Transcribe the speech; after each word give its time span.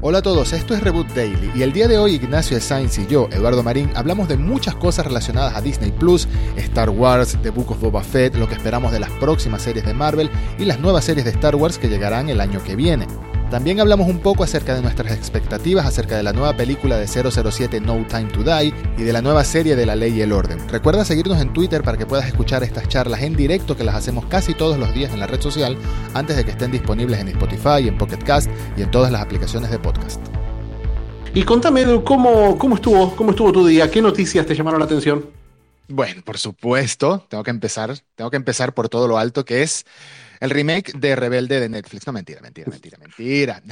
Hola 0.00 0.18
a 0.18 0.22
todos, 0.22 0.52
esto 0.52 0.74
es 0.74 0.82
Reboot 0.82 1.08
Daily 1.14 1.50
y 1.54 1.62
el 1.62 1.72
día 1.72 1.88
de 1.88 1.96
hoy 1.96 2.16
Ignacio 2.16 2.60
Sainz 2.60 2.98
y 2.98 3.06
yo, 3.06 3.28
Eduardo 3.32 3.62
Marín, 3.62 3.90
hablamos 3.94 4.28
de 4.28 4.36
muchas 4.36 4.74
cosas 4.74 5.06
relacionadas 5.06 5.56
a 5.56 5.62
Disney 5.62 5.92
Plus, 5.92 6.28
Star 6.56 6.90
Wars, 6.90 7.38
The 7.42 7.50
Book 7.50 7.70
of 7.70 7.80
Boba 7.80 8.02
Fett, 8.02 8.34
lo 8.34 8.46
que 8.46 8.54
esperamos 8.54 8.92
de 8.92 9.00
las 9.00 9.10
próximas 9.12 9.62
series 9.62 9.86
de 9.86 9.94
Marvel 9.94 10.30
y 10.58 10.66
las 10.66 10.78
nuevas 10.78 11.04
series 11.04 11.24
de 11.24 11.30
Star 11.30 11.56
Wars 11.56 11.78
que 11.78 11.88
llegarán 11.88 12.28
el 12.28 12.40
año 12.40 12.62
que 12.62 12.76
viene. 12.76 13.06
También 13.54 13.78
hablamos 13.78 14.08
un 14.08 14.18
poco 14.18 14.42
acerca 14.42 14.74
de 14.74 14.82
nuestras 14.82 15.12
expectativas 15.12 15.86
acerca 15.86 16.16
de 16.16 16.24
la 16.24 16.32
nueva 16.32 16.56
película 16.56 16.98
de 16.98 17.06
007 17.06 17.80
No 17.80 18.04
Time 18.08 18.24
to 18.24 18.42
Die 18.42 18.74
y 18.98 19.02
de 19.04 19.12
la 19.12 19.22
nueva 19.22 19.44
serie 19.44 19.76
de 19.76 19.86
La 19.86 19.94
Ley 19.94 20.12
y 20.12 20.22
el 20.22 20.32
Orden. 20.32 20.68
Recuerda 20.68 21.04
seguirnos 21.04 21.40
en 21.40 21.52
Twitter 21.52 21.84
para 21.84 21.96
que 21.96 22.04
puedas 22.04 22.26
escuchar 22.26 22.64
estas 22.64 22.88
charlas 22.88 23.22
en 23.22 23.36
directo 23.36 23.76
que 23.76 23.84
las 23.84 23.94
hacemos 23.94 24.24
casi 24.24 24.54
todos 24.54 24.76
los 24.76 24.92
días 24.92 25.12
en 25.12 25.20
la 25.20 25.28
red 25.28 25.40
social 25.40 25.78
antes 26.14 26.36
de 26.36 26.44
que 26.44 26.50
estén 26.50 26.72
disponibles 26.72 27.20
en 27.20 27.28
Spotify, 27.28 27.86
en 27.86 27.96
Pocket 27.96 28.24
Cast 28.24 28.50
y 28.76 28.82
en 28.82 28.90
todas 28.90 29.12
las 29.12 29.22
aplicaciones 29.22 29.70
de 29.70 29.78
podcast. 29.78 30.20
Y 31.32 31.44
contame, 31.44 31.82
Edu, 31.82 32.02
¿cómo, 32.02 32.58
cómo, 32.58 32.74
estuvo, 32.74 33.14
¿cómo 33.14 33.30
estuvo 33.30 33.52
tu 33.52 33.64
día? 33.64 33.88
¿Qué 33.88 34.02
noticias 34.02 34.44
te 34.46 34.56
llamaron 34.56 34.80
la 34.80 34.86
atención? 34.86 35.26
Bueno, 35.86 36.22
por 36.24 36.38
supuesto, 36.38 37.24
tengo 37.28 37.44
que 37.44 37.50
empezar, 37.50 37.94
tengo 38.16 38.30
que 38.30 38.36
empezar 38.36 38.74
por 38.74 38.88
todo 38.88 39.06
lo 39.06 39.16
alto 39.16 39.44
que 39.44 39.62
es 39.62 39.86
el 40.40 40.50
remake 40.50 40.92
de 40.92 41.16
Rebelde 41.16 41.60
de 41.60 41.68
Netflix. 41.68 42.06
No, 42.06 42.12
mentira, 42.12 42.40
mentira, 42.40 42.70
mentira, 42.70 42.98
mentira. 42.98 43.62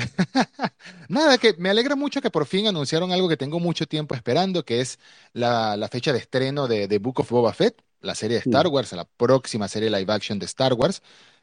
Nada, 1.08 1.38
que 1.38 1.54
me 1.58 1.70
alegra 1.70 1.96
mucho 1.96 2.20
que 2.20 2.30
por 2.30 2.46
fin 2.46 2.66
anunciaron 2.66 3.12
algo 3.12 3.28
que 3.28 3.36
tengo 3.36 3.60
mucho 3.60 3.86
tiempo 3.86 4.14
esperando, 4.14 4.64
que 4.64 4.80
es 4.80 4.98
la, 5.32 5.88
fecha 5.90 6.12
de 6.12 6.18
estreno 6.18 6.68
de, 6.68 6.88
The 6.88 6.98
Book 6.98 7.20
of 7.20 7.30
Boba 7.30 7.52
Fett, 7.52 7.82
la 8.00 8.14
serie 8.14 8.36
de 8.38 8.50
Star 8.50 8.66
Wars, 8.66 8.92
la 8.92 9.04
próxima 9.04 9.68
serie 9.68 9.90
live 9.90 10.12
action 10.12 10.38
de 10.38 10.46
Star 10.46 10.74
Wars, 10.74 11.02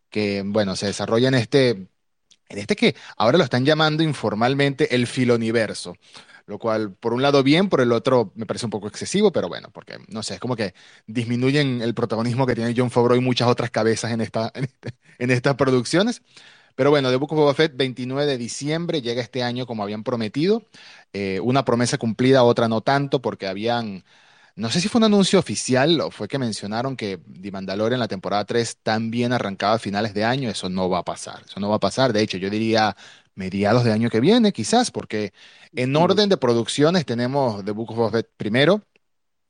que, 0.09 0.43
bueno, 0.45 0.75
se 0.75 0.87
desarrolla 0.87 1.27
en 1.27 1.35
este, 1.35 1.69
en 1.69 2.57
este 2.57 2.75
que 2.75 2.95
ahora 3.17 3.37
lo 3.37 3.43
están 3.43 3.65
llamando 3.65 4.03
informalmente 4.03 4.95
el 4.95 5.07
filoniverso 5.07 5.95
lo 6.49 6.57
cual 6.57 6.93
por 6.93 7.13
un 7.13 7.21
lado 7.21 7.43
bien, 7.43 7.69
por 7.69 7.79
el 7.79 7.91
otro 7.91 8.31
me 8.35 8.47
parece 8.47 8.65
un 8.65 8.71
poco 8.71 8.87
excesivo, 8.87 9.31
pero 9.31 9.47
bueno, 9.47 9.69
porque 9.71 9.97
no 10.07 10.23
sé, 10.23 10.33
es 10.33 10.39
como 10.39 10.55
que 10.55 10.73
disminuyen 11.05 11.81
el 11.83 11.93
protagonismo 11.93 12.47
que 12.47 12.55
tiene 12.55 12.73
John 12.75 12.89
Favreau 12.89 13.15
y 13.21 13.23
muchas 13.23 13.47
otras 13.47 13.69
cabezas 13.69 14.11
en, 14.11 14.21
esta, 14.21 14.51
en, 14.55 14.63
este, 14.63 15.33
estas 15.33 15.55
producciones. 15.55 16.23
Pero 16.75 16.89
bueno, 16.89 17.11
The 17.11 17.17
Book 17.17 17.33
of 17.33 17.37
Boba 17.37 17.53
Fett, 17.53 17.73
29 17.75 18.25
de 18.25 18.37
diciembre, 18.39 19.01
llega 19.01 19.21
este 19.21 19.43
año 19.43 19.67
como 19.67 19.83
habían 19.83 20.03
prometido. 20.03 20.63
Eh, 21.13 21.39
una 21.43 21.63
promesa 21.65 21.99
cumplida, 21.99 22.43
otra 22.43 22.67
no 22.67 22.81
tanto, 22.81 23.21
porque 23.21 23.45
habían, 23.45 24.03
no 24.55 24.69
sé 24.71 24.81
si 24.81 24.87
fue 24.87 24.99
un 24.99 25.05
anuncio 25.05 25.37
oficial 25.37 26.01
o 26.01 26.09
fue 26.09 26.27
que 26.27 26.39
mencionaron 26.39 26.95
que 26.95 27.19
The 27.41 27.51
Mandalorian 27.51 27.95
en 27.95 27.99
la 27.99 28.07
temporada 28.07 28.45
3 28.45 28.77
también 28.81 29.33
arrancaba 29.33 29.75
a 29.75 29.79
finales 29.79 30.13
de 30.15 30.23
año. 30.23 30.49
Eso 30.49 30.67
no 30.69 30.89
va 30.89 30.99
a 30.99 31.03
pasar, 31.05 31.43
eso 31.47 31.59
no 31.59 31.69
va 31.69 31.75
a 31.75 31.79
pasar. 31.79 32.11
De 32.13 32.21
hecho, 32.21 32.37
yo 32.37 32.49
diría 32.49 32.95
mediados 33.39 33.85
de 33.85 33.93
año 33.93 34.09
que 34.09 34.19
viene, 34.19 34.51
quizás, 34.51 34.91
porque 34.91 35.31
en 35.73 35.95
orden 35.95 36.27
de 36.27 36.35
producciones 36.35 37.05
tenemos 37.05 37.63
The 37.63 37.71
Book 37.71 37.97
of 37.97 38.13
primero, 38.35 38.81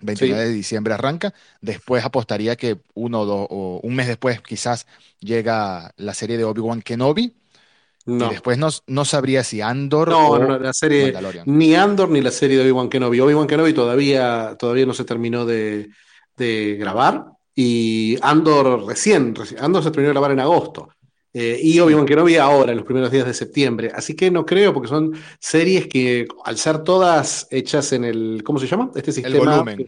29 0.01 0.45
de 0.45 0.53
diciembre 0.53 0.93
arranca, 0.93 1.33
después 1.59 2.05
apostaría 2.05 2.55
que 2.55 2.77
uno 2.93 3.21
o, 3.21 3.25
dos, 3.25 3.47
o 3.49 3.79
un 3.81 3.95
mes 3.95 4.07
después 4.07 4.41
quizás 4.41 4.85
llega 5.19 5.91
la 5.97 6.13
serie 6.13 6.37
de 6.37 6.43
Obi-Wan 6.43 6.83
Kenobi, 6.83 7.33
y 8.05 8.29
después 8.29 8.57
no, 8.57 8.69
no, 8.87 9.05
sabría 9.05 9.43
si 9.43 9.61
Andor 9.61 10.09
no, 10.09 10.29
o 10.29 10.39
no, 10.39 10.57
la 10.57 10.73
serie, 10.73 11.13
Ni 11.45 11.75
Andor 11.75 12.09
ni 12.09 12.21
la 12.21 12.31
serie 12.31 12.57
de 12.57 12.63
Obi-Wan 12.63 12.89
Kenobi. 12.89 13.19
Obi-Wan 13.19 13.45
Kenobi 13.45 13.73
todavía, 13.73 14.55
todavía 14.57 14.85
no 14.85 14.93
se 14.93 15.03
terminó 15.03 15.45
de, 15.45 15.89
de, 16.35 16.75
grabar. 16.79 17.25
Y 17.53 18.17
Andor 18.21 18.85
recién, 18.87 19.35
Andor 19.59 19.83
se 19.83 19.91
terminó 19.91 20.09
de 20.09 20.13
grabar 20.13 20.31
en 20.31 20.39
agosto. 20.39 20.89
Eh, 21.33 21.59
y 21.61 21.79
Obi-Wan 21.79 22.05
Kenobi 22.05 22.37
ahora, 22.37 22.71
en 22.71 22.77
los 22.77 22.85
primeros 22.85 23.11
días 23.11 23.25
de 23.25 23.33
septiembre. 23.33 23.91
Así 23.93 24.15
que 24.15 24.31
no 24.31 24.45
creo, 24.45 24.73
porque 24.73 24.89
son 24.89 25.13
series 25.39 25.87
que, 25.87 26.27
al 26.43 26.57
ser 26.57 26.83
todas 26.83 27.47
hechas 27.51 27.93
en 27.93 28.03
el. 28.03 28.41
¿Cómo 28.43 28.59
se 28.59 28.67
llama? 28.67 28.91
Este 28.95 29.11
sistema. 29.11 29.35
El 29.35 29.39
volumen. 29.39 29.87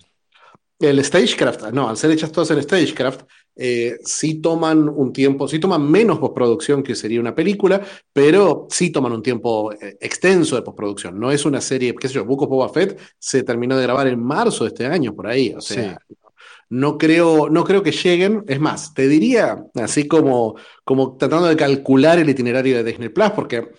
El 0.79 1.03
Stagecraft, 1.05 1.69
no, 1.73 1.87
al 1.87 1.95
ser 1.95 2.09
hechas 2.09 2.31
todas 2.31 2.49
en 2.49 2.63
Stagecraft, 2.63 3.21
eh, 3.55 3.99
sí 4.03 4.41
toman 4.41 4.89
un 4.89 5.13
tiempo, 5.13 5.47
sí 5.47 5.59
toman 5.59 5.89
menos 5.89 6.17
postproducción 6.17 6.81
que 6.81 6.95
sería 6.95 7.19
una 7.19 7.35
película, 7.35 7.79
pero 8.11 8.65
sí 8.69 8.89
toman 8.89 9.11
un 9.11 9.21
tiempo 9.21 9.71
eh, 9.73 9.97
extenso 10.01 10.55
de 10.55 10.63
postproducción. 10.63 11.19
No 11.19 11.31
es 11.31 11.45
una 11.45 11.61
serie, 11.61 11.93
qué 11.93 12.07
sé 12.07 12.15
yo, 12.15 12.25
Book 12.25 12.43
of 12.43 12.49
Boba 12.49 12.69
Fett 12.69 12.99
se 13.19 13.43
terminó 13.43 13.77
de 13.77 13.83
grabar 13.83 14.07
en 14.07 14.19
marzo 14.19 14.63
de 14.63 14.69
este 14.69 14.87
año, 14.87 15.13
por 15.13 15.27
ahí. 15.27 15.53
O 15.55 15.61
sea, 15.61 15.99
no 16.71 16.97
creo, 16.97 17.49
no 17.49 17.65
creo 17.65 17.83
que 17.83 17.91
lleguen. 17.91 18.45
Es 18.47 18.59
más, 18.61 18.93
te 18.93 19.09
diría, 19.09 19.65
así 19.75 20.07
como, 20.07 20.55
como 20.85 21.17
tratando 21.17 21.47
de 21.47 21.57
calcular 21.57 22.17
el 22.17 22.29
itinerario 22.29 22.77
de 22.77 22.83
Disney 22.85 23.09
Plus, 23.09 23.31
porque 23.31 23.71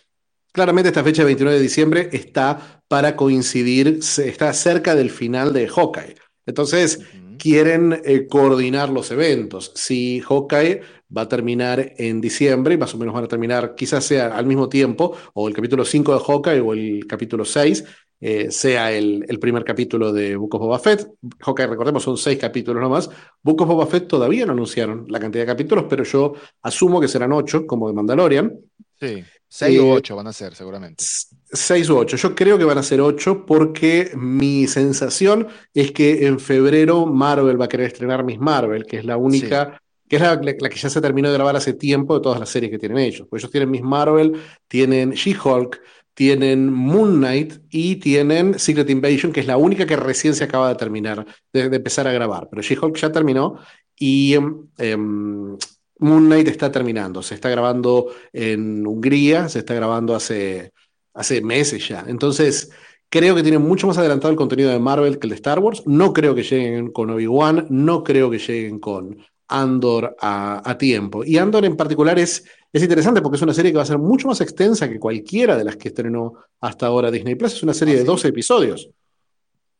claramente 0.53 0.89
esta 0.91 1.03
fecha 1.03 1.23
de 1.23 1.27
29 1.27 1.57
de 1.57 1.63
diciembre 1.63 2.11
está 2.13 2.83
para 2.89 3.17
coincidir, 3.17 4.01
está 4.19 4.53
cerca 4.53 4.95
del 4.95 5.11
final 5.11 5.55
de 5.55 5.69
Hawkeye. 5.69 6.17
Entonces, 6.45 7.01
quieren 7.39 7.99
eh, 8.05 8.27
coordinar 8.29 8.91
los 8.91 9.11
eventos. 9.11 9.73
Si 9.75 10.21
Hawkeye 10.21 10.83
va 11.17 11.23
a 11.23 11.29
terminar 11.29 11.95
en 11.97 12.21
diciembre, 12.21 12.75
y 12.75 12.79
más 12.79 12.95
o 12.95 12.99
menos 12.99 13.15
van 13.15 13.25
a 13.25 13.29
terminar 13.29 13.75
quizás 13.75 14.05
sea 14.05 14.37
al 14.37 14.45
mismo 14.45 14.69
tiempo, 14.69 15.17
o 15.33 15.49
el 15.49 15.55
capítulo 15.55 15.87
5 15.87 16.13
de 16.13 16.25
Hawkeye 16.25 16.61
o 16.61 16.75
el 16.75 17.07
capítulo 17.07 17.47
6, 17.47 17.85
eh, 18.25 18.53
sea 18.53 18.93
el, 18.93 19.27
primer 19.41 19.65
capítulo 19.65 20.13
de 20.13 20.37
Book 20.37 20.55
of 20.55 20.61
Boba 20.61 20.79
Fett. 20.79 21.09
Hawkeye, 21.41 21.67
recordemos, 21.67 22.05
son 22.05 22.17
seis 22.17 22.39
capítulos 22.39 22.81
nomás. 22.81 23.11
Book 23.43 23.63
of 23.63 23.69
Boba 23.69 23.85
Fett 23.85 24.07
todavía 24.07 24.47
no 24.47 24.53
anunciaron 24.53 25.07
la 25.09 25.19
cantidad 25.19 25.43
de 25.43 25.49
capítulos, 25.49 25.87
pero 25.91 26.05
yo 26.05 26.35
asumo 26.63 27.01
que 27.01 27.09
serán 27.09 27.33
ocho, 27.33 27.67
como 27.67 27.89
de 27.89 27.95
Mandalorian. 27.95 28.57
Sí, 29.01 29.25
seis 29.49 29.81
u 29.81 29.91
ocho 29.91 30.15
van 30.15 30.29
a 30.29 30.33
ser, 30.33 30.55
seguramente. 30.55 31.03
Seis 31.51 31.91
u 31.91 31.99
ocho. 31.99 32.17
Yo 32.17 32.33
creo 32.33 32.57
que 32.57 32.65
van 32.65 32.79
a 32.79 32.85
ser 32.85 33.01
ocho 33.01 33.45
porque 33.45 34.13
mi 34.15 34.69
sensación 34.69 35.49
es 35.75 35.91
que 35.91 36.25
en 36.29 36.39
febrero 36.39 37.07
Marvel 37.07 37.61
va 37.61 37.65
a 37.65 37.69
querer 37.69 37.89
estrenar 37.89 38.23
Miss 38.25 38.39
Marvel, 38.39 38.87
que 38.87 38.99
es 38.99 39.05
la 39.05 39.17
única 39.17 39.83
que 40.09 40.17
es 40.17 40.23
la, 40.23 40.35
la, 40.35 40.69
que 40.69 40.77
ya 40.77 40.91
se 40.91 41.01
terminó 41.01 41.29
de 41.29 41.35
grabar 41.35 41.57
hace 41.57 41.73
tiempo 41.73 42.15
de 42.15 42.21
todas 42.21 42.39
las 42.39 42.51
series 42.51 42.71
que 42.71 42.79
tienen 42.79 42.99
ellos. 42.99 43.27
Pues 43.31 43.43
ellos 43.43 43.51
tienen 43.51 43.71
Miss 43.71 43.83
Marvel, 43.83 44.35
tienen 44.69 45.13
She-Hulk, 45.13 45.81
tienen 46.15 46.73
Moon 46.73 47.19
Knight 47.19 47.55
y 47.71 47.97
tienen 47.97 48.59
Secret 48.59 48.91
Invasion, 48.91 49.33
que 49.33 49.41
es 49.41 49.47
la 49.47 49.57
única 49.57 49.87
que 49.87 49.97
recién 49.97 50.35
se 50.35 50.45
acaba 50.45 50.69
de 50.69 50.75
terminar, 50.75 51.27
de, 51.53 51.63
empezar 51.63 52.07
a 52.07 52.13
grabar. 52.13 52.49
Pero 52.51 52.63
She-Hulk 52.63 52.97
ya 52.97 53.13
terminó 53.13 53.59
y 53.97 54.35
em, 54.35 54.67
em, 54.79 55.57
Moon 55.99 56.27
Knight 56.27 56.49
está 56.49 56.71
terminando. 56.71 57.23
Se 57.23 57.35
está 57.35 57.49
grabando 57.49 58.13
en 58.33 58.87
Hungría, 58.87 59.49
se 59.49 59.61
está 59.61 59.75
grabando 59.75 60.15
hace, 60.15 60.73
hace 61.15 61.41
meses 61.41 61.89
ya. 61.89 62.05
Entonces, 62.07 62.71
creo 63.09 63.35
que 63.35 63.43
tienen 63.43 63.63
mucho 63.63 63.87
más 63.87 63.99
adelantado 63.99 64.31
el 64.31 64.37
contenido 64.37 64.71
de 64.71 64.79
Marvel 64.79 65.19
que 65.19 65.27
el 65.27 65.31
de 65.31 65.37
Star 65.37 65.61
Wars. 65.61 65.83
No 65.87 66.13
creo 66.13 66.35
que 66.35 66.43
lleguen 66.43 66.91
con 66.91 67.11
Obi-Wan, 67.11 67.67
no 67.71 68.03
creo 68.05 68.31
que 68.31 68.39
lleguen 68.39 68.79
con 68.81 69.19
Andor 69.53 70.17
a, 70.21 70.77
tiempo. 70.79 71.25
Y 71.25 71.37
Andor 71.37 71.65
en 71.65 71.77
particular 71.77 72.19
es, 72.19 72.45
es 72.73 72.83
interesante 72.83 73.21
porque 73.21 73.37
es 73.37 73.43
una 73.43 73.55
serie 73.55 73.71
que 73.71 73.77
va 73.77 73.83
a 73.83 73.87
ser 73.87 73.99
mucho 73.99 74.29
más 74.29 74.41
extensa 74.41 74.89
que 74.89 74.99
cualquiera 74.99 75.57
de 75.57 75.65
las 75.65 75.77
que 75.77 75.89
estrenó 75.89 76.35
hasta 76.61 76.87
ahora 76.87 77.11
Disney 77.11 77.35
Plus. 77.35 77.55
Es 77.55 77.63
una 77.63 77.75
serie 77.75 77.97
de 77.97 78.05
12 78.05 78.29
episodios. 78.29 78.89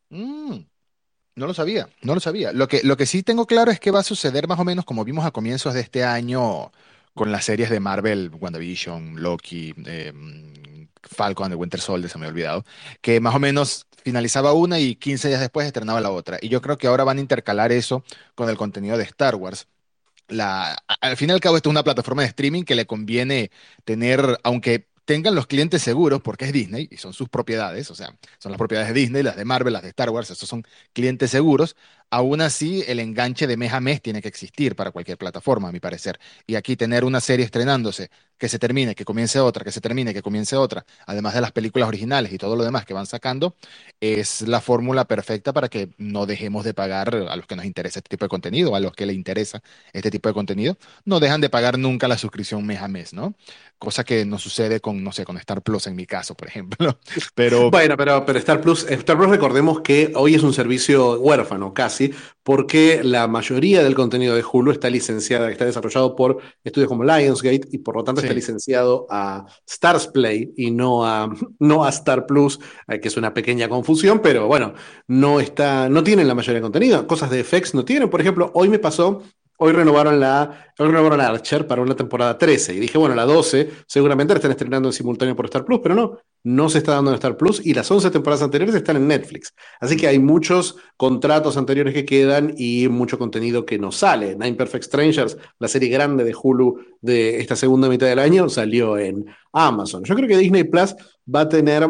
Mm, 0.09 0.57
no 1.35 1.47
lo 1.47 1.53
sabía, 1.53 1.89
no 2.03 2.13
lo 2.13 2.19
sabía. 2.19 2.53
Lo 2.53 2.67
que, 2.67 2.83
lo 2.83 2.95
que 2.95 3.07
sí 3.07 3.23
tengo 3.23 3.47
claro 3.47 3.71
es 3.71 3.79
que 3.79 3.91
va 3.91 3.99
a 3.99 4.03
suceder 4.03 4.47
más 4.47 4.59
o 4.59 4.63
menos 4.63 4.85
como 4.85 5.03
vimos 5.03 5.25
a 5.25 5.31
comienzos 5.31 5.73
de 5.73 5.81
este 5.81 6.03
año 6.03 6.71
con 7.15 7.31
las 7.31 7.45
series 7.45 7.69
de 7.69 7.79
Marvel, 7.79 8.31
WandaVision, 8.39 9.21
Loki, 9.21 9.73
eh, 9.85 10.13
Falcon 11.01 11.49
de 11.49 11.55
Winter 11.55 11.79
Soldier, 11.79 12.09
se 12.09 12.17
me 12.17 12.25
ha 12.25 12.29
olvidado, 12.29 12.65
que 13.01 13.19
más 13.19 13.35
o 13.35 13.39
menos 13.39 13.87
finalizaba 14.03 14.53
una 14.53 14.79
y 14.79 14.95
15 14.95 15.27
días 15.29 15.39
después 15.41 15.67
estrenaba 15.67 16.01
la 16.01 16.11
otra. 16.11 16.37
Y 16.41 16.49
yo 16.49 16.61
creo 16.61 16.77
que 16.77 16.87
ahora 16.87 17.03
van 17.03 17.17
a 17.17 17.21
intercalar 17.21 17.71
eso 17.71 18.03
con 18.35 18.49
el 18.49 18.57
contenido 18.57 18.97
de 18.97 19.03
Star 19.03 19.35
Wars. 19.35 19.67
La, 20.27 20.77
al 21.01 21.17
fin 21.17 21.29
y 21.29 21.33
al 21.33 21.39
cabo, 21.41 21.57
esto 21.57 21.69
es 21.69 21.71
una 21.71 21.83
plataforma 21.83 22.21
de 22.23 22.29
streaming 22.29 22.63
que 22.63 22.75
le 22.75 22.87
conviene 22.87 23.51
tener, 23.83 24.39
aunque 24.43 24.87
tengan 25.05 25.35
los 25.35 25.47
clientes 25.47 25.81
seguros, 25.81 26.21
porque 26.21 26.45
es 26.45 26.53
Disney 26.53 26.87
y 26.91 26.97
son 26.97 27.13
sus 27.13 27.29
propiedades, 27.29 27.91
o 27.91 27.95
sea, 27.95 28.17
son 28.39 28.51
las 28.51 28.57
propiedades 28.59 28.93
de 28.93 28.99
Disney, 28.99 29.21
las 29.23 29.35
de 29.35 29.45
Marvel, 29.45 29.73
las 29.73 29.83
de 29.83 29.89
Star 29.89 30.09
Wars, 30.09 30.29
esos 30.31 30.47
son 30.47 30.63
clientes 30.93 31.29
seguros, 31.31 31.75
aún 32.13 32.41
así 32.41 32.83
el 32.87 32.99
enganche 32.99 33.47
de 33.47 33.57
mes 33.57 33.73
a 33.73 33.79
mes 33.79 33.99
tiene 33.99 34.21
que 34.21 34.27
existir 34.27 34.75
para 34.75 34.91
cualquier 34.91 35.17
plataforma, 35.17 35.69
a 35.69 35.71
mi 35.71 35.79
parecer. 35.79 36.19
Y 36.45 36.53
aquí 36.53 36.75
tener 36.75 37.05
una 37.05 37.19
serie 37.19 37.43
estrenándose, 37.43 38.11
que 38.37 38.49
se 38.49 38.59
termine, 38.59 38.93
que 38.93 39.03
comience 39.03 39.39
otra, 39.39 39.63
que 39.63 39.71
se 39.71 39.81
termine, 39.81 40.13
que 40.13 40.21
comience 40.21 40.55
otra, 40.55 40.85
además 41.07 41.33
de 41.33 41.41
las 41.41 41.51
películas 41.51 41.87
originales 41.87 42.31
y 42.31 42.37
todo 42.37 42.55
lo 42.55 42.63
demás 42.63 42.85
que 42.85 42.93
van 42.93 43.07
sacando, 43.07 43.55
es 43.99 44.41
la 44.41 44.61
fórmula 44.61 45.05
perfecta 45.05 45.53
para 45.53 45.69
que 45.69 45.89
no 45.97 46.27
dejemos 46.27 46.63
de 46.65 46.75
pagar 46.75 47.15
a 47.15 47.35
los 47.35 47.47
que 47.47 47.55
nos 47.55 47.65
interesa 47.65 47.99
este 47.99 48.09
tipo 48.09 48.25
de 48.25 48.29
contenido, 48.29 48.75
a 48.75 48.79
los 48.79 48.93
que 48.93 49.07
les 49.07 49.15
interesa 49.15 49.63
este 49.91 50.11
tipo 50.11 50.29
de 50.29 50.33
contenido, 50.33 50.77
no 51.05 51.19
dejan 51.19 51.41
de 51.41 51.49
pagar 51.49 51.79
nunca 51.79 52.07
la 52.07 52.17
suscripción 52.17 52.63
mes 52.65 52.81
a 52.81 52.87
mes, 52.87 53.13
¿no? 53.13 53.33
Cosa 53.79 54.03
que 54.03 54.23
no 54.23 54.37
sucede 54.37 54.81
con, 54.81 55.03
no 55.03 55.11
sé, 55.11 55.25
con 55.25 55.37
Star 55.37 55.61
Plus 55.61 55.87
en 55.87 55.95
mi 55.95 56.05
caso, 56.05 56.35
por 56.35 56.47
ejemplo. 56.47 56.99
Pero... 57.35 57.71
Bueno, 57.71 57.97
pero, 57.97 58.25
pero 58.25 58.39
Star 58.39 58.61
Plus, 58.61 58.85
Star 58.89 59.17
Plus 59.17 59.29
recordemos 59.29 59.81
que 59.81 60.11
hoy 60.15 60.35
es 60.35 60.43
un 60.43 60.53
servicio 60.53 61.19
huérfano, 61.19 61.73
casi 61.73 62.02
casi, 62.09 62.23
porque 62.43 63.01
la 63.03 63.27
mayoría 63.27 63.83
del 63.83 63.95
contenido 63.95 64.35
de 64.35 64.43
Hulu 64.43 64.71
está 64.71 64.89
licenciada, 64.89 65.49
está 65.49 65.65
desarrollado 65.65 66.15
por 66.15 66.39
estudios 66.63 66.89
como 66.89 67.03
Lionsgate 67.03 67.67
y 67.71 67.77
por 67.79 67.95
lo 67.95 68.03
tanto 68.03 68.21
está 68.21 68.33
licenciado 68.33 69.07
a 69.09 69.45
Stars 69.67 70.07
Play 70.07 70.53
y 70.57 70.71
no 70.71 71.05
a, 71.05 71.33
no 71.59 71.85
a 71.85 71.89
Star 71.89 72.25
Plus, 72.25 72.59
eh, 72.87 72.99
que 72.99 73.07
es 73.07 73.17
una 73.17 73.33
pequeña 73.33 73.69
confusión, 73.69 74.19
pero 74.21 74.47
bueno, 74.47 74.73
no 75.07 75.39
está, 75.39 75.89
no 75.89 76.03
tienen 76.03 76.27
la 76.27 76.35
mayoría 76.35 76.55
de 76.55 76.61
contenido. 76.61 77.07
Cosas 77.07 77.29
de 77.29 77.43
FX 77.43 77.75
no 77.75 77.85
tienen. 77.85 78.09
Por 78.09 78.21
ejemplo, 78.21 78.51
hoy 78.53 78.69
me 78.69 78.79
pasó 78.79 79.21
Hoy 79.65 79.71
renovaron 79.71 80.19
la 80.19 80.73
hoy 80.77 80.87
renovaron 80.87 81.21
Archer 81.21 81.65
para 81.65 81.81
una 81.81 81.95
temporada 81.95 82.37
13 82.37 82.73
y 82.73 82.79
dije, 82.81 82.97
bueno, 82.97 83.15
la 83.15 83.23
12 83.23 83.69
seguramente 83.87 84.33
la 84.33 84.39
están 84.39 84.51
estrenando 84.51 84.89
en 84.89 84.93
simultáneo 84.93 85.37
por 85.37 85.45
Star 85.45 85.63
Plus, 85.63 85.79
pero 85.81 85.95
no, 85.95 86.17
no 86.43 86.67
se 86.67 86.79
está 86.79 86.95
dando 86.95 87.11
en 87.11 87.15
Star 87.15 87.37
Plus 87.37 87.65
y 87.65 87.73
las 87.73 87.89
11 87.89 88.11
temporadas 88.11 88.43
anteriores 88.43 88.75
están 88.75 88.97
en 88.97 89.07
Netflix. 89.07 89.53
Así 89.79 89.95
que 89.95 90.07
hay 90.07 90.19
muchos 90.19 90.75
contratos 90.97 91.55
anteriores 91.55 91.93
que 91.93 92.03
quedan 92.03 92.53
y 92.57 92.89
mucho 92.89 93.17
contenido 93.17 93.65
que 93.65 93.79
no 93.79 93.93
sale. 93.93 94.35
Nine 94.35 94.55
Perfect 94.55 94.83
Strangers, 94.83 95.37
la 95.59 95.69
serie 95.69 95.87
grande 95.87 96.25
de 96.25 96.35
Hulu 96.35 96.79
de 96.99 97.39
esta 97.39 97.55
segunda 97.55 97.87
mitad 97.87 98.07
del 98.07 98.19
año, 98.19 98.49
salió 98.49 98.97
en 98.97 99.25
Amazon. 99.53 100.03
Yo 100.03 100.13
creo 100.13 100.27
que 100.27 100.39
Disney 100.39 100.65
Plus 100.65 100.93
va 101.33 101.39
a 101.39 101.47
tener 101.47 101.87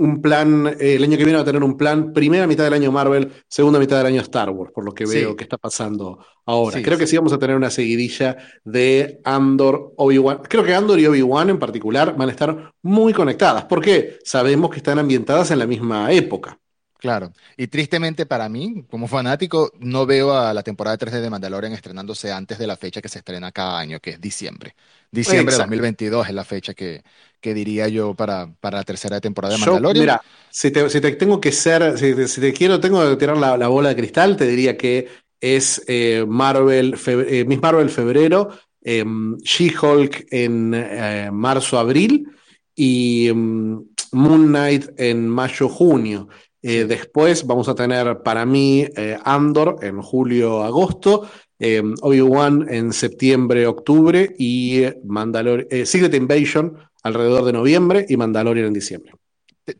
un 0.00 0.22
plan, 0.22 0.66
eh, 0.80 0.94
el 0.94 1.04
año 1.04 1.18
que 1.18 1.24
viene 1.24 1.36
va 1.36 1.42
a 1.42 1.44
tener 1.44 1.62
un 1.62 1.76
plan, 1.76 2.14
primera 2.14 2.46
mitad 2.46 2.64
del 2.64 2.72
año 2.72 2.90
Marvel, 2.90 3.30
segunda 3.48 3.78
mitad 3.78 3.98
del 3.98 4.06
año 4.06 4.22
Star 4.22 4.48
Wars, 4.48 4.72
por 4.74 4.82
lo 4.82 4.94
que 4.94 5.04
veo 5.04 5.36
que 5.36 5.44
está 5.44 5.58
pasando 5.58 6.24
ahora. 6.46 6.80
Creo 6.80 6.96
que 6.96 7.06
sí 7.06 7.16
vamos 7.16 7.34
a 7.34 7.38
tener 7.38 7.54
una 7.54 7.68
seguidilla 7.68 8.38
de 8.64 9.20
Andor, 9.24 9.92
Obi-Wan. 9.96 10.40
Creo 10.48 10.64
que 10.64 10.74
Andor 10.74 10.98
y 11.00 11.06
Obi-Wan 11.06 11.50
en 11.50 11.58
particular 11.58 12.16
van 12.16 12.30
a 12.30 12.32
estar 12.32 12.72
muy 12.80 13.12
conectadas, 13.12 13.64
porque 13.64 14.18
sabemos 14.24 14.70
que 14.70 14.78
están 14.78 14.98
ambientadas 14.98 15.50
en 15.50 15.58
la 15.58 15.66
misma 15.66 16.10
época. 16.12 16.58
Claro, 17.00 17.32
y 17.56 17.66
tristemente 17.68 18.26
para 18.26 18.48
mí, 18.50 18.84
como 18.90 19.08
fanático, 19.08 19.72
no 19.78 20.04
veo 20.04 20.36
a 20.36 20.52
la 20.52 20.62
temporada 20.62 20.98
3 20.98 21.14
de 21.14 21.30
Mandalorian 21.30 21.72
estrenándose 21.72 22.30
antes 22.30 22.58
de 22.58 22.66
la 22.66 22.76
fecha 22.76 23.00
que 23.00 23.08
se 23.08 23.20
estrena 23.20 23.52
cada 23.52 23.78
año, 23.78 24.00
que 24.00 24.10
es 24.10 24.20
diciembre. 24.20 24.74
Diciembre 25.10 25.54
de 25.54 25.60
2022 25.62 26.28
es 26.28 26.34
la 26.34 26.44
fecha 26.44 26.74
que, 26.74 27.02
que 27.40 27.54
diría 27.54 27.88
yo 27.88 28.14
para, 28.14 28.52
para 28.60 28.78
la 28.78 28.84
tercera 28.84 29.18
temporada 29.18 29.54
de 29.54 29.60
Mandalorian. 29.60 30.02
mira, 30.02 30.22
si 30.50 30.70
te, 30.70 30.88
tengo 31.12 31.40
que 31.40 31.52
ser, 31.52 31.98
si 31.98 32.40
te, 32.40 32.52
quiero, 32.52 32.78
tengo 32.78 33.08
que 33.08 33.16
tirar 33.16 33.38
la, 33.38 33.68
bola 33.68 33.88
de 33.88 33.96
cristal, 33.96 34.36
te 34.36 34.46
diría 34.46 34.76
que 34.76 35.08
es 35.40 35.82
eh, 35.86 36.24
Marvel, 36.28 36.96
eh, 37.06 37.44
Miss 37.46 37.62
Marvel 37.62 37.88
febrero, 37.88 38.50
em, 38.82 39.38
She-Hulk 39.38 40.26
en 40.30 40.74
eh, 40.74 41.30
marzo-abril 41.32 42.28
y 42.74 43.28
em, 43.28 43.82
Moon 44.12 44.46
Knight 44.48 44.90
en 44.98 45.28
mayo-junio. 45.28 46.28
Eh, 46.62 46.84
después 46.84 47.46
vamos 47.46 47.68
a 47.68 47.74
tener 47.74 48.22
para 48.22 48.44
mí 48.44 48.86
eh, 48.96 49.16
Andor 49.24 49.78
en 49.82 50.02
julio-agosto, 50.02 51.30
eh, 51.58 51.82
Obi-Wan 52.02 52.66
en 52.68 52.92
septiembre-octubre 52.92 54.34
y 54.38 54.84
Mandalorian, 55.04 55.86
Secret 55.86 56.14
Invasion 56.14 56.76
alrededor 57.02 57.44
de 57.44 57.52
noviembre 57.52 58.04
y 58.08 58.16
Mandalorian 58.16 58.66
en 58.66 58.72
diciembre. 58.74 59.12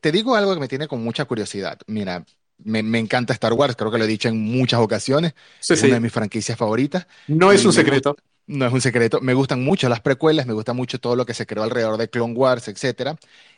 Te, 0.01 0.13
digo 0.13 0.35
algo 0.35 0.55
que 0.55 0.61
me 0.61 0.69
tiene 0.69 0.89
con 0.89 1.03
mucha 1.03 1.27
curiosidad. 1.27 1.79
Mira, 1.87 2.25
me, 2.59 2.99
encanta 2.99 3.33
Star 3.35 3.53
Wars, 3.53 3.77
creo 3.77 3.91
que 3.91 3.99
lo 3.99 4.05
he 4.05 4.09
dicho 4.09 4.29
en 4.29 4.39
muchas 4.39 4.81
ocasiones. 4.81 5.35
es 5.69 5.83
una 5.83 5.95
de 5.95 6.01
mis 6.01 6.13
franquicias 6.13 6.57
favoritas. 6.57 7.07
No 7.27 7.53
es 7.53 7.65
un 7.65 7.73
secreto. 7.73 8.17
no 8.47 8.67
es 8.67 8.73
un 8.73 8.81
secreto. 8.81 9.21
Me 9.21 9.35
gustan 9.35 9.63
mucho 9.63 9.89
las 9.89 10.01
precuelas, 10.01 10.47
me 10.47 10.55
gusta 10.55 10.73
mucho 10.73 10.99
todo 10.99 11.17
lo 11.17 11.27
que 11.27 11.35
se 11.35 11.47
creó 11.47 11.63
alrededor 11.65 11.99
de 11.99 12.09
Clone 12.09 12.35
Wars, 12.35 12.69
etc. 12.69 13.17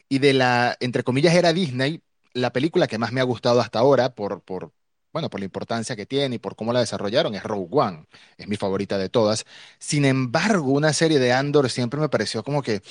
Y 0.08 0.19
de 0.19 0.32
la, 0.32 0.76
entre 0.80 1.04
comillas, 1.04 1.34
era 1.34 1.52
Disney, 1.52 2.00
la 2.34 2.52
película 2.52 2.87
que 2.87 2.99
más 2.99 3.12
me 3.12 3.20
ha 3.20 3.25
gustado 3.25 3.61
hasta 3.61 3.79
ahora 3.79 4.14
por, 4.14 4.43
por, 4.43 4.73
bueno, 5.12 5.29
por 5.31 5.40
la 5.40 5.44
importancia 5.44 5.96
que 5.96 6.06
tiene 6.06 6.37
y 6.37 6.38
por 6.38 6.56
cómo 6.56 6.73
la 6.73 6.81
desarrollaron 6.81 7.34
es 7.34 7.43
Rogue 7.43 7.69
One. 7.70 8.06
Es 8.37 8.49
mi 8.49 8.56
favorita 8.56 8.99
de 8.99 9.08
todas. 9.08 9.44
Sin 9.79 10.05
embargo, 10.05 10.73
una 10.73 10.93
serie 10.93 11.19
de 11.19 11.32
Andor 11.32 11.70
siempre 11.70 12.00
me 12.00 12.08
pareció 12.08 12.43
como 12.43 12.62
que, 12.62 12.82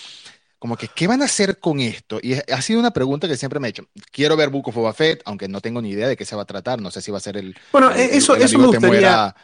como 0.59 0.77
que, 0.77 0.87
¿qué 0.87 1.07
van 1.07 1.23
a 1.23 1.25
hacer 1.25 1.59
con 1.59 1.79
esto? 1.79 2.19
Y 2.21 2.33
ha 2.33 2.61
sido 2.61 2.79
una 2.79 2.91
pregunta 2.91 3.27
que 3.27 3.35
siempre 3.37 3.59
me 3.59 3.67
he 3.67 3.71
hecho. 3.71 3.87
Quiero 4.11 4.37
ver 4.37 4.49
Book 4.49 4.67
of 4.67 4.75
Boba 4.75 4.93
Fett, 4.93 5.23
aunque 5.25 5.47
no 5.47 5.59
tengo 5.59 5.81
ni 5.81 5.89
idea 5.89 6.07
de 6.07 6.15
qué 6.15 6.25
se 6.25 6.35
va 6.35 6.43
a 6.43 6.45
tratar. 6.45 6.79
No 6.79 6.91
sé 6.91 7.01
si 7.01 7.09
va 7.09 7.17
a 7.17 7.21
ser 7.21 7.37
el. 7.37 7.55
Bueno, 7.71 7.89
eso, 7.91 8.35
eso 8.35 8.59
me 8.59 8.67
gustaría 8.67 9.35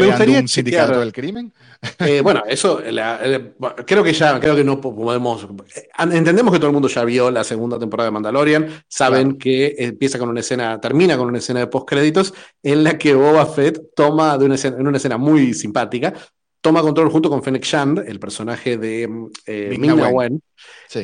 me 0.00 0.06
gustaría 0.06 0.40
un 0.40 0.48
sindicato 0.48 1.00
del 1.00 1.12
crimen. 1.12 1.52
Eh, 1.98 2.22
bueno, 2.22 2.42
eso 2.46 2.80
creo 3.86 4.02
que 4.02 4.12
ya, 4.14 4.40
creo 4.40 4.56
que 4.56 4.64
no 4.64 4.80
podemos. 4.80 5.46
Eh, 5.76 5.88
entendemos 6.12 6.52
que 6.52 6.58
todo 6.58 6.68
el 6.68 6.72
mundo 6.72 6.88
ya 6.88 7.04
vio 7.04 7.30
la 7.30 7.44
segunda 7.44 7.78
temporada 7.78 8.08
de 8.08 8.12
Mandalorian, 8.12 8.84
saben 8.88 9.36
que 9.36 9.74
empieza 9.78 10.18
con 10.18 10.30
una 10.30 10.40
escena, 10.40 10.80
termina 10.80 11.18
con 11.18 11.28
una 11.28 11.38
escena 11.38 11.60
de 11.60 11.66
postcréditos 11.66 12.32
en 12.62 12.84
la 12.84 12.96
que 12.96 13.14
Boba 13.14 13.44
Fett 13.44 13.94
toma 13.94 14.38
de 14.38 14.46
una 14.46 14.54
escena, 14.54 14.78
en 14.78 14.86
una 14.86 14.96
escena 14.96 15.18
muy 15.18 15.52
simpática, 15.52 16.14
toma 16.60 16.80
control 16.80 17.10
junto 17.10 17.28
con 17.28 17.42
Fennec 17.42 17.64
Shand, 17.64 17.98
el 18.06 18.18
personaje 18.18 18.78
de 18.78 19.02
eh, 19.46 19.76
Ming 19.78 20.00
Wen, 20.12 20.42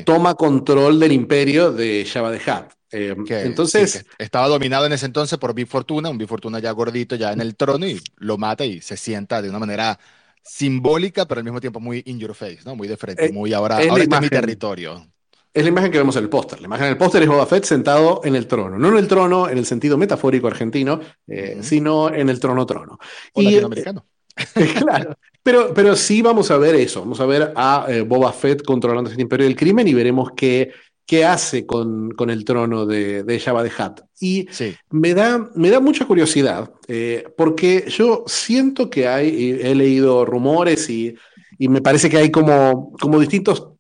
toma 0.06 0.34
control 0.34 0.98
del 0.98 1.12
imperio 1.12 1.72
de 1.72 2.06
Jabba 2.10 2.32
the 2.32 2.50
Hutt. 2.50 2.79
Eh, 2.92 3.14
entonces. 3.28 4.04
estaba 4.18 4.48
dominado 4.48 4.86
en 4.86 4.92
ese 4.92 5.06
entonces 5.06 5.38
por 5.38 5.54
Big 5.54 5.68
Fortuna, 5.68 6.10
un 6.10 6.18
Big 6.18 6.28
Fortuna 6.28 6.58
ya 6.58 6.72
gordito, 6.72 7.14
ya 7.16 7.32
en 7.32 7.40
el 7.40 7.54
trono, 7.56 7.86
y 7.86 8.00
lo 8.16 8.36
mata 8.36 8.64
y 8.64 8.80
se 8.80 8.96
sienta 8.96 9.40
de 9.40 9.48
una 9.48 9.58
manera 9.58 9.98
simbólica, 10.42 11.26
pero 11.26 11.38
al 11.38 11.44
mismo 11.44 11.60
tiempo 11.60 11.80
muy 11.80 12.02
in 12.06 12.18
your 12.18 12.34
face, 12.34 12.60
¿no? 12.64 12.74
Muy 12.74 12.88
de 12.88 12.96
frente, 12.96 13.26
eh, 13.26 13.32
muy 13.32 13.52
ahora, 13.52 13.78
ahora 13.78 14.20
mi 14.20 14.28
territorio. 14.28 15.06
Es 15.52 15.64
la 15.64 15.68
imagen 15.68 15.90
que 15.90 15.98
vemos 15.98 16.14
en 16.14 16.24
el 16.24 16.28
póster. 16.28 16.60
La 16.60 16.66
imagen 16.66 16.86
en 16.86 16.92
el 16.92 16.98
póster 16.98 17.22
es 17.22 17.28
Boba 17.28 17.44
Fett 17.44 17.64
sentado 17.64 18.20
en 18.22 18.36
el 18.36 18.46
trono. 18.46 18.78
No 18.78 18.88
en 18.88 18.96
el 18.98 19.08
trono 19.08 19.48
en 19.48 19.58
el 19.58 19.66
sentido 19.66 19.98
metafórico 19.98 20.46
argentino, 20.46 21.00
eh, 21.26 21.58
sino 21.60 22.12
en 22.12 22.28
el 22.28 22.38
trono-trono. 22.38 22.98
O 23.32 23.42
latinoamericano. 23.42 24.06
claro. 24.78 25.16
Pero, 25.42 25.74
pero 25.74 25.96
sí 25.96 26.22
vamos 26.22 26.52
a 26.52 26.58
ver 26.58 26.76
eso. 26.76 27.00
Vamos 27.00 27.20
a 27.20 27.26
ver 27.26 27.52
a 27.56 27.88
Boba 28.06 28.32
Fett 28.32 28.62
controlando 28.62 29.10
este 29.10 29.22
imperio 29.22 29.46
del 29.46 29.56
crimen 29.56 29.88
y 29.88 29.94
veremos 29.94 30.30
que 30.36 30.70
qué 31.10 31.24
hace 31.24 31.66
con, 31.66 32.14
el 32.28 32.44
trono 32.44 32.86
de, 32.86 33.24
de, 33.24 33.40
Jabba 33.40 33.64
de 33.64 33.70
Hutt. 33.70 34.02
Y 34.20 34.46
me, 34.90 35.12
da, 35.12 35.50
me 35.56 35.68
da 35.68 35.80
mucha 35.80 36.06
curiosidad, 36.06 36.70
eh, 36.86 37.24
porque 37.36 37.86
yo 37.88 38.22
siento 38.28 38.88
que 38.88 39.08
hay, 39.08 39.58
he 39.60 39.74
leído 39.74 40.24
rumores 40.24 40.88
y, 40.88 41.16
me 41.58 41.82
parece 41.82 42.08
que 42.08 42.16
hay 42.16 42.30
como, 42.30 42.92
como 42.92 43.18
distintos, 43.18 43.70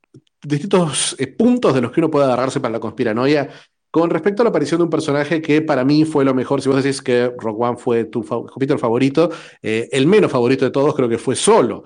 distintos 0.42 1.14
eh, 1.20 1.28
puntos 1.28 1.72
de 1.72 1.80
los 1.80 1.92
que 1.92 2.00
uno 2.00 2.10
puede 2.10 2.24
agarrarse 2.24 2.58
para 2.58 2.72
la 2.72 2.80
conspiranoia 2.80 3.48
con 3.92 4.10
respecto 4.10 4.42
a 4.42 4.44
la 4.44 4.50
aparición 4.50 4.80
de 4.80 4.84
un 4.84 4.90
personaje 4.90 5.40
que 5.40 5.62
para 5.62 5.84
mí 5.84 6.04
fue 6.04 6.24
lo 6.24 6.34
mejor, 6.34 6.60
si 6.60 6.68
vos 6.68 6.82
decís 6.82 7.00
que 7.00 7.32
Rogue 7.38 7.64
One 7.64 7.76
fue 7.76 8.04
tu 8.06 8.24
capítulo 8.24 8.78
favorito, 8.80 9.30
eh, 9.62 9.88
el 9.92 10.08
menos 10.08 10.32
favorito 10.32 10.64
de 10.64 10.72
todos 10.72 10.96
creo 10.96 11.08
que 11.08 11.18
fue 11.18 11.36
solo. 11.36 11.84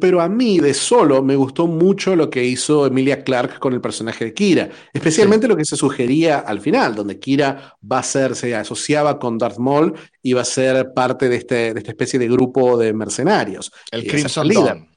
Pero 0.00 0.22
a 0.22 0.28
mí 0.30 0.60
de 0.60 0.72
solo 0.72 1.22
me 1.22 1.36
gustó 1.36 1.66
mucho 1.66 2.16
lo 2.16 2.30
que 2.30 2.42
hizo 2.42 2.86
Emilia 2.86 3.22
Clark 3.22 3.58
con 3.58 3.74
el 3.74 3.82
personaje 3.82 4.24
de 4.24 4.32
Kira, 4.32 4.70
especialmente 4.94 5.46
lo 5.46 5.56
que 5.56 5.66
se 5.66 5.76
sugería 5.76 6.38
al 6.38 6.60
final, 6.60 6.94
donde 6.94 7.18
Kira 7.18 7.76
va 7.90 7.98
a 7.98 8.02
ser, 8.02 8.34
se 8.34 8.54
asociaba 8.54 9.18
con 9.18 9.36
Darth 9.36 9.58
Maul 9.58 9.92
y 10.22 10.32
va 10.32 10.40
a 10.40 10.46
ser 10.46 10.94
parte 10.94 11.28
de, 11.28 11.36
este, 11.36 11.74
de 11.74 11.80
esta 11.80 11.90
especie 11.90 12.18
de 12.18 12.28
grupo 12.28 12.78
de 12.78 12.94
mercenarios. 12.94 13.70
El 13.90 14.06
Crimson 14.06 14.48
Dawn. 14.48 14.88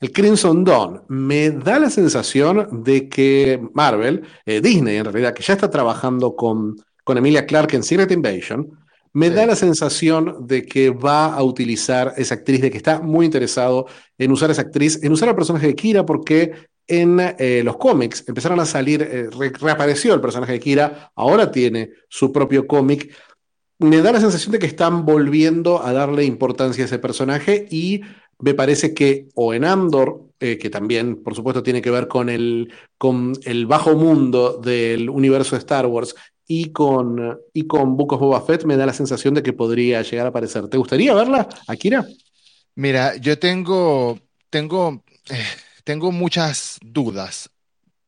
El 0.00 0.12
Crimson 0.12 0.64
Dawn. 0.64 1.02
Me 1.08 1.50
da 1.50 1.80
la 1.80 1.90
sensación 1.90 2.84
de 2.84 3.08
que 3.08 3.60
Marvel, 3.74 4.22
eh, 4.46 4.60
Disney 4.60 4.96
en 4.96 5.06
realidad, 5.06 5.34
que 5.34 5.42
ya 5.42 5.54
está 5.54 5.68
trabajando 5.68 6.36
con, 6.36 6.76
con 7.02 7.18
Emilia 7.18 7.46
Clark 7.46 7.74
en 7.74 7.82
Secret 7.82 8.12
Invasion, 8.12 8.78
me 9.12 9.30
da 9.30 9.46
la 9.46 9.56
sensación 9.56 10.46
de 10.46 10.64
que 10.64 10.90
va 10.90 11.34
a 11.34 11.42
utilizar 11.42 12.14
esa 12.16 12.34
actriz, 12.34 12.60
de 12.60 12.70
que 12.70 12.76
está 12.76 13.00
muy 13.00 13.26
interesado 13.26 13.86
en 14.18 14.30
usar 14.30 14.50
esa 14.50 14.62
actriz, 14.62 15.02
en 15.02 15.12
usar 15.12 15.28
al 15.28 15.34
personaje 15.34 15.66
de 15.66 15.74
Kira, 15.74 16.06
porque 16.06 16.52
en 16.86 17.20
eh, 17.20 17.62
los 17.64 17.76
cómics 17.76 18.24
empezaron 18.26 18.60
a 18.60 18.66
salir, 18.66 19.02
eh, 19.02 19.28
reapareció 19.60 20.14
el 20.14 20.20
personaje 20.20 20.52
de 20.52 20.60
Kira, 20.60 21.12
ahora 21.14 21.50
tiene 21.50 21.90
su 22.08 22.32
propio 22.32 22.66
cómic. 22.66 23.14
Me 23.78 24.02
da 24.02 24.12
la 24.12 24.20
sensación 24.20 24.52
de 24.52 24.58
que 24.58 24.66
están 24.66 25.06
volviendo 25.06 25.82
a 25.82 25.92
darle 25.92 26.24
importancia 26.24 26.84
a 26.84 26.86
ese 26.86 26.98
personaje 26.98 27.66
y 27.70 28.02
me 28.38 28.54
parece 28.54 28.94
que 28.94 29.28
o 29.34 29.54
en 29.54 29.64
Andor, 29.64 30.22
eh, 30.38 30.58
que 30.58 30.70
también 30.70 31.22
por 31.22 31.34
supuesto 31.34 31.62
tiene 31.62 31.82
que 31.82 31.90
ver 31.90 32.08
con 32.08 32.28
el, 32.28 32.72
con 32.98 33.34
el 33.44 33.66
bajo 33.66 33.94
mundo 33.94 34.58
del 34.58 35.10
universo 35.10 35.54
de 35.54 35.60
Star 35.60 35.86
Wars, 35.86 36.14
y 36.52 36.72
con, 36.72 37.38
y 37.54 37.68
con 37.68 37.96
Book 37.96 38.14
of 38.14 38.20
Boba 38.20 38.40
Fett 38.42 38.64
me 38.64 38.76
da 38.76 38.84
la 38.84 38.92
sensación 38.92 39.34
de 39.34 39.42
que 39.44 39.52
podría 39.52 40.02
llegar 40.02 40.26
a 40.26 40.30
aparecer. 40.30 40.66
¿Te 40.66 40.78
gustaría 40.78 41.14
verla, 41.14 41.48
Akira? 41.68 42.04
Mira, 42.74 43.14
yo 43.18 43.38
tengo, 43.38 44.18
tengo, 44.50 45.04
eh, 45.30 45.44
tengo 45.84 46.10
muchas 46.10 46.80
dudas 46.82 47.50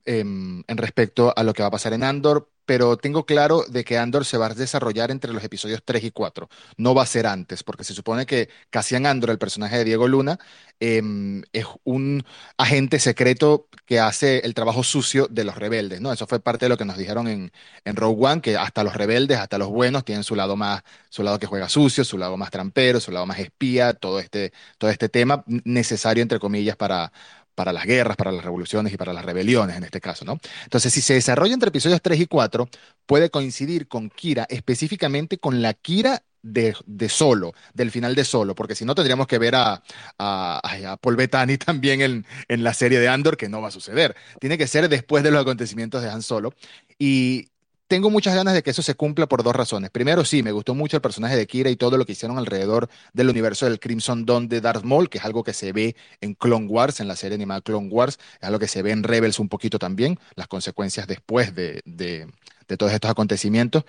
em, 0.05 0.65
en 0.67 0.77
respecto 0.77 1.33
a 1.37 1.45
lo 1.45 1.55
que 1.55 1.63
va 1.63 1.69
a 1.69 1.71
pasar 1.71 1.93
en 1.93 2.03
Andor, 2.03 2.51
pero 2.65 2.97
tengo 2.97 3.27
claro 3.27 3.65
de 3.69 3.85
que 3.85 3.99
Andor 3.99 4.25
se 4.25 4.39
va 4.39 4.47
a 4.47 4.55
desarrollar 4.55 5.11
entre 5.11 5.33
los 5.33 5.43
episodios 5.43 5.83
3 5.85 6.05
y 6.05 6.11
4. 6.11 6.49
No 6.77 6.95
va 6.95 7.03
a 7.03 7.07
ser 7.07 7.27
antes, 7.27 7.63
porque 7.63 7.85
se 7.85 7.95
supone 7.95 8.27
que 8.27 8.49
Cassian 8.71 9.07
Andor, 9.07 9.31
el 9.31 9.39
personaje 9.39 9.79
de 9.79 9.85
Diego 9.85 10.09
Luna, 10.09 10.39
em, 10.81 11.43
es 11.53 11.67
un 11.85 12.25
agente 12.57 12.99
secreto 12.99 13.69
que 13.87 14.01
hace 14.01 14.39
el 14.41 14.55
trabajo 14.55 14.83
sucio 14.83 15.27
de 15.31 15.45
los 15.45 15.57
rebeldes, 15.57 16.01
¿no? 16.01 16.13
Eso 16.13 16.27
fue 16.27 16.41
parte 16.41 16.65
de 16.67 16.71
lo 16.71 16.77
que 16.77 16.85
nos 16.85 16.97
dijeron 16.97 17.29
en, 17.29 17.53
en 17.85 17.97
Rogue 17.97 18.27
One, 18.27 18.41
que 18.41 18.57
hasta 18.57 18.85
los 18.85 18.95
rebeldes, 18.95 19.39
hasta 19.39 19.59
los 19.59 19.69
buenos, 19.69 20.05
tienen 20.05 20.25
su 20.25 20.35
lado 20.35 20.57
más, 20.57 20.83
su 21.09 21.23
lado 21.23 21.39
que 21.39 21.47
juega 21.47 21.69
sucio, 21.69 22.05
su 22.05 22.19
lado 22.19 22.37
más 22.37 22.51
trampero, 22.51 23.01
su 23.01 23.11
lado 23.13 23.27
más 23.27 23.39
espía, 23.39 23.93
todo 23.95 24.19
este, 24.21 24.53
todo 24.79 24.91
este 24.91 25.09
tema 25.09 25.45
necesario, 25.47 26.23
entre 26.23 26.39
comillas, 26.39 26.77
para 26.77 27.13
para 27.55 27.73
las 27.73 27.85
guerras, 27.85 28.17
para 28.17 28.33
las 28.33 28.45
revoluciones 28.45 28.93
y 28.93 28.97
para 28.97 29.13
las 29.13 29.25
rebeliones 29.25 29.77
en 29.77 29.85
este 29.85 30.01
caso, 30.01 30.25
¿no? 30.25 30.39
Entonces, 30.65 30.93
si 30.93 31.01
se 31.01 31.15
desarrolla 31.15 31.55
entre 31.55 31.69
episodios 31.69 32.01
3 32.03 32.21
y 32.21 32.27
4, 32.27 32.69
puede 33.07 33.31
coincidir 33.31 33.89
con 33.89 34.11
Kira, 34.11 34.47
específicamente 34.49 35.39
con 35.39 35.63
la 35.63 35.75
Kira 35.75 36.23
de, 36.43 36.75
Solo, 37.09 37.55
del 37.73 37.91
final 37.91 38.15
de 38.15 38.25
Solo, 38.25 38.55
porque 38.55 38.75
si 38.75 38.85
no 38.85 38.95
tendríamos 38.95 39.27
que 39.27 39.39
ver 39.39 39.55
a, 39.55 39.83
a, 40.19 40.97
Paul 41.01 41.17
Bettany 41.17 41.57
también 41.65 42.01
en, 42.01 42.27
en, 42.49 42.65
la 42.65 42.75
serie 42.75 42.99
de 42.99 43.09
Andor, 43.09 43.37
que 43.37 43.49
no 43.49 43.61
va 43.61 43.69
a 43.69 43.73
suceder. 43.73 44.17
Tiene 44.41 44.59
que 44.59 44.67
ser 44.67 44.89
después 44.89 45.23
de 45.23 45.31
los 45.31 45.41
acontecimientos 45.41 46.03
de 46.03 46.11
Han 46.11 46.23
Solo. 46.23 46.55
Y 46.99 47.52
tengo 47.93 48.09
muchas 48.09 48.35
ganas 48.35 48.55
de 48.55 48.63
que 48.63 48.71
eso 48.71 48.81
se 48.81 48.95
cumpla 48.95 49.27
por 49.27 49.43
dos 49.43 49.55
razones. 49.55 49.91
Primero, 49.91 50.25
sí, 50.25 50.43
me 50.43 50.51
gustó 50.51 50.75
mucho 50.75 50.97
el 50.97 51.03
personaje 51.03 51.37
de 51.37 51.47
Kira 51.47 51.69
y 51.69 51.77
todo 51.77 51.99
lo 51.99 52.07
que 52.07 52.13
hicieron 52.13 52.39
alrededor 52.39 52.89
del 53.13 53.29
universo 53.29 53.67
del 53.67 53.81
Crimson 53.81 54.25
Dawn 54.25 54.49
de 54.49 54.63
Darth 54.63 54.83
Maul, 54.83 55.11
que 55.11 55.19
es 55.19 55.25
algo 55.27 55.45
que 55.45 55.53
se 55.53 55.73
ve 55.75 55.95
en 56.23 56.33
Clone 56.33 56.69
Wars, 56.69 57.01
en 57.01 57.09
la 57.09 57.17
serie 57.17 57.35
animada 57.35 57.61
Clone 57.61 57.89
Wars, 57.91 58.19
es 58.41 58.45
algo 58.49 58.59
que 58.59 58.67
se 58.67 58.81
ve 58.81 58.93
en 58.93 59.03
Rebels 59.03 59.39
un 59.39 59.51
poquito 59.51 59.79
también, 59.79 60.19
las 60.37 60.49
consecuencias 60.49 61.07
después 61.07 61.55
de, 61.55 61.83
de, 61.85 62.29
de 62.67 62.77
todos 62.79 62.93
estos 62.95 63.11
acontecimientos. 63.11 63.85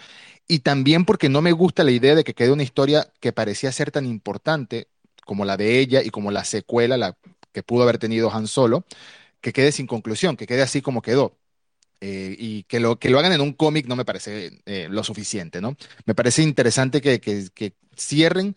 Y 0.49 0.59
también 0.59 1.05
porque 1.05 1.29
no 1.29 1.41
me 1.41 1.53
gusta 1.53 1.85
la 1.85 1.91
idea 1.91 2.13
de 2.13 2.25
que 2.25 2.33
quede 2.33 2.51
una 2.51 2.63
historia 2.63 3.07
que 3.21 3.31
parecía 3.31 3.71
ser 3.71 3.89
tan 3.91 4.05
importante 4.05 4.89
como 5.25 5.45
la 5.45 5.55
de 5.55 5.79
ella 5.79 6.03
y 6.03 6.09
como 6.09 6.29
la 6.29 6.43
secuela 6.43 6.97
la 6.97 7.15
que 7.53 7.63
pudo 7.63 7.83
haber 7.83 7.99
tenido 7.99 8.29
Han 8.33 8.47
Solo, 8.47 8.83
que 9.41 9.53
quede 9.53 9.71
sin 9.71 9.87
conclusión, 9.87 10.37
que 10.37 10.47
quede 10.47 10.61
así 10.61 10.81
como 10.81 11.01
quedó 11.01 11.37
eh, 12.01 12.35
y 12.37 12.63
que 12.63 12.79
lo, 12.79 12.97
que 12.97 13.09
lo 13.09 13.19
hagan 13.19 13.33
en 13.33 13.41
un 13.41 13.53
cómic 13.53 13.87
no 13.87 13.95
me 13.95 14.05
parece 14.05 14.61
eh, 14.65 14.87
lo 14.89 15.03
suficiente, 15.03 15.61
¿no? 15.61 15.75
Me 16.05 16.15
parece 16.15 16.43
interesante 16.43 17.01
que, 17.01 17.19
que, 17.19 17.73
cierren. 17.95 18.55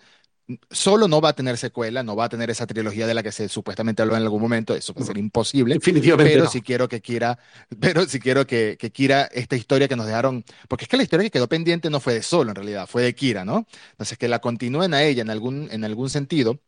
Solo 0.70 1.08
no 1.08 1.20
va 1.20 1.30
a 1.30 1.32
tener 1.34 1.58
secuela, 1.58 2.02
no 2.02 2.14
va 2.14 2.26
a 2.26 2.28
tener 2.28 2.50
esa 2.50 2.66
trilogía 2.66 3.06
de 3.06 3.14
la 3.14 3.22
que 3.22 3.32
se 3.32 3.48
supuestamente 3.48 4.02
habló 4.02 4.16
en 4.16 4.22
algún 4.22 4.40
momento, 4.40 4.76
eso 4.76 4.94
va 4.94 5.02
a 5.02 5.06
ser 5.06 5.18
imposible. 5.18 5.74
Definitivamente. 5.74 6.32
Pero 6.32 6.48
si 6.48 6.62
quiero 6.62 6.88
que 6.88 7.00
quiera, 7.00 7.38
pero 7.80 8.06
si 8.06 8.20
quiero 8.20 8.46
que, 8.46 8.76
que 8.78 8.90
Kira, 8.90 9.24
esta 9.32 9.56
historia 9.56 9.88
que 9.88 9.96
nos 9.96 10.06
dejaron, 10.06 10.44
porque 10.68 10.84
es 10.84 10.88
que 10.88 10.96
la 10.96 11.02
historia 11.02 11.24
que 11.24 11.32
quedó 11.32 11.48
pendiente 11.48 11.90
no 11.90 11.98
fue 11.98 12.14
de 12.14 12.22
Solo 12.22 12.50
en 12.50 12.56
realidad, 12.56 12.86
fue 12.86 13.02
de 13.02 13.14
Kira, 13.14 13.44
¿no? 13.44 13.66
Entonces 13.90 14.18
que 14.18 14.28
la 14.28 14.38
continúen 14.38 14.94
a 14.94 15.02
ella 15.02 15.22
en 15.22 15.30
algún, 15.30 15.68
en 15.72 15.84
algún 15.84 16.10
sentido 16.10 16.60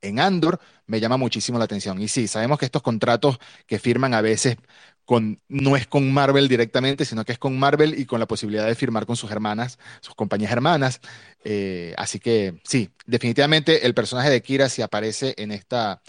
en 0.00 0.20
Andor 0.20 0.60
me 0.86 1.00
llama 1.00 1.16
muchísimo 1.16 1.58
la 1.58 1.64
atención. 1.64 2.00
Y 2.00 2.08
sí, 2.08 2.28
sabemos 2.28 2.58
que 2.58 2.64
estos 2.66 2.82
contratos 2.82 3.38
que 3.66 3.78
firman 3.78 4.14
a 4.14 4.20
veces 4.20 4.56
con, 5.04 5.40
no 5.48 5.76
es 5.76 5.86
con 5.86 6.12
Marvel 6.12 6.48
directamente, 6.48 7.04
sino 7.04 7.24
que 7.24 7.32
es 7.32 7.38
con 7.38 7.58
Marvel 7.58 7.98
y 7.98 8.06
con 8.06 8.20
la 8.20 8.26
posibilidad 8.26 8.66
de 8.66 8.74
firmar 8.74 9.06
con 9.06 9.16
sus 9.16 9.30
hermanas, 9.30 9.78
sus 10.00 10.14
compañías 10.14 10.52
hermanas. 10.52 11.00
Eh, 11.44 11.94
así 11.96 12.18
que 12.20 12.60
sí, 12.64 12.90
definitivamente 13.06 13.86
el 13.86 13.94
personaje 13.94 14.30
de 14.30 14.42
Kira, 14.42 14.68
si 14.68 14.82
aparece 14.82 15.34
en 15.36 15.52
esta, 15.52 16.02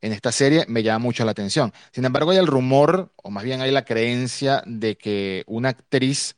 en 0.00 0.12
esta 0.12 0.32
serie, 0.32 0.64
me 0.68 0.82
llama 0.82 0.98
mucho 1.00 1.24
la 1.24 1.30
atención. 1.32 1.72
Sin 1.92 2.04
embargo, 2.04 2.30
hay 2.30 2.38
el 2.38 2.46
rumor, 2.46 3.12
o 3.16 3.30
más 3.30 3.44
bien 3.44 3.60
hay 3.60 3.70
la 3.70 3.84
creencia 3.84 4.62
de 4.66 4.96
que 4.96 5.44
una 5.46 5.70
actriz 5.70 6.36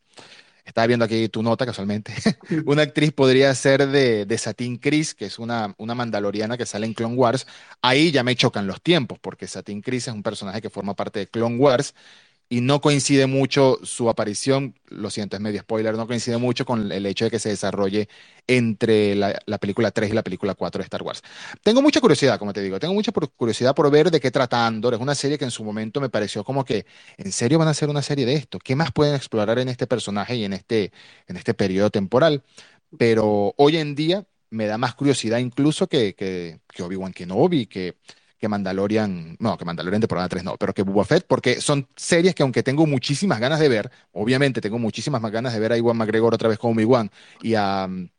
estaba 0.65 0.87
viendo 0.87 1.05
aquí 1.05 1.29
tu 1.29 1.43
nota 1.43 1.67
casualmente. 1.67 2.13
una 2.67 2.83
actriz 2.83 3.13
podría 3.13 3.55
ser 3.55 3.89
de, 3.89 4.27
de 4.27 4.39
Satin 4.39 4.79
Chris, 4.79 5.15
que 5.15 5.27
es 5.27 5.39
una, 5.39 5.75
una 5.79 5.95
mandaloriana 5.95 6.57
que 6.57 6.67
sale 6.67 6.87
en 6.87 6.95
Clone 6.95 7.15
Wars. 7.15 7.47
Ahí 7.83 8.11
ya 8.11 8.23
me 8.23 8.37
chocan 8.37 8.67
los 8.67 8.83
tiempos, 8.83 9.19
porque 9.21 9.47
Satin 9.47 9.83
Chris 9.83 10.09
es 10.09 10.15
un 10.15 10.23
personaje 10.23 10.63
que 10.63 10.71
forma 10.71 10.95
parte 10.95 11.21
de 11.21 11.27
Clone 11.29 11.57
Wars 11.57 11.95
y 12.49 12.61
no 12.61 12.81
coincide 12.81 13.27
mucho 13.27 13.79
su 13.83 14.09
aparición, 14.09 14.75
lo 14.87 15.11
siento, 15.11 15.37
es 15.37 15.43
medio 15.43 15.61
spoiler, 15.61 15.97
no 15.97 16.07
coincide 16.07 16.37
mucho 16.37 16.65
con 16.65 16.93
el 16.93 17.07
hecho 17.07 17.25
de 17.25 17.31
que 17.31 17.39
se 17.39 17.49
desarrolle 17.49 18.09
entre 18.47 19.15
la, 19.15 19.59
película 19.59 19.91
3 19.91 20.11
y 20.11 20.13
la 20.13 20.23
película 20.23 20.55
4 20.55 20.79
de 20.79 20.85
Star 20.85 21.03
Wars. 21.03 21.23
Tengo 21.63 21.81
mucha 21.83 22.01
curiosidad, 22.01 22.39
como 22.39 22.53
te 22.53 22.63
digo, 22.63 22.79
tengo 22.79 22.95
mucha 22.95 23.13
curiosidad 23.13 23.75
por 23.75 23.91
ver 23.91 24.11
de 24.11 24.21
qué 24.21 24.31
trata 24.31 24.67
Andor. 24.67 24.95
Es 24.95 25.01
una 25.01 25.15
serie 25.15 25.39
que 25.39 25.45
en 25.45 25.51
su 25.51 25.65
momento 25.65 26.01
me 26.01 26.11
pareció 26.11 26.45
como 26.45 26.65
que, 26.65 26.87
¿en 27.17 27.33
serio 27.33 27.59
van 27.59 27.69
a 27.69 27.73
hacer 27.73 27.89
una 27.89 28.03
serie 28.03 28.27
de 28.27 28.35
esto? 28.35 28.59
¿Qué 28.59 28.77
más 28.77 28.93
pueden 28.93 29.15
explorar 29.15 29.59
en 29.59 29.69
este 29.69 29.87
personaje 29.87 30.37
y 30.37 30.45
en 30.45 30.53
este, 30.53 30.93
en 31.27 31.37
este 31.37 31.55
periodo 31.55 31.91
temporal? 31.91 32.43
Pero 32.99 33.55
hoy 33.57 33.79
en 33.79 33.95
día 33.95 34.27
me 34.51 34.67
da 34.67 34.79
más 34.79 34.95
curiosidad 34.95 35.39
incluso 35.39 35.89
que, 35.89 36.15
que, 36.15 36.61
que 36.69 36.83
Obi-Wan 36.83 37.13
Kenobi, 37.13 37.67
que 37.67 37.97
que 38.45 38.49
Mandalorian, 38.49 39.37
no, 39.41 39.57
que 39.57 39.65
Mandalorian 39.65 40.03
temporada 40.03 40.29
3 40.29 40.45
no, 40.45 40.57
pero 40.59 40.75
que 40.75 40.83
Boba 40.83 41.07
Fett, 41.07 41.25
porque 41.27 41.63
son 41.63 41.89
series 41.97 42.35
que 42.35 42.43
aunque 42.43 42.63
tengo 42.63 42.87
muchísimas 42.87 43.41
ganas 43.41 43.59
de 43.59 43.71
ver, 43.71 43.91
obviamente 44.13 44.61
tengo 44.61 44.79
muchísimas 44.79 45.23
más 45.23 45.33
ganas 45.33 45.55
de 45.55 45.61
ver 45.61 45.73
a 45.73 45.79
Iwan 45.79 45.97
McGregor 45.97 46.35
otra 46.35 46.51
vez 46.51 46.59
como 46.59 46.75
Obi-Wan 46.75 47.11
y 47.41 47.55
a 47.55 47.87
mm, 47.89 48.11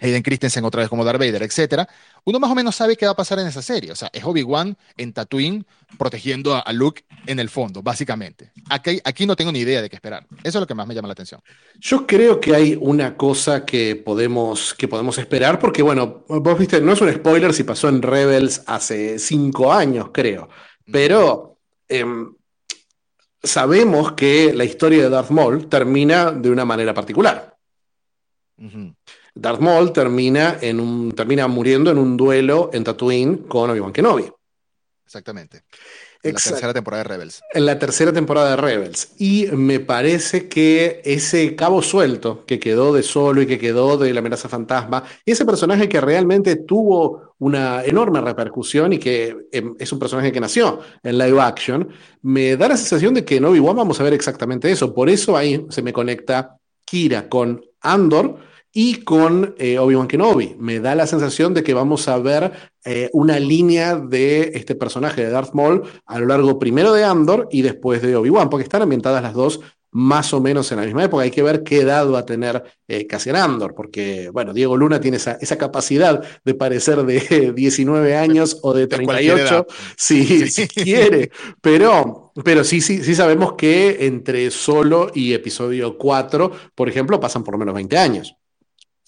Hayden 0.00 0.22
Christensen 0.22 0.64
otra 0.64 0.80
vez 0.80 0.88
como 0.88 1.04
Darth 1.04 1.18
Vader, 1.18 1.42
etcétera, 1.42 1.88
uno 2.24 2.38
más 2.38 2.50
o 2.50 2.54
menos 2.54 2.76
sabe 2.76 2.96
qué 2.96 3.06
va 3.06 3.12
a 3.12 3.16
pasar 3.16 3.38
en 3.38 3.46
esa 3.46 3.62
serie. 3.62 3.92
O 3.92 3.96
sea, 3.96 4.10
es 4.12 4.24
Obi-Wan 4.24 4.76
en 4.96 5.12
Tatooine 5.12 5.64
protegiendo 5.96 6.54
a, 6.54 6.72
Luke 6.72 7.04
en 7.26 7.38
el 7.38 7.48
fondo, 7.48 7.82
básicamente. 7.82 8.52
Aquí, 8.68 9.00
aquí 9.04 9.26
no 9.26 9.36
tengo 9.36 9.52
ni 9.52 9.60
idea 9.60 9.82
de 9.82 9.88
qué 9.88 9.96
esperar. 9.96 10.26
Eso 10.44 10.58
es 10.58 10.60
lo 10.60 10.66
que 10.66 10.74
más 10.74 10.86
me 10.86 10.94
llama 10.94 11.08
la 11.08 11.12
atención. 11.12 11.40
Yo 11.78 12.06
creo 12.06 12.40
que 12.40 12.54
hay 12.54 12.78
una 12.80 13.16
cosa 13.16 13.64
que 13.64 13.96
podemos, 13.96 14.74
que 14.74 14.88
podemos 14.88 15.18
esperar, 15.18 15.58
porque 15.58 15.82
bueno, 15.82 16.24
vos 16.28 16.58
viste, 16.58 16.80
no 16.80 16.92
es 16.92 17.00
un 17.00 17.12
spoiler 17.12 17.52
si 17.52 17.64
pasó 17.64 17.88
en 17.88 18.02
Rebels 18.02 18.62
hace 18.66 19.18
cinco 19.18 19.72
años, 19.72 20.10
creo, 20.12 20.48
pero 20.90 21.58
em, 21.88 22.34
sabemos 23.42 24.12
que 24.12 24.52
la 24.54 24.64
historia 24.64 25.02
de 25.02 25.10
Darth 25.10 25.30
Maul 25.30 25.68
termina 25.68 26.32
de 26.32 26.50
una 26.50 26.64
manera 26.64 26.94
particular. 26.94 27.56
Darth 29.40 29.60
Maul 29.60 29.92
termina, 29.92 30.58
en 30.60 30.80
un, 30.80 31.12
termina 31.12 31.46
muriendo 31.46 31.92
en 31.92 31.98
un 31.98 32.16
duelo 32.16 32.70
en 32.72 32.82
Tatooine 32.82 33.38
con 33.46 33.70
Obi-Wan 33.70 33.92
Kenobi. 33.92 34.28
Exactamente. 35.04 35.62
En 36.24 36.34
la 36.34 36.40
tercera 36.40 36.74
temporada 36.74 37.04
de 37.04 37.08
Rebels. 37.08 37.40
En 37.54 37.64
la 37.64 37.78
tercera 37.78 38.12
temporada 38.12 38.50
de 38.50 38.56
Rebels. 38.56 39.12
Y 39.18 39.46
me 39.52 39.78
parece 39.78 40.48
que 40.48 41.00
ese 41.04 41.54
cabo 41.54 41.82
suelto 41.82 42.44
que 42.46 42.58
quedó 42.58 42.92
de 42.92 43.04
Solo 43.04 43.40
y 43.40 43.46
que 43.46 43.60
quedó 43.60 43.96
de 43.96 44.12
la 44.12 44.18
amenaza 44.18 44.48
fantasma, 44.48 45.04
ese 45.24 45.46
personaje 45.46 45.88
que 45.88 46.00
realmente 46.00 46.56
tuvo 46.56 47.34
una 47.38 47.84
enorme 47.84 48.20
repercusión 48.20 48.92
y 48.92 48.98
que 48.98 49.48
em, 49.52 49.76
es 49.78 49.92
un 49.92 50.00
personaje 50.00 50.32
que 50.32 50.40
nació 50.40 50.80
en 51.04 51.16
live 51.16 51.40
action, 51.40 51.88
me 52.22 52.56
da 52.56 52.66
la 52.66 52.76
sensación 52.76 53.14
de 53.14 53.24
que 53.24 53.36
en 53.36 53.44
Obi-Wan 53.44 53.76
vamos 53.76 54.00
a 54.00 54.02
ver 54.02 54.14
exactamente 54.14 54.68
eso. 54.68 54.92
Por 54.92 55.08
eso 55.08 55.36
ahí 55.36 55.64
se 55.70 55.82
me 55.82 55.92
conecta 55.92 56.58
Kira 56.84 57.28
con 57.28 57.64
Andor 57.80 58.48
y 58.80 59.02
con 59.02 59.56
eh, 59.58 59.76
Obi-Wan 59.76 60.06
Kenobi. 60.06 60.54
Me 60.56 60.78
da 60.78 60.94
la 60.94 61.08
sensación 61.08 61.52
de 61.52 61.64
que 61.64 61.74
vamos 61.74 62.06
a 62.06 62.16
ver 62.18 62.52
eh, 62.84 63.10
una 63.12 63.40
línea 63.40 63.96
de 63.96 64.52
este 64.54 64.76
personaje 64.76 65.20
de 65.20 65.30
Darth 65.30 65.52
Maul 65.52 65.82
a 66.06 66.20
lo 66.20 66.26
largo 66.26 66.60
primero 66.60 66.92
de 66.92 67.02
Andor 67.02 67.48
y 67.50 67.62
después 67.62 68.02
de 68.02 68.14
Obi-Wan, 68.14 68.48
porque 68.48 68.62
están 68.62 68.82
ambientadas 68.82 69.20
las 69.20 69.34
dos 69.34 69.58
más 69.90 70.32
o 70.32 70.40
menos 70.40 70.70
en 70.70 70.78
la 70.78 70.84
misma 70.84 71.02
época. 71.02 71.24
Hay 71.24 71.32
que 71.32 71.42
ver 71.42 71.64
qué 71.64 71.80
edad 71.80 72.08
va 72.08 72.20
a 72.20 72.24
tener 72.24 72.62
eh, 72.86 73.04
Cassian 73.08 73.34
Andor, 73.34 73.74
porque, 73.74 74.30
bueno, 74.32 74.54
Diego 74.54 74.76
Luna 74.76 75.00
tiene 75.00 75.16
esa, 75.16 75.38
esa 75.40 75.58
capacidad 75.58 76.22
de 76.44 76.54
parecer 76.54 77.02
de 77.02 77.52
19 77.56 78.16
años 78.16 78.60
o 78.62 78.74
de 78.74 78.86
38, 78.86 79.66
si, 79.96 80.48
si 80.50 80.68
quiere, 80.68 81.32
pero, 81.60 82.30
pero 82.44 82.62
sí, 82.62 82.80
sí, 82.80 83.02
sí 83.02 83.16
sabemos 83.16 83.54
que 83.54 84.06
entre 84.06 84.52
Solo 84.52 85.10
y 85.12 85.32
episodio 85.32 85.98
4, 85.98 86.52
por 86.76 86.88
ejemplo, 86.88 87.18
pasan 87.18 87.42
por 87.42 87.54
lo 87.54 87.58
menos 87.58 87.74
20 87.74 87.98
años. 87.98 88.37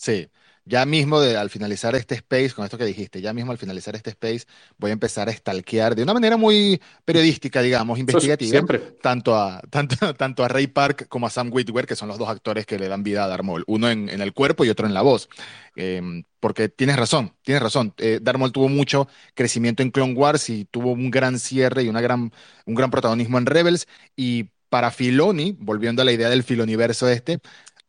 Sí, 0.00 0.30
ya 0.64 0.86
mismo 0.86 1.20
de, 1.20 1.36
al 1.36 1.50
finalizar 1.50 1.94
este 1.94 2.14
space, 2.14 2.52
con 2.54 2.64
esto 2.64 2.78
que 2.78 2.86
dijiste, 2.86 3.20
ya 3.20 3.34
mismo 3.34 3.52
al 3.52 3.58
finalizar 3.58 3.94
este 3.96 4.08
space 4.10 4.46
voy 4.78 4.88
a 4.88 4.92
empezar 4.94 5.28
a 5.28 5.32
stalkear 5.32 5.94
de 5.94 6.02
una 6.02 6.14
manera 6.14 6.38
muy 6.38 6.80
periodística, 7.04 7.60
digamos, 7.60 7.98
investigativa, 7.98 8.50
Siempre. 8.50 8.78
Tanto, 9.02 9.34
a, 9.36 9.60
tanto, 9.70 10.14
tanto 10.14 10.42
a 10.42 10.48
Ray 10.48 10.68
Park 10.68 11.06
como 11.08 11.26
a 11.26 11.30
Sam 11.30 11.50
Witwer, 11.52 11.86
que 11.86 11.96
son 11.96 12.08
los 12.08 12.16
dos 12.16 12.30
actores 12.30 12.64
que 12.64 12.78
le 12.78 12.88
dan 12.88 13.02
vida 13.02 13.24
a 13.24 13.28
Darth 13.28 13.44
Maul, 13.44 13.64
uno 13.66 13.90
en, 13.90 14.08
el 14.08 14.32
cuerpo 14.32 14.64
y 14.64 14.70
otro 14.70 14.86
en 14.86 14.94
la 14.94 15.02
voz. 15.02 15.28
Em, 15.76 16.24
porque 16.40 16.70
tienes 16.70 16.96
razón, 16.96 17.34
tienes 17.42 17.62
razón. 17.62 17.92
Eh, 17.98 18.20
Darth 18.22 18.38
Maul 18.38 18.52
tuvo 18.52 18.70
mucho 18.70 19.06
crecimiento 19.34 19.82
en 19.82 19.90
Clone 19.90 20.14
Wars 20.14 20.48
y 20.48 20.64
tuvo 20.64 20.92
un 20.92 21.10
gran 21.10 21.38
cierre 21.38 21.82
y 21.82 21.88
una 21.88 22.00
gran, 22.00 22.32
un 22.64 22.74
gran 22.74 22.90
protagonismo 22.90 23.36
en 23.36 23.44
Rebels. 23.44 23.86
Y 24.16 24.50
para 24.70 24.90
Filoni, 24.92 25.56
volviendo 25.58 26.00
a 26.00 26.04
la 26.04 26.12
idea 26.12 26.30
del 26.30 26.44
filoniverso 26.44 27.08
este, 27.08 27.40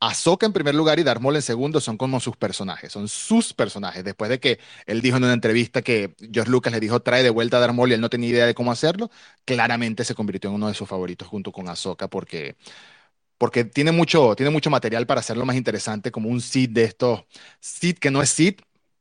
Ahsoka 0.03 0.47
en 0.47 0.53
primer 0.53 0.73
lugar 0.73 0.97
y 0.99 1.03
Darth 1.03 1.21
Maul 1.21 1.35
en 1.35 1.43
segundo 1.43 1.79
son 1.79 1.95
como 1.95 2.19
sus 2.19 2.35
personajes, 2.35 2.91
son 2.91 3.07
sus 3.07 3.53
personajes. 3.53 4.03
Después 4.03 4.29
de 4.31 4.39
que 4.39 4.59
él 4.87 4.99
dijo 5.01 5.17
en 5.17 5.25
una 5.25 5.33
entrevista 5.33 5.83
que 5.83 6.15
George 6.31 6.49
Lucas 6.51 6.73
le 6.73 6.79
dijo 6.79 7.01
trae 7.01 7.21
de 7.21 7.29
vuelta 7.29 7.57
a 7.57 7.59
Darth 7.59 7.75
Maul 7.75 7.91
y 7.91 7.93
él 7.93 8.01
no 8.01 8.09
tenía 8.09 8.29
idea 8.29 8.47
de 8.47 8.55
cómo 8.55 8.71
hacerlo, 8.71 9.11
claramente 9.45 10.03
se 10.03 10.15
convirtió 10.15 10.49
en 10.49 10.55
uno 10.55 10.67
de 10.69 10.73
sus 10.73 10.89
favoritos 10.89 11.27
junto 11.27 11.51
con 11.51 11.69
Ahsoka 11.69 12.07
porque, 12.07 12.55
porque 13.37 13.65
tiene 13.65 13.91
mucho, 13.91 14.35
tiene 14.35 14.51
mucho 14.51 14.69
material 14.69 15.07
para 15.07 15.21
hacerlo 15.21 15.45
más 15.45 15.55
interesante, 15.57 16.11
como 16.11 16.29
un 16.29 16.41
seed 16.41 16.71
de 16.71 16.83
estos, 16.85 17.25
seed 17.59 17.97
que 17.99 18.11
no 18.11 18.21
es 18.21 18.29
seed, 18.31 18.55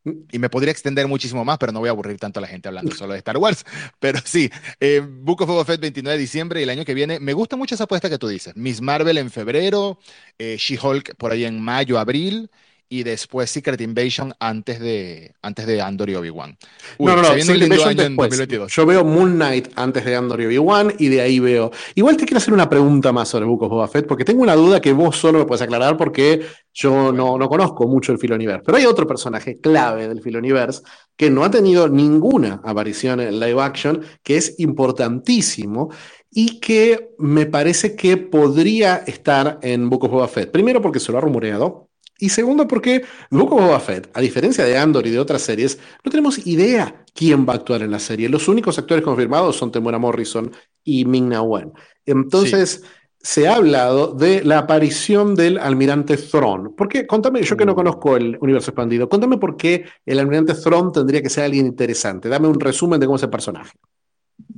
y 0.04 0.38
me 0.38 0.48
podría 0.48 0.72
extender 0.72 1.06
muchísimo 1.06 1.44
más, 1.44 1.58
pero 1.58 1.72
no 1.72 1.80
voy 1.80 1.88
a 1.88 1.92
aburrir 1.92 2.18
tanto 2.18 2.40
a 2.40 2.42
la 2.42 2.48
gente 2.48 2.68
hablando 2.68 2.94
solo 2.94 3.12
de 3.12 3.18
Star 3.18 3.36
Wars. 3.36 3.64
Pero 4.00 4.18
sí, 4.24 4.50
eh, 4.80 5.02
Book 5.06 5.42
of 5.42 5.48
Boba 5.48 5.64
Fett 5.64 5.80
29 5.80 6.16
de 6.16 6.20
diciembre 6.20 6.60
y 6.60 6.62
el 6.62 6.70
año 6.70 6.84
que 6.84 6.94
viene. 6.94 7.20
Me 7.20 7.32
gusta 7.32 7.56
mucho 7.56 7.74
esa 7.74 7.84
apuesta 7.84 8.08
que 8.08 8.18
tú 8.18 8.28
dices. 8.28 8.56
Miss 8.56 8.80
Marvel 8.80 9.18
en 9.18 9.30
febrero, 9.30 9.98
eh, 10.38 10.56
She-Hulk 10.58 11.16
por 11.16 11.32
ahí 11.32 11.44
en 11.44 11.60
mayo, 11.60 11.98
abril 11.98 12.50
y 12.92 13.04
después 13.04 13.48
Secret 13.48 13.80
Invasion 13.80 14.34
antes 14.40 14.80
de, 14.80 15.32
antes 15.42 15.64
de 15.64 15.80
Andor 15.80 16.10
y 16.10 16.16
Obi-Wan. 16.16 16.58
No, 16.98 17.14
no, 17.14 17.22
no, 17.22 17.34
Secret 17.34 17.62
Invasion 17.62 18.66
Yo 18.66 18.84
veo 18.84 19.04
Moon 19.04 19.36
Knight 19.36 19.68
antes 19.76 20.04
de 20.04 20.16
Andor 20.16 20.40
y 20.42 20.46
Obi-Wan 20.46 20.94
y 20.98 21.06
de 21.06 21.20
ahí 21.20 21.38
veo. 21.38 21.70
Igual 21.94 22.16
te 22.16 22.24
quiero 22.24 22.38
hacer 22.38 22.52
una 22.52 22.68
pregunta 22.68 23.12
más 23.12 23.28
sobre 23.28 23.46
Book 23.46 23.62
of 23.62 23.70
Boba 23.70 23.86
Fett, 23.86 24.08
porque 24.08 24.24
tengo 24.24 24.42
una 24.42 24.56
duda 24.56 24.80
que 24.80 24.92
vos 24.92 25.16
solo 25.16 25.38
me 25.38 25.44
puedes 25.44 25.62
aclarar 25.62 25.96
porque 25.96 26.44
yo 26.74 27.12
no, 27.12 27.38
no 27.38 27.48
conozco 27.48 27.86
mucho 27.86 28.10
el 28.10 28.18
Filoniverse. 28.18 28.64
Pero 28.66 28.78
hay 28.78 28.86
otro 28.86 29.06
personaje 29.06 29.60
clave 29.60 30.08
del 30.08 30.20
Filoniverse 30.20 30.82
que 31.16 31.30
no 31.30 31.44
ha 31.44 31.50
tenido 31.50 31.88
ninguna 31.88 32.60
aparición 32.64 33.20
en 33.20 33.38
live 33.38 33.62
action, 33.62 34.02
que 34.24 34.36
es 34.36 34.58
importantísimo 34.58 35.90
y 36.28 36.58
que 36.58 37.10
me 37.18 37.46
parece 37.46 37.94
que 37.94 38.16
podría 38.16 38.96
estar 39.06 39.60
en 39.62 39.88
Book 39.88 40.04
of 40.04 40.10
Boba 40.10 40.28
Fett. 40.28 40.50
Primero 40.50 40.82
porque 40.82 40.98
se 40.98 41.12
lo 41.12 41.18
ha 41.18 41.20
rumoreado, 41.20 41.89
y 42.20 42.28
segundo, 42.28 42.68
porque 42.68 43.04
Book 43.30 43.52
of 43.52 43.62
Boba 43.62 43.80
Fett, 43.80 44.10
a 44.14 44.20
diferencia 44.20 44.64
de 44.64 44.76
Andor 44.76 45.06
y 45.06 45.10
de 45.10 45.18
otras 45.18 45.42
series, 45.42 45.78
no 46.04 46.10
tenemos 46.10 46.46
idea 46.46 47.04
quién 47.14 47.46
va 47.46 47.54
a 47.54 47.56
actuar 47.56 47.82
en 47.82 47.90
la 47.90 47.98
serie. 47.98 48.28
Los 48.28 48.48
únicos 48.48 48.78
actores 48.78 49.04
confirmados 49.04 49.56
son 49.56 49.72
Temuera 49.72 49.98
Morrison 49.98 50.52
y 50.84 51.04
Ming 51.04 51.28
Na 51.28 51.42
Wen. 51.42 51.72
Entonces, 52.04 52.82
se 53.22 53.48
ha 53.48 53.56
hablado 53.56 54.14
de 54.14 54.42
la 54.44 54.58
aparición 54.58 55.34
del 55.34 55.58
almirante 55.58 56.16
Thrawn. 56.16 56.74
¿Por 56.74 56.88
qué? 56.88 57.06
Contame, 57.06 57.42
yo 57.42 57.56
que 57.56 57.66
no 57.66 57.72
mm. 57.72 57.76
conozco 57.76 58.16
el 58.16 58.38
universo 58.40 58.70
expandido, 58.70 59.08
contame 59.08 59.36
por 59.36 59.56
qué 59.56 59.84
el 60.06 60.18
almirante 60.18 60.54
Thrawn 60.54 60.92
tendría 60.92 61.22
que 61.22 61.28
ser 61.28 61.44
alguien 61.44 61.66
interesante. 61.66 62.28
Dame 62.28 62.48
un 62.48 62.58
resumen 62.58 62.98
de 62.98 63.06
cómo 63.06 63.16
es 63.16 63.22
el 63.22 63.30
personaje. 63.30 63.72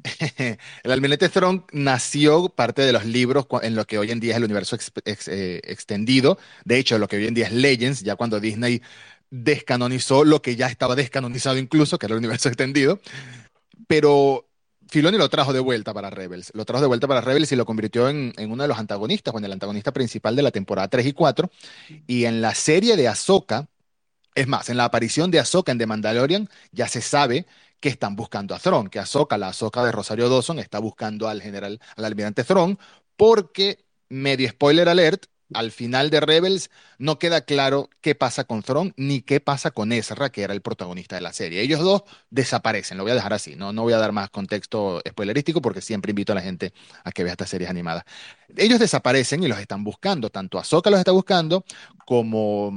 el 0.83 0.91
almirante 0.91 1.29
Thrawn 1.29 1.65
nació 1.73 2.49
parte 2.49 2.83
de 2.83 2.93
los 2.93 3.05
libros 3.05 3.47
en 3.63 3.75
lo 3.75 3.87
que 3.87 3.99
hoy 3.99 4.11
en 4.11 4.21
día 4.21 4.33
es 4.33 4.37
el 4.39 4.45
universo 4.45 4.77
eh, 5.05 5.61
extendido. 5.65 6.39
De 6.65 6.79
hecho, 6.79 6.99
lo 6.99 7.09
que 7.09 7.17
hoy 7.17 7.27
en 7.27 7.35
día 7.35 7.47
es 7.47 7.53
Legends, 7.53 8.03
ya 8.03 8.17
cuando 8.17 8.41
Disney 8.41 8.83
descanonizó 9.31 10.25
lo 10.25 10.43
que 10.43 10.57
ya 10.57 10.67
estaba 10.67 10.95
descanonizado 10.95 11.57
incluso, 11.57 11.99
que 11.99 12.07
era 12.07 12.15
el 12.15 12.19
universo 12.19 12.49
extendido. 12.51 13.01
Pero 13.87 14.47
Filoni 14.89 15.17
lo 15.17 15.29
trajo 15.31 15.53
de 15.53 15.61
vuelta 15.61 15.95
para 15.95 16.11
Rebels. 16.11 16.53
Lo 16.55 16.65
trajo 16.65 16.83
de 16.83 16.89
vuelta 16.89 17.09
para 17.09 17.21
Rebels 17.21 17.51
y 17.53 17.57
lo 17.57 17.65
convirtió 17.65 18.09
en, 18.09 18.35
uno 18.39 18.63
de 18.63 18.69
los 18.69 18.79
antagonistas, 18.79 19.35
en 19.35 19.45
el 19.45 19.53
antagonista 19.53 19.93
principal 19.93 20.37
de 20.37 20.43
la 20.43 20.51
temporada 20.51 20.89
3 20.89 21.07
y 21.07 21.13
4. 21.13 21.51
Y 22.07 22.27
en 22.27 22.43
la 22.43 22.55
serie 22.55 22.97
de 22.97 23.09
Ahsoka, 23.09 23.69
es 24.35 24.47
más, 24.47 24.69
en 24.69 24.77
la 24.77 24.85
aparición 24.85 25.31
de 25.31 25.41
Ahsoka 25.41 25.73
en 25.73 25.79
The 25.79 25.87
Mandalorian, 25.87 26.49
ya 26.73 26.89
se 26.89 27.01
sabe 27.01 27.47
que 27.83 27.89
están 27.89 28.17
buscando 28.17 28.55
a 28.55 28.61
Thrawn, 28.61 28.89
que 28.89 29.01
Ahsoka, 29.01 29.37
la 29.37 29.49
Ahsoka 29.49 29.85
de 29.85 29.93
Rosario 29.93 30.31
Dawson, 30.31 30.61
está 30.61 30.79
buscando 30.79 31.29
al 31.29 31.43
general, 31.43 31.81
al 31.97 32.05
almirante 32.05 32.45
Thrawn, 32.45 32.79
porque, 33.17 33.85
medio 34.09 34.49
spoiler 34.49 34.89
alert, 34.89 35.27
al 35.53 35.73
final 35.73 36.09
de 36.09 36.21
Rebels 36.21 36.71
no 36.99 37.19
queda 37.19 37.43
claro 37.43 37.91
qué 38.01 38.15
pasa 38.15 38.45
con 38.45 38.63
Thrawn 38.63 38.95
ni 38.97 39.21
qué 39.21 39.41
pasa 39.41 39.73
con 39.73 39.93
Ezra, 39.93 40.31
que 40.31 40.43
era 40.43 40.55
el 40.55 40.63
protagonista 40.63 41.17
de 41.17 41.23
la 41.23 41.33
serie. 41.33 41.61
Ellos 41.61 41.81
dos 41.81 42.05
desaparecen, 42.31 42.99
lo 42.99 43.05
voy 43.05 43.11
a 43.13 43.17
dejar 43.17 43.33
así, 43.33 43.57
no, 43.57 43.73
no 43.73 43.83
voy 43.83 43.93
a 43.93 43.99
dar 43.99 44.13
más 44.13 44.31
contexto 44.31 45.03
spoilerístico 45.07 45.61
porque 45.61 45.81
siempre 45.81 46.11
invito 46.11 46.33
a 46.33 46.37
la 46.37 46.43
gente 46.43 46.73
a 47.05 47.11
que 47.11 47.25
vea 47.25 47.33
estas 47.33 47.51
series 47.51 47.69
animadas. 47.69 48.05
Ellos 48.57 48.79
desaparecen 48.79 49.43
y 49.43 49.49
los 49.49 49.59
están 49.59 49.83
buscando, 49.83 50.31
tanto 50.31 50.59
Ahsoka 50.59 50.89
los 50.89 51.01
está 51.01 51.13
buscando 51.13 51.65
como 52.07 52.73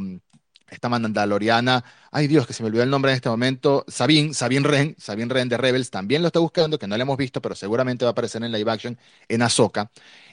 esta 0.75 0.89
mandaloriana, 0.89 1.84
ay 2.12 2.27
Dios, 2.27 2.46
que 2.48 2.53
se 2.53 2.63
me 2.63 2.67
olvidó 2.67 2.84
el 2.84 2.89
nombre 2.89 3.12
en 3.12 3.15
este 3.15 3.29
momento, 3.29 3.84
Sabine, 3.88 4.34
Sabine 4.34 4.67
Ren, 4.67 4.96
Sabine 5.00 5.34
Ren 5.34 5.50
de 5.50 5.58
Rebels, 5.58 5.89
también 5.89 6.22
lo 6.22 6.27
está 6.27 6.39
buscando, 6.39 6.77
que 6.77 6.88
no 6.88 6.96
le 6.96 7.01
hemos 7.01 7.17
visto, 7.17 7.41
pero 7.41 7.55
seguramente 7.55 8.05
va 8.05 8.10
a 8.10 8.12
aparecer 8.12 8.44
en 8.44 8.51
live 8.51 8.72
action 8.72 8.98
en 9.27 9.41
Ahsoka. 9.41 9.89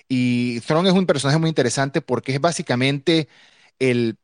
Y 0.09 0.61
Thrawn 0.61 0.87
es 0.87 0.93
un 0.93 1.07
personaje 1.07 1.39
muy 1.39 1.49
interesante 1.49 2.03
porque 2.03 2.33
es 2.35 2.41
básicamente 2.41 3.29
el, 3.79 4.17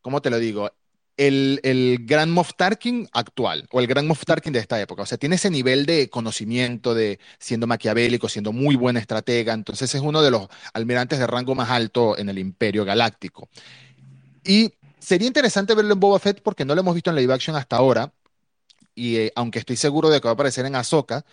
¿cómo 0.00 0.22
te 0.22 0.30
lo 0.30 0.38
digo? 0.38 0.70
El, 1.16 1.60
el 1.64 1.98
Gran 2.02 2.30
Moff 2.30 2.52
Tarkin 2.56 3.08
actual, 3.12 3.66
o 3.72 3.80
el 3.80 3.88
Gran 3.88 4.06
Moff 4.06 4.24
Tarkin 4.24 4.52
de 4.52 4.60
esta 4.60 4.80
época. 4.80 5.02
O 5.02 5.06
sea, 5.06 5.18
tiene 5.18 5.34
ese 5.34 5.50
nivel 5.50 5.84
de 5.84 6.08
conocimiento, 6.08 6.94
de 6.94 7.18
siendo 7.38 7.66
maquiavélico, 7.66 8.28
siendo 8.28 8.52
muy 8.52 8.76
buena 8.76 9.00
estratega. 9.00 9.52
Entonces 9.52 9.94
es 9.94 10.00
uno 10.00 10.22
de 10.22 10.30
los 10.30 10.48
almirantes 10.72 11.18
de 11.18 11.26
rango 11.26 11.54
más 11.56 11.70
alto 11.70 12.16
en 12.16 12.28
el 12.28 12.38
Imperio 12.38 12.84
Galáctico. 12.84 13.48
Y 14.44 14.72
Sería 15.00 15.28
interesante 15.28 15.74
verlo 15.74 15.94
en 15.94 16.00
Boba 16.00 16.18
Fett 16.18 16.42
porque 16.42 16.64
no 16.64 16.74
lo 16.74 16.80
hemos 16.80 16.94
visto 16.94 17.10
en 17.10 17.16
live 17.16 17.32
action 17.32 17.56
hasta 17.56 17.76
ahora. 17.76 18.12
Y 18.94 19.16
eh, 19.16 19.32
aunque 19.36 19.60
estoy 19.60 19.76
seguro 19.76 20.10
de 20.10 20.20
que 20.20 20.26
va 20.26 20.32
a 20.32 20.34
aparecer 20.34 20.66
en 20.66 20.76
Ahsoka, 20.76 21.24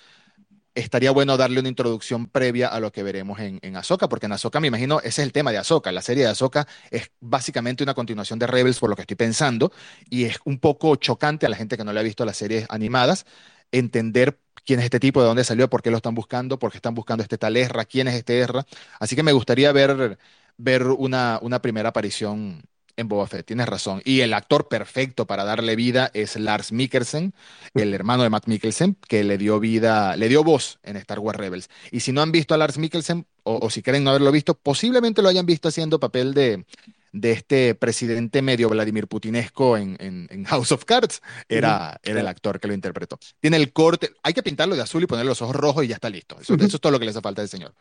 estaría 0.76 1.12
bueno 1.12 1.38
darle 1.38 1.60
una 1.62 1.70
introducción 1.70 2.28
previa 2.28 2.68
a 2.68 2.80
lo 2.80 2.92
que 2.92 3.02
veremos 3.04 3.40
en, 3.40 3.60
en 3.64 3.76
porque 4.10 4.26
en 4.28 4.34
Ahsoka 4.34 4.60
me 4.60 4.68
imagino 4.68 5.00
ese 5.00 5.08
es 5.08 5.20
el 5.20 5.32
tema 5.32 5.52
de 5.52 5.58
Ahsoka. 5.58 5.92
La 5.92 6.02
serie 6.02 6.26
de 6.26 6.30
Ahsoka 6.30 6.68
es 6.92 7.12
básicamente 7.22 7.84
una 7.84 7.94
continuación 7.94 8.40
de 8.40 8.48
Rebels, 8.48 8.80
por 8.80 8.90
lo 8.90 8.96
que 8.96 9.04
estoy 9.04 9.16
pensando, 9.16 9.72
y 10.10 10.26
es 10.26 10.38
un 10.46 10.60
poco 10.60 10.96
chocante 10.98 11.46
a 11.46 11.50
la 11.50 11.56
gente 11.56 11.78
que 11.78 11.84
no 11.86 11.94
le 11.94 12.00
ha 12.02 12.04
visto 12.04 12.26
las 12.26 12.38
series 12.38 12.66
animadas 12.70 13.26
entender 13.72 14.40
quién 14.66 14.80
es 14.80 14.86
este 14.86 15.00
tipo, 15.00 15.22
de 15.22 15.28
dónde 15.28 15.44
salió, 15.44 15.70
por 15.70 15.82
qué 15.82 15.92
lo 15.92 15.98
están 15.98 16.16
buscando, 16.16 16.60
por 16.60 16.72
qué 16.72 16.78
están 16.78 16.96
buscando 16.96 17.24
este 17.24 17.38
tal 17.38 17.58
Ezra, 17.58 17.86
quién 17.86 18.08
es 18.08 18.16
este 18.16 18.42
Ezra. 18.42 18.66
Así 19.00 19.16
que 19.16 19.24
me 19.24 19.32
gustaría 19.32 19.72
ver, 19.72 20.18
ver 20.58 20.84
una, 20.88 21.40
una 21.42 21.62
primera 21.62 21.90
aparición 21.90 22.64
en 22.98 23.08
Boba 23.08 23.28
Fett, 23.28 23.46
tienes 23.46 23.68
razón. 23.68 24.02
Y 24.06 24.22
el 24.22 24.34
actor 24.34 24.68
perfecto 24.68 25.26
para 25.26 25.44
darle 25.44 25.76
vida 25.76 26.12
es 26.14 26.36
Lars 26.36 26.72
Mikkelsen, 26.72 27.34
el 27.74 27.94
hermano 27.94 28.24
de 28.24 28.30
Matt 28.30 28.48
Mikkelsen, 28.48 28.98
que 29.08 29.24
le 29.24 29.38
dio 29.38 29.60
vida, 29.60 30.16
le 30.16 30.30
dio 30.30 30.44
voz 30.44 30.80
en 30.84 30.98
Star 30.98 31.20
Wars 31.20 31.38
Rebels. 31.38 31.70
Y 31.92 32.02
si 32.02 32.12
no 32.12 32.22
han 32.22 32.32
visto 32.32 32.54
a 32.54 32.58
Lars 32.58 32.78
Mikkelsen, 32.78 33.26
o, 33.44 33.70
si 33.70 33.82
creen 33.82 34.04
no 34.04 34.10
haberlo 34.10 34.32
visto, 34.32 34.56
posiblemente 34.56 35.22
lo 35.22 35.30
hayan 35.30 35.46
visto 35.46 35.68
haciendo 35.68 36.00
papel 36.00 36.34
de, 36.34 36.66
de 37.12 37.32
este 37.32 37.76
presidente 37.76 38.42
medio 38.42 38.70
Vladimir 38.70 39.08
Putinesco 39.08 39.78
en, 39.78 39.98
en, 40.00 40.44
House 40.46 40.72
of 40.72 40.86
Cards. 40.86 41.22
Era, 41.48 42.00
era 42.04 42.22
el 42.22 42.28
actor 42.28 42.60
que 42.60 42.68
lo 42.68 42.74
interpretó. 42.74 43.20
Tiene 43.40 43.58
el 43.58 43.72
corte, 43.72 44.12
hay 44.24 44.34
que 44.34 44.44
pintarlo 44.44 44.76
de 44.76 44.82
azul 44.82 45.04
y 45.04 45.08
ponerle 45.08 45.30
los 45.30 45.42
ojos 45.42 45.56
rojos 45.56 45.84
y 45.84 45.90
ya 45.90 45.96
está 45.96 46.10
listo. 46.10 46.38
Eso, 46.40 46.56
eso 46.56 46.66
es 46.78 46.82
todo 46.82 46.92
lo 46.92 47.00
que 47.00 47.06
le 47.06 47.12
hace 47.12 47.22
falta 47.22 47.42
al 47.42 47.50
señor. 47.50 47.74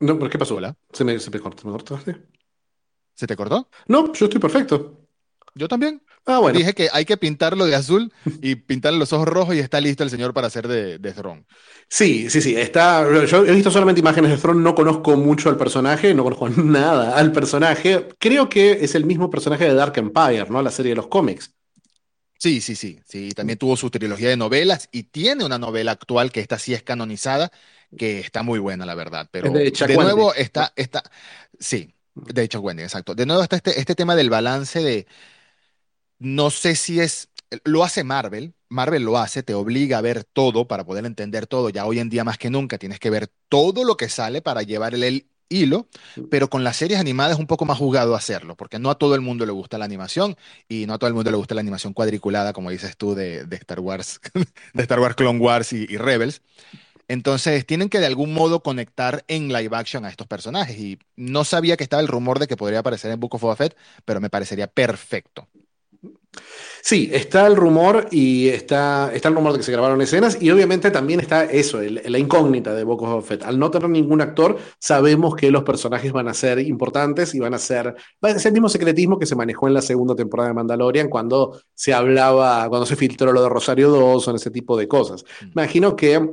No, 0.00 0.18
¿pero 0.18 0.28
qué 0.28 0.38
pasó? 0.38 0.58
¿La? 0.58 0.74
Se 0.92 1.04
me, 1.04 1.18
se 1.20 1.30
me 1.30 1.38
cortó, 1.38 1.64
me 1.66 1.72
cortaste. 1.72 2.16
¿Se 3.14 3.26
te 3.26 3.36
cortó? 3.36 3.68
No, 3.88 4.12
yo 4.12 4.26
estoy 4.26 4.40
perfecto. 4.40 4.98
Yo 5.54 5.68
también. 5.68 6.02
Ah, 6.24 6.38
bueno. 6.38 6.58
Dije 6.58 6.72
que 6.72 6.88
hay 6.92 7.04
que 7.04 7.16
pintarlo 7.16 7.66
de 7.66 7.74
azul 7.74 8.12
y 8.40 8.54
pintarle 8.54 8.98
los 8.98 9.12
ojos 9.12 9.28
rojos 9.28 9.54
y 9.54 9.58
está 9.58 9.80
listo 9.80 10.02
el 10.02 10.10
señor 10.10 10.32
para 10.32 10.46
hacer 10.46 10.66
de, 10.68 10.98
de. 10.98 11.14
Sí, 11.88 12.30
sí, 12.30 12.40
sí. 12.40 12.56
Está, 12.56 13.02
yo 13.26 13.44
he 13.44 13.52
visto 13.52 13.70
solamente 13.70 14.00
imágenes 14.00 14.30
de 14.30 14.36
Throne, 14.38 14.62
no 14.62 14.74
conozco 14.74 15.16
mucho 15.16 15.50
al 15.50 15.56
personaje, 15.56 16.14
no 16.14 16.22
conozco 16.24 16.48
nada 16.62 17.16
al 17.16 17.32
personaje. 17.32 18.08
Creo 18.18 18.48
que 18.48 18.84
es 18.84 18.94
el 18.94 19.04
mismo 19.04 19.30
personaje 19.30 19.64
de 19.64 19.74
Dark 19.74 19.96
Empire, 19.96 20.46
¿no? 20.48 20.62
La 20.62 20.70
serie 20.70 20.90
de 20.90 20.96
los 20.96 21.08
cómics. 21.08 21.52
Sí, 22.38 22.60
sí, 22.60 22.74
sí, 22.74 22.98
sí. 23.06 23.30
También 23.30 23.58
tuvo 23.58 23.76
su 23.76 23.88
trilogía 23.90 24.28
de 24.28 24.36
novelas 24.36 24.88
y 24.90 25.04
tiene 25.04 25.44
una 25.44 25.58
novela 25.58 25.92
actual 25.92 26.32
que 26.32 26.40
esta 26.40 26.58
sí 26.58 26.74
es 26.74 26.82
canonizada, 26.82 27.52
que 27.96 28.18
está 28.18 28.42
muy 28.42 28.58
buena, 28.58 28.84
la 28.84 28.96
verdad. 28.96 29.28
Pero 29.30 29.52
de, 29.52 29.70
de 29.70 29.96
nuevo 29.96 30.34
está, 30.34 30.72
está, 30.74 31.04
sí, 31.60 31.94
de 32.14 32.42
hecho, 32.42 32.60
Wendy, 32.60 32.82
exacto. 32.82 33.14
De 33.14 33.26
nuevo 33.26 33.42
está 33.42 33.56
este, 33.56 33.78
este 33.78 33.94
tema 33.94 34.16
del 34.16 34.30
balance 34.30 34.82
de, 34.82 35.06
no 36.18 36.50
sé 36.50 36.74
si 36.76 37.00
es, 37.00 37.30
lo 37.64 37.84
hace 37.84 38.04
Marvel, 38.04 38.54
Marvel 38.68 39.02
lo 39.02 39.18
hace, 39.18 39.42
te 39.42 39.54
obliga 39.54 39.98
a 39.98 40.00
ver 40.00 40.24
todo 40.24 40.66
para 40.66 40.84
poder 40.84 41.04
entender 41.06 41.46
todo. 41.46 41.70
Ya 41.70 41.86
hoy 41.86 41.98
en 41.98 42.08
día 42.08 42.24
más 42.24 42.38
que 42.38 42.50
nunca 42.50 42.78
tienes 42.78 42.98
que 42.98 43.10
ver 43.10 43.28
todo 43.48 43.84
lo 43.84 43.96
que 43.96 44.08
sale 44.08 44.42
para 44.42 44.62
llevar 44.62 44.94
el, 44.94 45.26
hilo, 45.52 45.86
pero 46.30 46.48
con 46.48 46.64
las 46.64 46.76
series 46.76 46.98
animadas 46.98 47.34
es 47.34 47.38
un 47.38 47.46
poco 47.46 47.64
más 47.64 47.78
jugado 47.78 48.14
hacerlo, 48.14 48.56
porque 48.56 48.78
no 48.78 48.90
a 48.90 48.96
todo 48.96 49.14
el 49.14 49.20
mundo 49.20 49.46
le 49.46 49.52
gusta 49.52 49.78
la 49.78 49.84
animación 49.84 50.36
y 50.68 50.86
no 50.86 50.94
a 50.94 50.98
todo 50.98 51.08
el 51.08 51.14
mundo 51.14 51.30
le 51.30 51.36
gusta 51.36 51.54
la 51.54 51.60
animación 51.60 51.92
cuadriculada, 51.92 52.52
como 52.52 52.70
dices 52.70 52.96
tú, 52.96 53.14
de, 53.14 53.46
Star 53.50 53.80
Wars, 53.80 54.20
de 54.72 54.82
Star 54.82 55.00
Wars 55.00 55.14
Clone 55.14 55.38
Wars 55.38 55.72
y 55.72 55.96
Rebels. 55.96 56.42
Entonces 57.08 57.66
tienen 57.66 57.88
que 57.88 58.00
de 58.00 58.06
algún 58.06 58.32
modo 58.32 58.62
conectar 58.62 59.24
en 59.28 59.48
live 59.48 59.76
action 59.76 60.04
a 60.04 60.08
estos 60.08 60.26
personajes. 60.26 60.78
Y 60.78 60.98
no 61.16 61.44
sabía 61.44 61.76
que 61.76 61.84
estaba 61.84 62.02
el 62.02 62.08
rumor 62.08 62.38
de 62.38 62.46
que 62.46 62.56
podría 62.56 62.80
aparecer 62.80 63.10
en 63.10 63.20
Book 63.20 63.34
of 63.34 63.42
Boba 63.42 63.56
Fett, 63.56 63.76
pero 64.04 64.20
me 64.20 64.30
parecería 64.30 64.66
perfecto. 64.66 65.48
Sí, 66.80 67.10
está 67.12 67.46
el 67.46 67.54
rumor 67.54 68.08
y 68.10 68.48
está, 68.48 69.12
está 69.14 69.28
el 69.28 69.36
rumor 69.36 69.52
de 69.52 69.58
que 69.58 69.64
se 69.64 69.70
grabaron 69.70 70.00
escenas 70.00 70.36
y 70.40 70.50
obviamente 70.50 70.90
también 70.90 71.20
está 71.20 71.44
eso, 71.44 71.80
la 71.80 72.18
incógnita 72.18 72.74
de 72.74 72.82
Book 72.82 73.02
of 73.02 73.28
Fett. 73.28 73.44
Al 73.44 73.58
no 73.58 73.70
tener 73.70 73.88
ningún 73.88 74.20
actor, 74.20 74.58
sabemos 74.80 75.36
que 75.36 75.52
los 75.52 75.62
personajes 75.62 76.10
van 76.10 76.26
a 76.26 76.34
ser 76.34 76.58
importantes 76.58 77.34
y 77.34 77.38
van 77.38 77.54
a 77.54 77.58
ser, 77.58 77.94
va 78.24 78.30
a 78.30 78.38
ser 78.38 78.48
el 78.48 78.54
mismo 78.54 78.68
secretismo 78.68 79.18
que 79.18 79.26
se 79.26 79.36
manejó 79.36 79.68
en 79.68 79.74
la 79.74 79.82
segunda 79.82 80.16
temporada 80.16 80.48
de 80.48 80.54
Mandalorian 80.54 81.08
cuando 81.08 81.60
se 81.74 81.94
hablaba, 81.94 82.68
cuando 82.68 82.86
se 82.86 82.96
filtró 82.96 83.32
lo 83.32 83.42
de 83.42 83.48
Rosario 83.48 83.92
Dawson, 83.92 84.34
ese 84.34 84.50
tipo 84.50 84.76
de 84.76 84.88
cosas. 84.88 85.24
Mm. 85.40 85.50
Imagino 85.52 85.94
que 85.94 86.30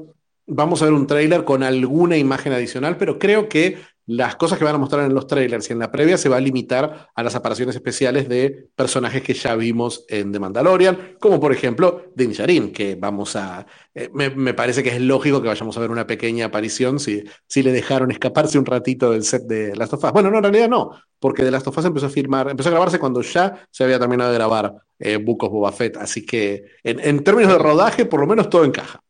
vamos 0.50 0.82
a 0.82 0.86
ver 0.86 0.94
un 0.94 1.08
tráiler 1.08 1.44
con 1.46 1.64
alguna 1.64 2.18
imagen 2.18 2.54
adicional, 2.54 2.98
pero 2.98 3.20
creo 3.20 3.48
que 3.48 3.78
las 4.10 4.36
cosas 4.38 4.58
que 4.58 4.66
van 4.66 4.74
a 4.74 4.80
mostrar 4.80 5.06
en 5.06 5.14
los 5.14 5.28
trailers 5.28 5.70
y 5.70 5.74
en 5.74 5.78
la 5.78 5.92
previa 5.92 6.18
se 6.18 6.30
va 6.30 6.38
a 6.38 6.40
limitar 6.40 7.10
a 7.14 7.22
las 7.22 7.36
apariciones 7.36 7.76
especiales 7.76 8.28
de 8.28 8.68
personajes 8.76 9.22
que 9.22 9.36
ya 9.36 9.56
vimos 9.56 10.04
en 10.10 10.32
The 10.32 10.40
Mandalorian, 10.40 11.18
como 11.20 11.40
por 11.40 11.54
ejemplo 11.54 12.06
Din 12.16 12.32
Djarin, 12.32 12.74
que 12.74 12.96
vamos 12.96 13.36
a... 13.36 13.68
Eh, 13.94 14.10
me, 14.12 14.56
parece 14.56 14.82
que 14.82 14.90
es 14.90 15.00
lógico 15.00 15.44
que 15.44 15.48
vayamos 15.48 15.78
a 15.78 15.82
ver 15.82 15.92
una 15.92 16.08
pequeña 16.08 16.46
aparición 16.46 17.00
si, 17.00 17.24
si 17.46 17.62
le 17.62 17.72
dejaron 17.72 18.10
escaparse 18.10 18.58
un 18.58 18.66
ratito 18.66 19.12
del 19.12 19.24
set 19.24 19.44
de 19.44 19.76
Last 19.76 19.94
of 19.94 20.04
Us. 20.04 20.12
Bueno, 20.12 20.32
no, 20.32 20.38
en 20.38 20.44
realidad 20.44 20.70
no, 20.70 20.90
porque 21.20 21.44
The 21.44 21.52
Last 21.52 21.68
of 21.68 21.78
Us 21.78 21.86
empezó 21.86 22.08
a 22.08 22.10
firmar, 22.10 22.50
empezó 22.50 22.70
a 22.70 22.72
grabarse 22.72 22.98
cuando 22.98 23.22
ya 23.22 23.68
se 23.70 23.84
había 23.84 24.00
terminado 24.00 24.32
de 24.32 24.38
grabar 24.40 24.74
eh, 24.98 25.18
Boba 25.18 25.72
Fett, 25.72 25.98
así 25.98 26.26
que 26.26 26.64
en, 26.84 27.00
en 27.00 27.24
términos 27.24 27.54
de 27.54 27.60
rodaje, 27.60 28.06
por 28.06 28.22
lo 28.22 28.26
menos 28.26 28.50
todo 28.50 28.66
encaja. 28.66 29.04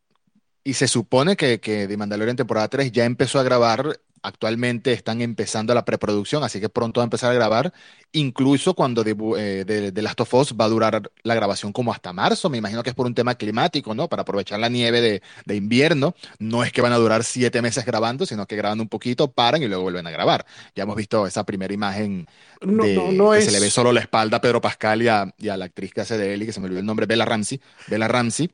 Y 0.69 0.75
se 0.75 0.87
supone 0.87 1.35
que, 1.35 1.59
que 1.59 1.87
The 1.87 1.97
Mandalorian 1.97 2.35
temporada 2.37 2.67
3 2.67 2.91
ya 2.91 3.05
empezó 3.05 3.39
a 3.39 3.43
grabar 3.43 3.99
actualmente 4.21 4.93
están 4.93 5.19
empezando 5.21 5.73
la 5.73 5.83
preproducción, 5.83 6.43
así 6.43 6.59
que 6.59 6.69
pronto 6.69 6.99
va 6.99 7.05
a 7.05 7.09
empezar 7.09 7.31
a 7.31 7.33
grabar, 7.33 7.73
incluso 8.11 8.73
cuando 8.73 9.03
de, 9.03 9.15
eh, 9.37 9.91
de, 9.93 10.01
Last 10.01 10.21
of 10.21 10.33
Us 10.33 10.55
va 10.59 10.65
a 10.65 10.69
durar 10.69 11.11
la 11.23 11.35
grabación 11.35 11.71
como 11.71 11.93
hasta 11.93 12.13
marzo, 12.13 12.49
me 12.49 12.57
imagino 12.57 12.83
que 12.83 12.89
es 12.89 12.95
por 12.95 13.05
un 13.05 13.13
tema 13.13 13.35
climático, 13.35 13.93
¿no? 13.93 14.07
Para 14.07 14.23
aprovechar 14.23 14.59
la 14.59 14.69
nieve 14.69 15.01
de, 15.01 15.21
de 15.45 15.55
invierno, 15.55 16.15
no 16.39 16.63
es 16.63 16.71
que 16.71 16.81
van 16.81 16.93
a 16.93 16.97
durar 16.97 17.23
siete 17.23 17.61
meses 17.61 17.85
grabando, 17.85 18.25
sino 18.25 18.47
que 18.47 18.55
graban 18.55 18.79
un 18.79 18.87
poquito, 18.87 19.31
paran 19.31 19.61
y 19.61 19.67
luego 19.67 19.83
vuelven 19.83 20.07
a 20.07 20.11
grabar. 20.11 20.45
Ya 20.75 20.83
hemos 20.83 20.95
visto 20.95 21.27
esa 21.27 21.45
primera 21.45 21.73
imagen 21.73 22.27
no, 22.61 23.11
no, 23.11 23.31
que 23.31 23.41
se 23.41 23.51
le 23.51 23.59
ve 23.59 23.69
solo 23.69 23.91
la 23.91 24.01
espalda 24.01 24.37
a 24.37 24.41
Pedro 24.41 24.61
Pascal 24.61 25.01
y 25.01 25.07
a, 25.07 25.33
y 25.37 25.49
a, 25.49 25.57
la 25.57 25.65
actriz 25.65 25.93
que 25.93 26.01
hace 26.01 26.17
de 26.17 26.33
él, 26.33 26.45
que 26.45 26.53
se 26.53 26.59
me 26.59 26.65
olvidó 26.65 26.79
el 26.79 26.85
nombre, 26.85 27.05
Bella 27.05 27.25
Ramsey, 27.25 27.61
Bella 27.87 28.07
Ramsey, 28.07 28.49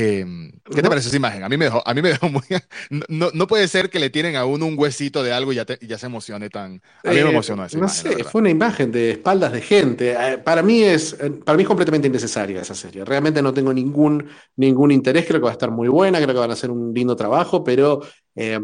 Em, 0.00 0.52
¿Qué 0.72 0.80
te 0.80 0.88
parece 0.88 1.08
esa 1.08 1.16
imagen? 1.16 1.42
A 1.42 1.48
mí 1.48 1.56
me 1.56 1.64
dejó, 1.64 1.82
a 1.84 1.92
mí 1.92 2.02
me 2.02 2.08
dejó 2.10 2.28
muy... 2.28 2.42
No, 3.08 3.30
no, 3.34 3.46
puede 3.48 3.66
ser 3.66 3.90
que 3.90 3.98
le 3.98 4.10
tienen 4.10 4.36
a 4.36 4.44
uno 4.44 4.64
un 4.64 4.78
huesito 4.78 5.24
de 5.24 5.32
algo 5.32 5.52
y 5.52 5.56
ya, 5.56 5.66
ya 5.80 5.98
se 5.98 6.06
emocione 6.06 6.50
tan... 6.50 6.82
A 7.02 7.08
mí 7.08 7.16
me 7.16 7.20
eh, 7.22 7.28
emocionó 7.30 7.64
esa 7.64 7.78
no 7.78 7.88
sé, 7.88 8.22
fue 8.22 8.40
una 8.40 8.50
imagen 8.50 8.87
de 8.90 9.10
espaldas 9.12 9.52
de 9.52 9.60
gente. 9.60 10.12
Eh, 10.12 10.38
para 10.38 10.62
mí 10.62 10.82
es, 10.82 11.16
eh, 11.20 11.30
para 11.30 11.56
mí 11.56 11.64
completamente 11.64 12.08
innecesaria 12.08 12.60
esa 12.60 12.74
serie. 12.74 13.04
Realmente 13.04 13.42
no 13.42 13.52
tengo 13.52 13.72
ningún, 13.72 14.26
ningún 14.56 14.90
interés. 14.90 15.26
Creo 15.26 15.40
que 15.40 15.44
va 15.44 15.50
a 15.50 15.52
estar 15.52 15.70
muy 15.70 15.88
buena, 15.88 16.18
creo 16.20 16.34
que 16.34 16.40
van 16.40 16.50
a 16.50 16.54
hacer 16.54 16.70
un 16.70 16.92
lindo 16.92 17.16
trabajo, 17.16 17.64
pero 17.64 18.00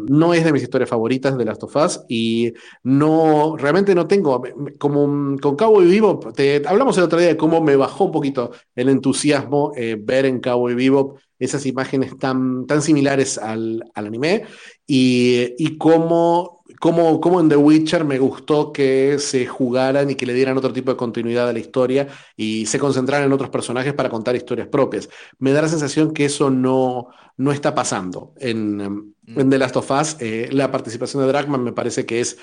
no 0.07 0.33
es 0.33 0.45
de 0.45 0.53
mis 0.53 0.63
historias 0.63 0.89
favoritas 0.89 1.37
de 1.37 1.43
Last 1.43 1.61
of 1.63 1.75
Us 1.75 1.99
y 2.07 2.53
no, 2.83 3.57
realmente 3.57 3.93
no 3.93 4.07
tengo, 4.07 4.41
como 4.77 5.35
con 5.41 5.57
Cabo 5.57 5.83
y 5.83 5.87
Vivo, 5.87 6.17
te, 6.33 6.63
hablamos 6.65 6.97
el 6.97 7.03
otro 7.03 7.19
día 7.19 7.27
de 7.27 7.35
cómo 7.35 7.59
me 7.59 7.75
bajó 7.75 8.05
un 8.05 8.13
poquito 8.13 8.51
el 8.73 8.87
entusiasmo 8.87 9.73
ver 9.99 10.27
en 10.27 10.39
Cabo 10.39 10.69
y 10.69 10.75
Vivo 10.75 11.17
esas 11.39 11.65
imágenes 11.65 12.17
tan, 12.17 12.65
tan 12.67 12.81
similares 12.81 13.37
al, 13.37 13.83
anime 13.95 14.43
y, 14.87 15.53
y 15.57 15.77
cómo, 15.77 16.54
cómo, 16.79 17.39
en 17.39 17.49
The 17.49 17.55
Witcher 17.55 18.05
me 18.05 18.19
gustó 18.19 18.71
que 18.71 19.17
se 19.19 19.45
jugaran 19.45 20.09
y 20.09 20.15
que 20.15 20.25
le 20.25 20.33
dieran 20.33 20.57
otro 20.57 20.73
tipo 20.73 20.91
de 20.91 20.97
continuidad 20.97 21.49
a 21.49 21.53
la 21.53 21.59
historia 21.59 22.07
y 22.35 22.65
se 22.65 22.79
concentraran 22.79 23.25
en 23.25 23.33
otros 23.33 23.49
personajes 23.49 23.93
para 23.93 24.09
contar 24.09 24.35
historias 24.35 24.67
propias. 24.67 25.09
Me 25.39 25.51
da 25.51 25.61
la 25.61 25.67
sensación 25.67 26.13
que 26.13 26.25
eso 26.25 26.49
no, 26.49 27.07
no 27.37 27.51
está 27.51 27.73
pasando 27.75 28.33
en, 28.39 28.77
mm. 29.23 29.49
The 29.49 29.57
Last 29.57 29.77
of 29.77 29.91
Us. 29.91 30.17
Eh, 30.19 30.49
la 30.51 30.71
participación 30.71 31.23
de 31.23 31.27
Dragman 31.29 31.63
me 31.63 31.73
parece 31.73 32.05
que 32.05 32.21
es 32.21 32.37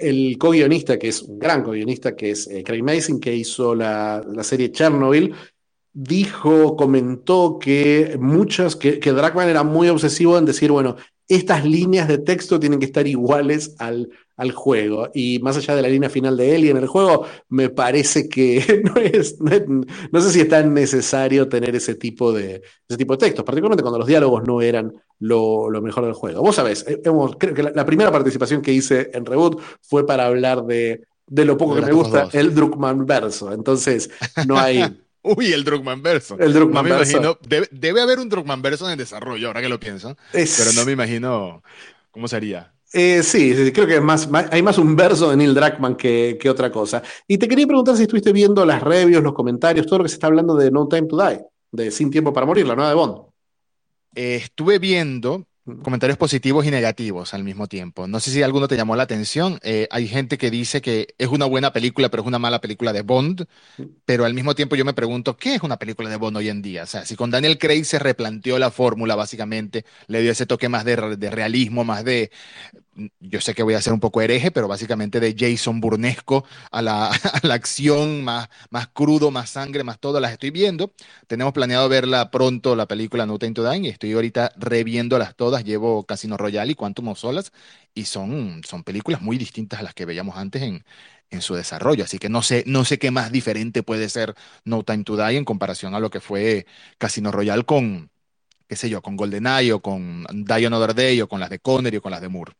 el 0.00 0.36
co-guionista, 0.38 0.98
que 0.98 1.08
es 1.08 1.22
un 1.22 1.38
gran 1.38 1.62
co-guionista, 1.62 2.14
que 2.14 2.30
es 2.30 2.46
eh, 2.48 2.62
Craig 2.62 2.82
Mason, 2.82 3.20
que 3.20 3.34
hizo 3.34 3.74
la, 3.74 4.24
la 4.26 4.44
serie 4.44 4.70
Chernobyl, 4.70 5.34
dijo, 5.92 6.76
comentó 6.76 7.58
que 7.58 8.16
muchas, 8.20 8.76
que, 8.76 9.00
que 9.00 9.12
Dragman 9.12 9.48
era 9.48 9.62
muy 9.62 9.88
obsesivo 9.88 10.38
en 10.38 10.44
decir, 10.44 10.70
bueno, 10.70 10.96
estas 11.28 11.64
líneas 11.64 12.08
de 12.08 12.18
texto 12.18 12.58
tienen 12.58 12.78
que 12.78 12.86
estar 12.86 13.06
iguales 13.06 13.76
al, 13.78 14.08
al 14.38 14.52
juego. 14.52 15.10
Y 15.12 15.38
más 15.40 15.56
allá 15.56 15.76
de 15.76 15.82
la 15.82 15.88
línea 15.88 16.08
final 16.08 16.36
de 16.36 16.58
y 16.58 16.70
en 16.70 16.78
el 16.78 16.86
juego, 16.86 17.26
me 17.50 17.68
parece 17.68 18.28
que 18.28 18.82
no, 18.84 18.96
es, 18.96 19.38
no, 19.40 20.20
sé 20.20 20.30
si 20.32 20.40
es 20.40 20.48
tan 20.48 20.72
necesario 20.72 21.48
tener 21.48 21.76
ese 21.76 21.96
tipo 21.96 22.32
de, 22.32 22.62
ese 22.88 22.96
tipo 22.96 23.14
de 23.14 23.18
textos, 23.18 23.44
particularmente 23.44 23.82
cuando 23.82 23.98
los 23.98 24.08
diálogos 24.08 24.44
no 24.46 24.62
eran 24.62 24.92
lo, 25.18 25.68
lo 25.68 25.82
mejor 25.82 26.04
del 26.04 26.14
juego. 26.14 26.40
Vos 26.40 26.56
sabés, 26.56 26.86
eh, 26.88 27.02
creo 27.02 27.54
que 27.54 27.62
la, 27.62 27.84
primera 27.84 28.10
participación 28.10 28.62
que 28.62 28.72
hice 28.72 29.10
en 29.12 29.26
Reboot 29.26 29.60
fue 29.82 30.06
para 30.06 30.26
hablar 30.26 30.64
de, 30.64 31.02
de 31.26 31.44
lo 31.44 31.58
poco 31.58 31.74
que 31.74 31.82
me 31.82 31.92
gusta, 31.92 32.28
el 32.32 32.54
Druckmann 32.54 33.04
verso. 33.04 33.52
Entonces, 33.52 34.08
no 34.46 34.58
hay... 34.58 35.02
Uy, 35.36 35.52
el 35.52 35.64
Druckmann 35.64 36.02
verso. 36.02 36.38
El 36.38 36.52
Druckmann 36.52 36.88
no 36.88 36.96
me 36.96 36.96
imagino, 36.96 37.38
debe, 37.70 38.00
haber 38.00 38.18
un 38.18 38.28
Druckmann 38.28 38.62
verso 38.62 38.90
en 38.90 38.96
desarrollo, 38.96 39.48
ahora 39.48 39.60
que 39.60 39.68
lo 39.68 39.78
pienso. 39.78 40.16
Pero 40.32 40.72
no 40.74 40.84
me 40.84 40.92
imagino 40.92 41.62
cómo 42.10 42.28
sería. 42.28 42.72
Eh, 42.92 43.22
sí, 43.22 43.70
creo 43.74 43.86
que 43.86 44.00
más, 44.00 44.28
hay 44.50 44.62
más 44.62 44.78
un 44.78 44.96
verso 44.96 45.30
de 45.30 45.36
Neil 45.36 45.54
Druckmann 45.54 45.96
que, 45.96 46.38
que, 46.40 46.48
otra 46.48 46.72
cosa. 46.72 47.02
Y 47.26 47.36
te 47.36 47.46
quería 47.46 47.66
preguntar 47.66 47.96
si 47.96 48.02
estuviste 48.04 48.32
viendo 48.32 48.64
las 48.64 48.82
reviews, 48.82 49.22
los 49.22 49.34
comentarios, 49.34 49.86
todo 49.86 49.98
lo 49.98 50.04
que 50.04 50.08
se 50.08 50.14
está 50.14 50.28
hablando 50.28 50.54
de 50.56 50.70
No 50.70 50.88
Time 50.88 51.06
to 51.06 51.18
Die, 51.18 51.40
de 51.72 51.90
Sin 51.90 52.10
Tiempo 52.10 52.32
para 52.32 52.46
Morir, 52.46 52.66
la 52.66 52.74
nueva 52.74 52.88
de 52.88 52.94
Bond. 52.94 53.28
Eh, 54.14 54.36
estuve 54.36 54.78
viendo, 54.78 55.44
comentarios 55.82 56.18
positivos 56.18 56.66
y 56.66 56.70
negativos 56.70 57.34
al 57.34 57.44
mismo 57.44 57.66
tiempo. 57.66 58.06
No 58.06 58.20
sé 58.20 58.30
si 58.30 58.42
alguno 58.42 58.68
te 58.68 58.76
llamó 58.76 58.96
la 58.96 59.02
atención. 59.02 59.58
Eh, 59.62 59.86
hay 59.90 60.08
gente 60.08 60.38
que 60.38 60.50
dice 60.50 60.80
que 60.80 61.14
es 61.18 61.28
una 61.28 61.46
buena 61.46 61.72
película, 61.72 62.08
pero 62.08 62.22
es 62.22 62.26
una 62.26 62.38
mala 62.38 62.60
película 62.60 62.92
de 62.92 63.02
Bond. 63.02 63.46
Pero 64.04 64.24
al 64.24 64.34
mismo 64.34 64.54
tiempo 64.54 64.76
yo 64.76 64.84
me 64.84 64.94
pregunto, 64.94 65.36
¿qué 65.36 65.54
es 65.54 65.62
una 65.62 65.78
película 65.78 66.08
de 66.08 66.16
Bond 66.16 66.36
hoy 66.36 66.48
en 66.48 66.62
día? 66.62 66.84
O 66.84 66.86
sea, 66.86 67.04
si 67.04 67.16
con 67.16 67.30
Daniel 67.30 67.58
Craig 67.58 67.84
se 67.84 67.98
replanteó 67.98 68.58
la 68.58 68.70
fórmula, 68.70 69.14
básicamente, 69.14 69.84
le 70.06 70.22
dio 70.22 70.32
ese 70.32 70.46
toque 70.46 70.68
más 70.68 70.84
de, 70.84 71.16
de 71.16 71.30
realismo, 71.30 71.84
más 71.84 72.04
de 72.04 72.30
yo 73.20 73.40
sé 73.40 73.54
que 73.54 73.62
voy 73.62 73.74
a 73.74 73.80
ser 73.82 73.92
un 73.92 74.00
poco 74.00 74.20
hereje, 74.20 74.50
pero 74.50 74.68
básicamente 74.68 75.20
de 75.20 75.34
Jason 75.38 75.80
burnesco 75.80 76.44
a 76.70 76.82
la, 76.82 77.10
acción, 77.52 78.24
más, 78.24 78.48
más 78.70 78.88
crudo, 78.88 79.30
más 79.30 79.50
sangre, 79.50 79.84
más 79.84 79.98
todo, 79.98 80.20
las 80.20 80.32
estoy 80.32 80.50
viendo. 80.50 80.92
Tenemos 81.26 81.52
planeado 81.52 81.88
verla 81.88 82.30
pronto, 82.30 82.76
la 82.76 82.86
película 82.86 83.26
No 83.26 83.38
Time 83.38 83.54
to 83.54 83.68
Die, 83.68 83.86
y 83.86 83.88
estoy 83.88 84.12
ahorita 84.12 84.52
reviéndolas 84.56 85.36
todas. 85.36 85.64
Llevo 85.64 86.04
Casino 86.04 86.36
Royale 86.36 86.72
y 86.72 86.74
Quantum 86.74 87.08
of 87.08 87.18
Solas, 87.18 87.52
y 87.94 88.04
son, 88.04 88.62
son 88.64 88.84
películas 88.84 89.22
muy 89.22 89.38
distintas 89.38 89.80
a 89.80 89.82
las 89.82 89.94
que 89.94 90.04
veíamos 90.04 90.36
antes 90.36 90.62
en, 90.62 90.84
en 91.30 91.42
su 91.42 91.54
desarrollo. 91.54 92.04
Así 92.04 92.18
que 92.18 92.28
no 92.28 92.42
sé, 92.42 92.64
no 92.66 92.84
sé 92.84 92.98
qué 92.98 93.10
más 93.10 93.32
diferente 93.32 93.82
puede 93.82 94.08
ser 94.08 94.34
No 94.64 94.82
Time 94.84 95.04
to 95.04 95.16
Die 95.16 95.36
en 95.36 95.44
comparación 95.44 95.94
a 95.94 96.00
lo 96.00 96.10
que 96.10 96.20
fue 96.20 96.66
Casino 96.98 97.32
Royale 97.32 97.64
con, 97.64 98.10
qué 98.68 98.76
sé 98.76 98.90
yo, 98.90 99.00
con 99.00 99.16
GoldenEye 99.16 99.72
o 99.72 99.80
con 99.80 100.26
Die 100.30 100.66
Another 100.66 100.94
Day 100.94 101.20
o 101.22 101.28
con 101.28 101.40
las 101.40 101.48
de 101.48 101.58
Connery 101.58 101.96
o 101.96 102.02
con 102.02 102.12
las 102.12 102.20
de 102.20 102.28
Moore. 102.28 102.52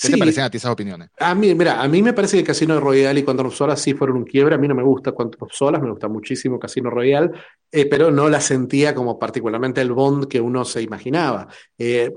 ¿Qué 0.00 0.08
te 0.08 0.18
parecen 0.18 0.42
a 0.42 0.50
ti 0.50 0.56
esas 0.56 0.72
opiniones? 0.72 1.10
A 1.18 1.34
mí, 1.36 1.54
mira, 1.54 1.80
a 1.80 1.86
mí 1.86 2.02
me 2.02 2.12
parece 2.12 2.36
que 2.36 2.44
Casino 2.44 2.78
Royale 2.80 3.20
y 3.20 3.22
Quantum 3.22 3.46
of 3.46 3.54
Solace 3.54 3.82
sí 3.82 3.94
fueron 3.94 4.16
un 4.16 4.24
quiebre. 4.24 4.56
A 4.56 4.58
mí 4.58 4.66
no 4.66 4.74
me 4.74 4.82
gusta 4.82 5.12
Quantum 5.12 5.44
of 5.44 5.52
Solace, 5.52 5.84
me 5.84 5.90
gusta 5.90 6.08
muchísimo 6.08 6.58
Casino 6.58 6.90
Royale, 6.90 7.30
eh, 7.70 7.86
pero 7.86 8.10
no 8.10 8.28
la 8.28 8.40
sentía 8.40 8.92
como 8.92 9.18
particularmente 9.18 9.80
el 9.80 9.92
Bond 9.92 10.26
que 10.26 10.40
uno 10.40 10.64
se 10.64 10.82
imaginaba. 10.82 11.46
Eh, 11.78 12.10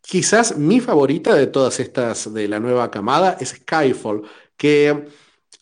quizás 0.00 0.56
mi 0.56 0.78
favorita 0.80 1.34
de 1.34 1.48
todas 1.48 1.80
estas 1.80 2.32
de 2.32 2.46
la 2.46 2.60
nueva 2.60 2.88
camada 2.88 3.36
es 3.40 3.48
Skyfall, 3.48 4.22
que 4.56 5.06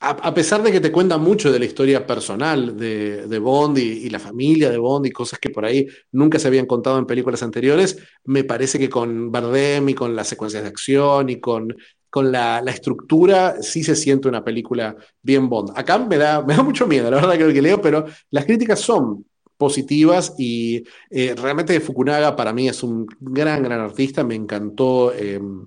a, 0.04 0.34
pesar 0.34 0.62
de 0.62 0.70
que 0.70 0.80
te 0.80 0.92
cuenta 0.92 1.18
mucho 1.18 1.50
de 1.50 1.58
la 1.58 1.64
historia 1.64 2.06
personal 2.06 2.76
de, 2.76 3.38
Bond 3.38 3.78
y, 3.78 4.10
la 4.10 4.18
familia 4.18 4.70
de 4.70 4.78
Bond 4.78 5.06
y 5.06 5.10
cosas 5.10 5.38
que 5.38 5.50
por 5.50 5.64
ahí 5.64 5.86
nunca 6.12 6.38
se 6.38 6.48
habían 6.48 6.66
contado 6.66 6.98
en 6.98 7.06
películas 7.06 7.42
anteriores, 7.42 7.96
me 8.24 8.44
parece 8.44 8.78
que 8.78 8.88
con 8.90 9.32
Bardem 9.32 9.88
y 9.88 9.94
con 9.94 10.14
las 10.14 10.28
secuencias 10.28 10.62
de 10.62 10.68
acción 10.68 11.30
y 11.30 11.40
con, 11.40 11.74
con 12.10 12.30
la, 12.30 12.62
estructura 12.66 13.62
sí 13.62 13.82
se 13.82 13.96
siente 13.96 14.28
una 14.28 14.44
película 14.44 14.94
bien 15.22 15.48
Bond. 15.48 15.72
Acá 15.74 15.98
me 15.98 16.18
da, 16.18 16.42
me 16.42 16.54
da 16.54 16.62
mucho 16.62 16.86
miedo, 16.86 17.10
la 17.10 17.16
verdad 17.16 17.38
que 17.38 17.46
lo 17.46 17.52
que 17.52 17.62
leo, 17.62 17.80
pero 17.80 18.04
las 18.30 18.44
críticas 18.44 18.80
son 18.80 19.24
positivas 19.56 20.34
y 20.38 20.82
eh, 21.10 21.34
realmente 21.40 21.80
Fukunaga 21.80 22.36
para 22.36 22.52
mí 22.52 22.68
es 22.68 22.82
un 22.82 23.06
gran, 23.20 23.62
gran 23.62 23.80
artista, 23.80 24.22
me 24.24 24.34
encantó. 24.34 25.14
Em, 25.14 25.66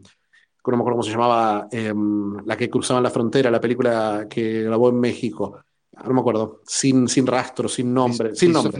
no 0.71 0.77
me 0.77 0.81
acuerdo 0.83 0.95
cómo 0.97 1.03
se 1.03 1.11
llamaba, 1.11 1.67
em, 1.71 2.37
la 2.45 2.57
que 2.57 2.69
cruzaban 2.69 3.03
la 3.03 3.09
frontera, 3.09 3.51
la 3.51 3.61
película 3.61 4.27
que 4.29 4.63
grabó 4.63 4.89
en 4.89 4.99
México. 4.99 5.59
No 6.05 6.13
me 6.13 6.19
acuerdo, 6.19 6.61
sin, 6.65 7.07
sin 7.07 7.25
rastro, 7.25 7.67
sin 7.67 7.93
nombre. 7.93 8.35
sin 8.35 8.51
nombre. 8.51 8.77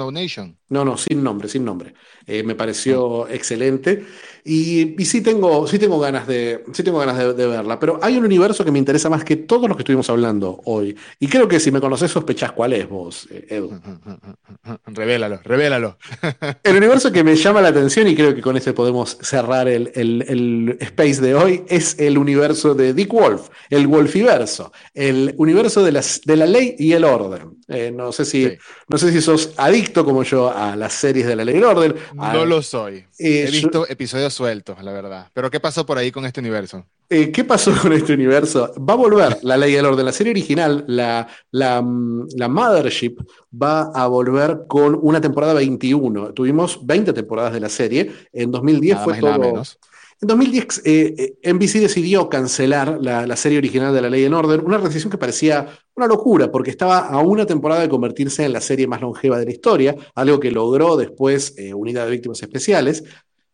No, 0.70 0.84
no, 0.84 0.98
sin 0.98 1.24
nombre, 1.24 1.48
sin 1.48 1.64
nombre. 1.64 1.94
Eh, 2.26 2.44
me 2.44 2.56
pareció 2.56 3.26
ah. 3.26 3.34
excelente. 3.34 4.06
Y, 4.44 4.96
sí, 5.04 5.22
tengo, 5.22 5.68
sí 5.68 5.78
tengo 5.78 6.00
ganas, 6.00 6.26
de, 6.26 6.64
sí 6.72 6.82
tengo 6.82 7.00
ganas 7.00 7.18
de, 7.18 7.48
verla, 7.48 7.80
pero 7.80 8.00
hay 8.02 8.18
un 8.18 8.24
universo 8.24 8.64
que 8.64 8.72
me 8.72 8.80
interesa 8.80 9.10
más 9.10 9.26
que 9.26 9.36
todos 9.36 9.68
los 9.68 9.76
que 9.76 9.82
estuvimos 9.82 10.10
hablando 10.10 10.62
hoy. 10.66 10.96
Y 11.20 11.28
creo 11.28 11.50
que 11.50 11.60
si 11.60 11.70
me 11.70 11.82
conoces 11.82 12.12
sospechás 12.12 12.54
cuál 12.54 12.72
es 12.72 12.88
vos, 12.88 13.28
eh, 13.30 13.46
Edu. 13.50 13.72
Revélalo, 14.86 15.42
revélalo. 15.44 15.98
el 16.64 16.78
universo 16.78 17.12
que 17.12 17.24
me 17.24 17.36
llama 17.36 17.62
la 17.62 17.70
atención, 17.70 18.08
y 18.08 18.16
creo 18.16 18.34
que 18.34 18.42
con 18.42 18.56
este 18.56 18.72
podemos 18.72 19.18
cerrar 19.22 19.68
el, 19.68 19.92
el, 19.96 20.78
space 20.80 21.22
de 21.22 21.36
hoy, 21.36 21.64
es 21.68 22.00
el 22.00 22.18
universo 22.18 22.74
de 22.74 22.94
Dick 22.94 23.12
Wolf, 23.12 23.50
el 23.70 23.88
Wolfiverso, 23.88 24.72
el 24.94 25.34
universo 25.38 25.84
de, 25.84 25.92
las, 25.92 26.22
de 26.24 26.38
la 26.38 26.46
ley 26.46 26.76
y 26.80 26.94
el 26.94 27.04
orden. 27.14 27.58
Eh, 27.68 27.92
no, 27.94 28.12
sé 28.12 28.26
si, 28.26 28.58
no 28.88 28.98
sé 28.98 29.12
si 29.12 29.22
sos 29.22 29.54
adicto 29.58 30.06
como 30.06 30.24
yo 30.24 30.50
a 30.56 30.76
las 30.76 30.94
series 30.94 31.26
de 31.28 31.36
la 31.36 31.44
ley 31.46 31.56
del 31.56 31.64
orden. 31.64 31.96
No 32.14 32.46
lo 32.46 32.62
soy. 32.62 33.06
Eh, 33.20 33.46
He 33.48 33.52
visto 33.52 33.88
episodios 33.88 34.34
sueltos, 34.34 34.82
la 34.84 34.92
verdad. 34.92 35.28
Pero 35.34 35.50
¿qué 35.50 35.60
pasó 35.60 35.86
por 35.86 35.98
ahí 35.98 36.12
con 36.12 36.26
este 36.26 36.40
universo? 36.40 36.86
Eh, 37.10 37.32
¿Qué 37.32 37.44
pasó 37.46 37.74
con 37.82 37.94
este 37.94 38.14
universo? 38.14 38.74
Va 38.78 38.94
a 38.94 38.98
volver 38.98 39.38
la 39.44 39.56
ley 39.58 39.74
del 39.74 39.86
orden. 39.86 40.06
La 40.06 40.12
serie 40.12 40.32
original, 40.32 40.84
la, 40.88 41.28
la, 41.52 41.84
la 42.36 42.48
Mothership, 42.50 43.18
va 43.52 43.92
a 43.94 44.08
volver 44.08 44.64
con 44.68 44.98
una 45.02 45.22
temporada 45.22 45.54
21. 45.54 46.34
Tuvimos 46.34 46.86
20 46.86 47.14
temporadas 47.14 47.54
de 47.54 47.60
la 47.62 47.70
serie. 47.70 48.12
En 48.34 48.52
2010 48.52 49.00
fue 49.00 49.20
todo. 49.20 49.64
En 50.20 50.28
2010, 50.28 50.82
eh, 50.86 51.38
eh 51.42 51.54
NBC 51.54 51.80
decidió 51.80 52.28
cancelar 52.28 52.98
la, 53.02 53.36
serie 53.36 53.60
original 53.60 53.94
de 53.94 54.02
La 54.02 54.10
Ley 54.10 54.24
en 54.24 54.34
Orden, 54.34 54.66
una 54.66 54.80
decisión 54.80 55.12
que 55.12 55.18
parecía 55.18 55.68
una 55.96 56.08
locura, 56.08 56.52
porque 56.52 56.72
estaba 56.72 57.00
a 57.08 57.20
una 57.20 57.46
temporada 57.46 57.82
de 57.82 57.90
convertirse 57.90 58.44
en 58.44 58.54
la 58.54 58.62
serie 58.62 58.88
más 58.88 59.02
longeva 59.02 59.38
de 59.38 59.46
la 59.46 59.52
historia, 59.52 59.96
algo 60.16 60.40
que 60.40 60.52
logró 60.52 60.98
después 60.98 61.54
eh, 61.58 61.74
Unidad 61.74 62.06
de 62.06 62.12
Víctimas 62.12 62.42
Especiales, 62.42 63.04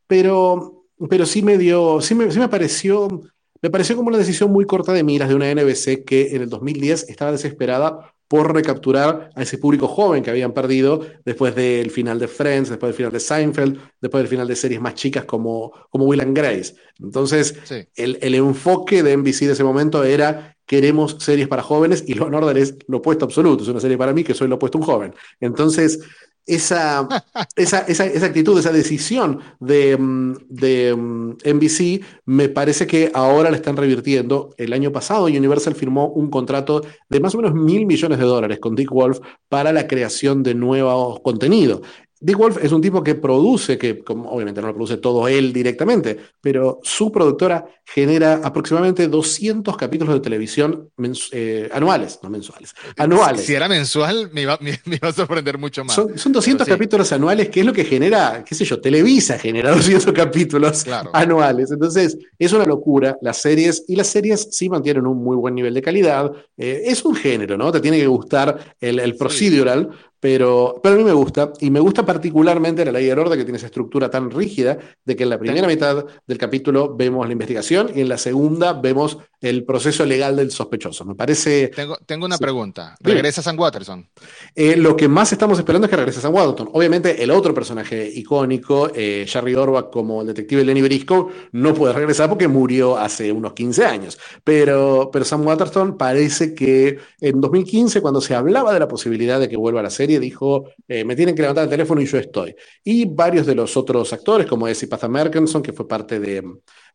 pero, 0.08 0.86
pero 1.10 1.26
sí 1.26 1.42
me 1.42 1.58
dio, 1.58 2.00
sí 2.02 2.16
me, 2.16 2.32
sí 2.32 2.40
me 2.40 2.50
pareció 2.50 3.24
me 3.64 3.70
pareció 3.70 3.96
como 3.96 4.10
una 4.10 4.18
decisión 4.18 4.52
muy 4.52 4.66
corta 4.66 4.92
de 4.92 5.06
miras 5.06 5.30
de 5.30 5.36
una 5.36 5.50
NBC 5.50 6.04
que 6.04 6.36
en 6.36 6.42
el 6.42 6.50
2010 6.50 7.08
estaba 7.08 7.32
desesperada 7.32 8.13
por 8.34 8.52
recapturar 8.52 9.30
a 9.36 9.44
ese 9.44 9.60
público 9.60 9.88
joven 9.88 10.24
que 10.24 10.32
habían 10.32 10.54
perdido 10.54 11.06
después 11.24 11.54
del 11.54 11.92
final 11.92 12.18
de 12.18 12.28
Friends, 12.28 12.68
después 12.68 12.90
del 12.90 12.96
final 12.96 13.12
de 13.12 13.20
Seinfeld, 13.20 13.80
después 14.02 14.24
del 14.24 14.28
final 14.28 14.48
de 14.48 14.56
series 14.56 14.82
más 14.82 14.96
chicas 14.96 15.26
como, 15.26 15.72
como 15.92 16.06
Will 16.06 16.20
and 16.20 16.36
Grace. 16.36 16.74
Entonces, 17.00 17.54
el, 17.96 18.18
el, 18.20 18.34
enfoque 18.34 19.04
de 19.04 19.16
NBC 19.16 19.42
de 19.42 19.52
ese 19.52 19.64
momento 19.64 20.04
era 20.04 20.58
queremos 20.66 21.18
series 21.20 21.48
para 21.48 21.62
jóvenes 21.62 22.06
y 22.08 22.16
Lo 22.16 22.26
Order 22.26 22.58
es 22.58 22.76
lo 22.88 22.98
opuesto 22.98 23.26
absoluto, 23.26 23.62
es 23.62 23.70
una 23.70 23.80
serie 23.80 24.00
para 24.00 24.14
mí 24.14 24.24
que 24.24 24.34
soy 24.34 24.48
lo 24.48 24.56
opuesto 24.56 24.80
a 24.80 24.82
un 24.82 24.88
joven. 24.88 25.14
Entonces, 25.40 26.00
esa, 26.46 27.08
esa, 27.56 27.80
esa, 27.82 28.06
esa, 28.06 28.26
actitud, 28.26 28.60
esa 28.60 28.72
decisión 28.72 29.40
de, 29.60 29.98
mm, 29.98 30.34
de 30.50 30.96
NBC, 31.44 32.02
mm, 32.02 32.06
me 32.26 32.50
parece 32.50 32.88
que 32.88 33.12
ahora 33.14 33.50
la 33.50 33.58
están 33.58 33.78
revirtiendo. 33.78 34.54
El 34.58 34.74
año 34.74 34.92
pasado 34.92 35.26
Universal 35.26 35.76
firmó 35.76 36.08
un 36.08 36.30
contrato 36.30 36.84
de 37.10 37.20
más 37.20 37.34
o 37.36 37.38
menos 37.38 37.54
mil 37.54 37.86
millones 37.86 38.20
de 38.20 38.26
dólares 38.26 38.60
con 38.60 38.76
Dick 38.76 38.92
Wolf 38.92 39.20
para 39.50 39.72
la 39.72 39.88
creación 39.88 40.44
de 40.44 40.56
nuevos 40.56 41.20
contenidos. 41.22 41.82
Dick 42.24 42.38
Wolf 42.38 42.58
es 42.64 42.72
un 42.72 42.82
tipo 42.82 43.04
que 43.04 43.16
produce, 43.16 43.78
que 43.78 44.02
obviamente 44.08 44.62
no 44.62 44.68
lo 44.68 44.74
produce 44.74 44.96
todo 44.96 45.28
él 45.28 45.52
directamente, 45.52 46.18
pero 46.40 46.80
su 46.82 47.12
productora 47.12 47.66
genera 47.84 48.40
aproximadamente 48.42 49.10
200 49.10 49.76
capítulos 49.76 50.14
de 50.14 50.22
televisión 50.22 50.90
eh, 51.34 51.70
anuales, 51.74 52.20
no 52.24 52.30
mensuales, 52.30 52.74
anuales. 52.98 53.46
Si 53.46 53.54
era 53.54 53.68
mensual, 53.68 54.30
me 54.34 54.44
iba, 54.44 54.58
a 55.02 55.12
sorprender 55.12 55.58
mucho 55.58 55.84
más. 55.84 55.96
Son, 55.96 56.32
200 56.32 56.66
capítulos 56.66 57.12
anuales, 57.12 57.50
que 57.50 57.60
es 57.60 57.66
lo 57.66 57.74
que 57.74 57.84
genera, 57.84 58.42
qué 58.48 58.56
sé 58.56 58.64
yo, 58.64 58.80
Televisa 58.80 59.38
genera 59.38 59.72
200 59.76 60.14
capítulos 60.14 60.86
anuales. 61.12 61.72
Entonces, 61.72 62.18
es 62.40 62.54
una 62.54 62.66
locura. 62.66 63.18
Las 63.22 63.42
series, 63.42 63.84
y 63.86 63.98
las 63.98 64.08
series 64.08 64.48
sí 64.50 64.70
mantienen 64.70 65.06
un 65.06 65.22
muy 65.22 65.36
buen 65.36 65.56
nivel 65.56 65.74
de 65.74 65.82
calidad. 65.82 66.32
Eh, 66.56 66.84
es 66.86 67.04
un 67.04 67.16
género, 67.16 67.58
¿no? 67.58 67.70
Te 67.70 67.82
tiene 67.82 67.98
que 67.98 68.08
gustar 68.08 68.76
el, 68.80 69.00
el 69.00 69.18
procedural, 69.18 69.90
pero, 70.24 70.80
pero 70.82 70.96
a 70.96 70.98
mí 70.98 71.04
me 71.04 71.12
gusta, 71.12 71.52
y 71.60 71.70
me 71.70 71.82
gusta 71.82 72.06
particularmente 72.06 72.86
la 72.86 72.94
ley 72.94 73.08
de 73.08 73.12
orden 73.12 73.38
que 73.38 73.44
tiene 73.44 73.58
esa 73.58 73.66
estructura 73.66 74.10
tan 74.10 74.32
rígida 74.32 74.78
de 75.04 75.18
que 75.18 75.24
en 75.24 75.30
la 75.30 75.38
primera 75.38 75.68
mitad 75.68 76.06
del 76.26 76.38
capítulo 76.38 76.96
vemos 76.96 77.28
la 77.28 77.34
investigación 77.34 77.92
y 77.94 78.00
en 78.00 78.08
la 78.08 78.18
segunda 78.18 78.72
vemos 78.72 79.18
el 79.42 79.66
proceso 79.66 80.06
legal 80.06 80.38
del 80.38 80.50
sospechoso. 80.52 81.04
Me 81.04 81.16
parece... 81.16 81.68
Tengo, 81.76 81.98
tengo 82.06 82.26
una 82.26 82.38
pregunta. 82.38 82.96
¿Regresa 83.02 83.42
Sam 83.42 83.60
Watterson? 83.60 84.08
Eh, 84.56 84.78
lo 84.78 84.96
que 84.96 85.10
más 85.10 85.34
estamos 85.34 85.60
esperando 85.60 85.88
es 85.88 85.90
que 85.90 85.98
regrese 85.98 86.22
Sam 86.22 86.34
Watterson. 86.34 86.70
Obviamente 86.72 87.22
el 87.22 87.30
otro 87.30 87.54
personaje 87.54 88.10
icónico, 88.16 88.90
eh, 88.96 89.26
Jerry 89.28 89.56
Orbach 89.56 89.90
como 89.90 90.22
el 90.22 90.28
detective 90.28 90.64
Lenny 90.64 90.84
Briscoe, 90.84 91.28
no 91.52 91.74
puede 91.74 91.92
regresar 91.92 92.30
porque 92.30 92.48
murió 92.48 92.96
hace 92.96 93.30
unos 93.30 93.52
15 93.52 93.86
años. 93.86 94.18
Pero, 94.46 95.10
pero 95.12 95.26
Sam 95.26 95.46
Watterson 95.46 95.98
parece 95.98 96.56
que 96.56 97.00
en 97.20 97.42
2015, 97.42 98.00
cuando 98.00 98.22
se 98.22 98.36
hablaba 98.36 98.74
de 98.74 98.80
la 98.80 98.88
posibilidad 98.88 99.42
de 99.42 99.50
que 99.50 99.58
vuelva 99.58 99.82
a 99.82 99.84
la 99.84 99.90
serie, 99.90 100.13
dijo, 100.20 100.70
eh, 100.88 101.04
me 101.04 101.16
tienen 101.16 101.36
que 101.36 101.42
levantar 101.42 101.66
el 101.66 101.70
teléfono 101.70 102.02
y 102.02 102.06
yo 102.06 102.18
estoy. 102.18 102.56
Y 102.84 103.06
varios 103.06 103.46
de 103.46 103.56
los 103.56 103.76
otros 103.78 104.12
actores, 104.14 104.48
como 104.48 104.68
es 104.68 104.82
Ipatha 104.84 105.08
Merkenson, 105.08 105.62
que 105.62 105.74
fue 105.74 105.88
parte 105.88 106.20
de, 106.20 106.44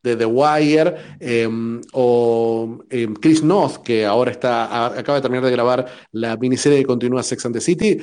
The 0.02 0.24
Wire, 0.24 0.94
em, 1.20 1.80
o 1.92 2.78
em, 2.90 3.14
Chris 3.14 3.42
North, 3.42 3.82
que 3.82 4.04
ahora 4.06 4.30
está, 4.30 4.86
acaba 4.86 5.16
de 5.16 5.22
terminar 5.22 5.44
de 5.44 5.52
grabar 5.52 5.86
la 6.12 6.36
miniserie 6.36 6.78
que 6.78 6.86
continúa 6.86 7.22
Sex 7.22 7.46
and 7.46 7.54
the 7.54 7.60
City, 7.60 7.98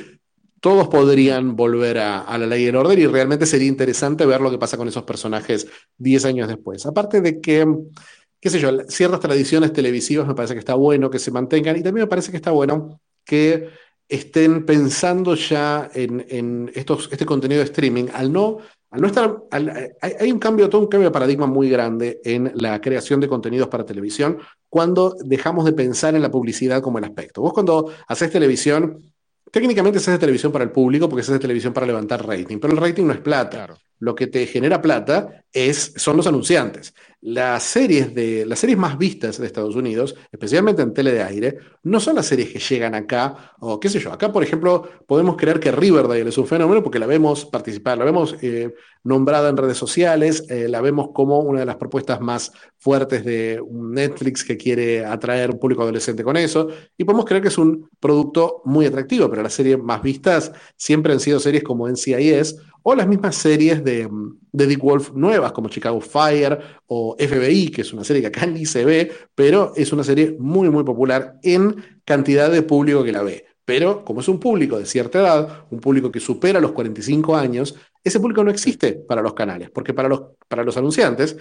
todos 0.66 0.88
podrían 0.88 1.56
volver 1.56 2.00
a, 2.00 2.38
la 2.40 2.48
ley 2.48 2.66
del 2.66 2.76
orden 2.76 2.98
y 2.98 3.06
realmente 3.06 3.46
sería 3.46 3.68
interesante 3.68 4.26
ver 4.26 4.42
lo 4.42 4.50
que 4.50 4.58
pasa 4.58 4.78
con 4.78 4.88
esos 4.88 5.04
personajes 5.04 5.68
10 6.00 6.26
años 6.26 6.48
después. 6.48 6.88
Aparte 6.88 7.22
de 7.22 7.40
que, 7.40 7.68
qué 8.40 8.50
sé 8.50 8.60
yo, 8.60 8.72
ciertas 8.88 9.20
tradiciones 9.20 9.74
televisivas 9.74 10.28
me 10.28 10.34
parece 10.34 10.56
que 10.56 10.60
está 10.62 10.74
bueno 10.74 11.12
que 11.12 11.20
se 11.20 11.30
mantengan 11.30 11.78
y 11.78 11.84
también 11.84 12.06
me 12.06 12.10
parece 12.10 12.32
que 12.32 12.38
está 12.38 12.50
bueno 12.50 13.00
que 13.24 13.70
estén 14.08 14.66
pensando 14.66 15.36
ya 15.36 15.90
en, 15.94 16.72
estos, 16.76 17.10
este 17.12 17.26
contenido 17.26 17.60
de 17.60 17.66
streaming, 17.66 18.06
al 18.14 18.32
no, 18.32 18.60
al 18.92 19.02
no 19.02 19.08
estar, 19.08 19.36
hay, 19.50 20.32
un 20.32 20.40
cambio, 20.40 20.70
todo 20.70 20.82
un 20.82 20.88
cambio 20.88 21.10
de 21.10 21.14
paradigma 21.14 21.48
muy 21.48 21.70
grande 21.70 22.22
en 22.24 22.52
la 22.56 22.80
creación 22.80 23.20
de 23.20 23.28
contenidos 23.28 23.68
para 23.68 23.86
televisión 23.86 24.38
cuando 24.70 25.16
dejamos 25.24 25.66
de 25.66 25.74
pensar 25.74 26.16
en 26.16 26.22
la 26.22 26.32
publicidad 26.32 26.82
como 26.82 27.00
el 27.00 27.06
aspecto. 27.06 27.42
Vos 27.42 27.54
cuando 27.54 27.92
haces 28.08 28.32
televisión, 28.32 29.02
técnicamente 29.52 30.00
se 30.00 30.12
hace 30.12 30.20
televisión 30.20 30.52
para 30.52 30.64
el 30.64 30.72
público 30.72 31.10
porque 31.10 31.24
se 31.24 31.32
hace 31.32 31.40
televisión 31.40 31.74
para 31.74 31.88
levantar 31.88 32.26
rating, 32.26 32.60
pero 32.60 32.74
el 32.74 32.80
rating 32.80 33.06
no 33.06 33.14
es 33.14 33.20
plata. 33.20 33.76
Lo 34.00 34.14
que 34.14 34.28
te 34.28 34.46
genera 34.46 34.82
plata 34.82 35.46
es, 35.52 35.94
son 35.96 36.18
los 36.18 36.28
anunciantes 36.28 36.94
las 37.26 37.64
series, 37.64 38.14
de, 38.14 38.46
las 38.46 38.60
series 38.60 38.78
más 38.78 39.00
vistas 39.00 39.40
de 39.40 39.48
Estados 39.48 39.76
Unidos, 39.76 40.14
especialmente 40.32 40.84
en 40.84 40.94
tele 40.94 41.12
de 41.12 41.24
aire, 41.24 41.58
no 41.82 42.00
son 42.00 42.18
las 42.18 42.28
series 42.28 42.54
que 42.54 42.60
llegan 42.60 42.94
acá, 42.94 43.56
o 43.62 43.80
qué 43.80 43.90
sé 43.90 44.00
yo, 44.00 44.14
acá 44.14 44.32
por 44.32 44.44
ejemplo 44.44 44.88
podemos 45.08 45.36
creer 45.36 45.60
que 45.60 45.72
Riverdale 45.72 46.30
es 46.30 46.38
un 46.38 46.46
fenómeno 46.46 46.84
porque 46.84 47.00
la 47.00 47.08
vemos 47.08 47.44
participar, 47.46 47.98
la 47.98 48.06
vemos 48.06 48.36
eh, 48.44 48.76
nombrada 49.04 49.50
en 49.50 49.58
redes 49.58 49.76
sociales, 49.76 50.46
eh, 50.50 50.68
la 50.70 50.82
vemos 50.82 51.10
como 51.16 51.40
una 51.40 51.62
de 51.62 51.66
las 51.66 51.78
propuestas 51.78 52.22
más 52.22 52.52
fuertes 52.78 53.26
de 53.26 53.60
Netflix 53.72 54.44
que 54.44 54.56
quiere 54.56 55.04
atraer 55.04 55.50
un 55.50 55.58
público 55.58 55.82
adolescente 55.82 56.24
con 56.24 56.38
eso, 56.38 56.68
y 56.96 57.06
podemos 57.06 57.26
creer 57.26 57.42
que 57.42 57.48
es 57.48 57.58
un 57.58 57.90
producto 58.00 58.62
muy 58.66 58.86
atractivo, 58.86 59.32
pero 59.32 59.42
las 59.42 59.54
series 59.54 59.80
más 59.80 60.04
vistas 60.04 60.52
siempre 60.78 61.12
han 61.12 61.20
sido 61.20 61.40
series 61.40 61.64
como 61.64 61.90
NCIS 61.90 62.56
o 62.88 62.94
las 62.94 63.08
mismas 63.08 63.36
series 63.36 63.84
de, 63.84 64.08
de 64.52 64.68
Dick 64.68 64.80
Wolf 64.80 65.12
nuevas 65.14 65.52
como 65.54 65.70
Chicago 65.70 66.00
Fire 66.00 66.60
o 66.86 67.16
FBI, 67.18 67.70
que 67.70 67.82
es 67.82 67.92
una 67.92 68.04
serie 68.04 68.22
que 68.22 68.28
acá 68.28 68.46
ni 68.46 68.68
se 68.68 68.86
ve, 68.86 69.12
pero 69.34 69.74
es 69.76 69.92
una 69.92 70.04
serie 70.04 70.36
muy, 70.40 70.70
muy 70.70 70.84
popular 70.84 71.40
en 71.42 71.84
cantidad 72.06 72.52
de 72.52 72.62
público 72.62 73.04
que 73.04 73.12
la 73.12 73.24
ve. 73.24 73.46
Pero 73.66 74.06
como 74.06 74.20
es 74.20 74.28
un 74.28 74.40
público 74.40 74.78
de 74.78 74.86
cierta 74.86 75.20
edad, 75.20 75.66
un 75.72 75.80
público 75.80 76.12
que 76.12 76.20
supera 76.20 76.60
los 76.60 76.74
45 76.74 77.36
años, 77.36 77.76
ese 78.04 78.20
público 78.20 78.44
no 78.44 78.52
existe 78.52 78.94
para 78.94 79.24
los 79.24 79.34
canales, 79.34 79.72
porque 79.72 79.96
para 79.96 80.08
los, 80.08 80.22
para 80.48 80.64
los 80.64 80.78
anunciantes, 80.78 81.36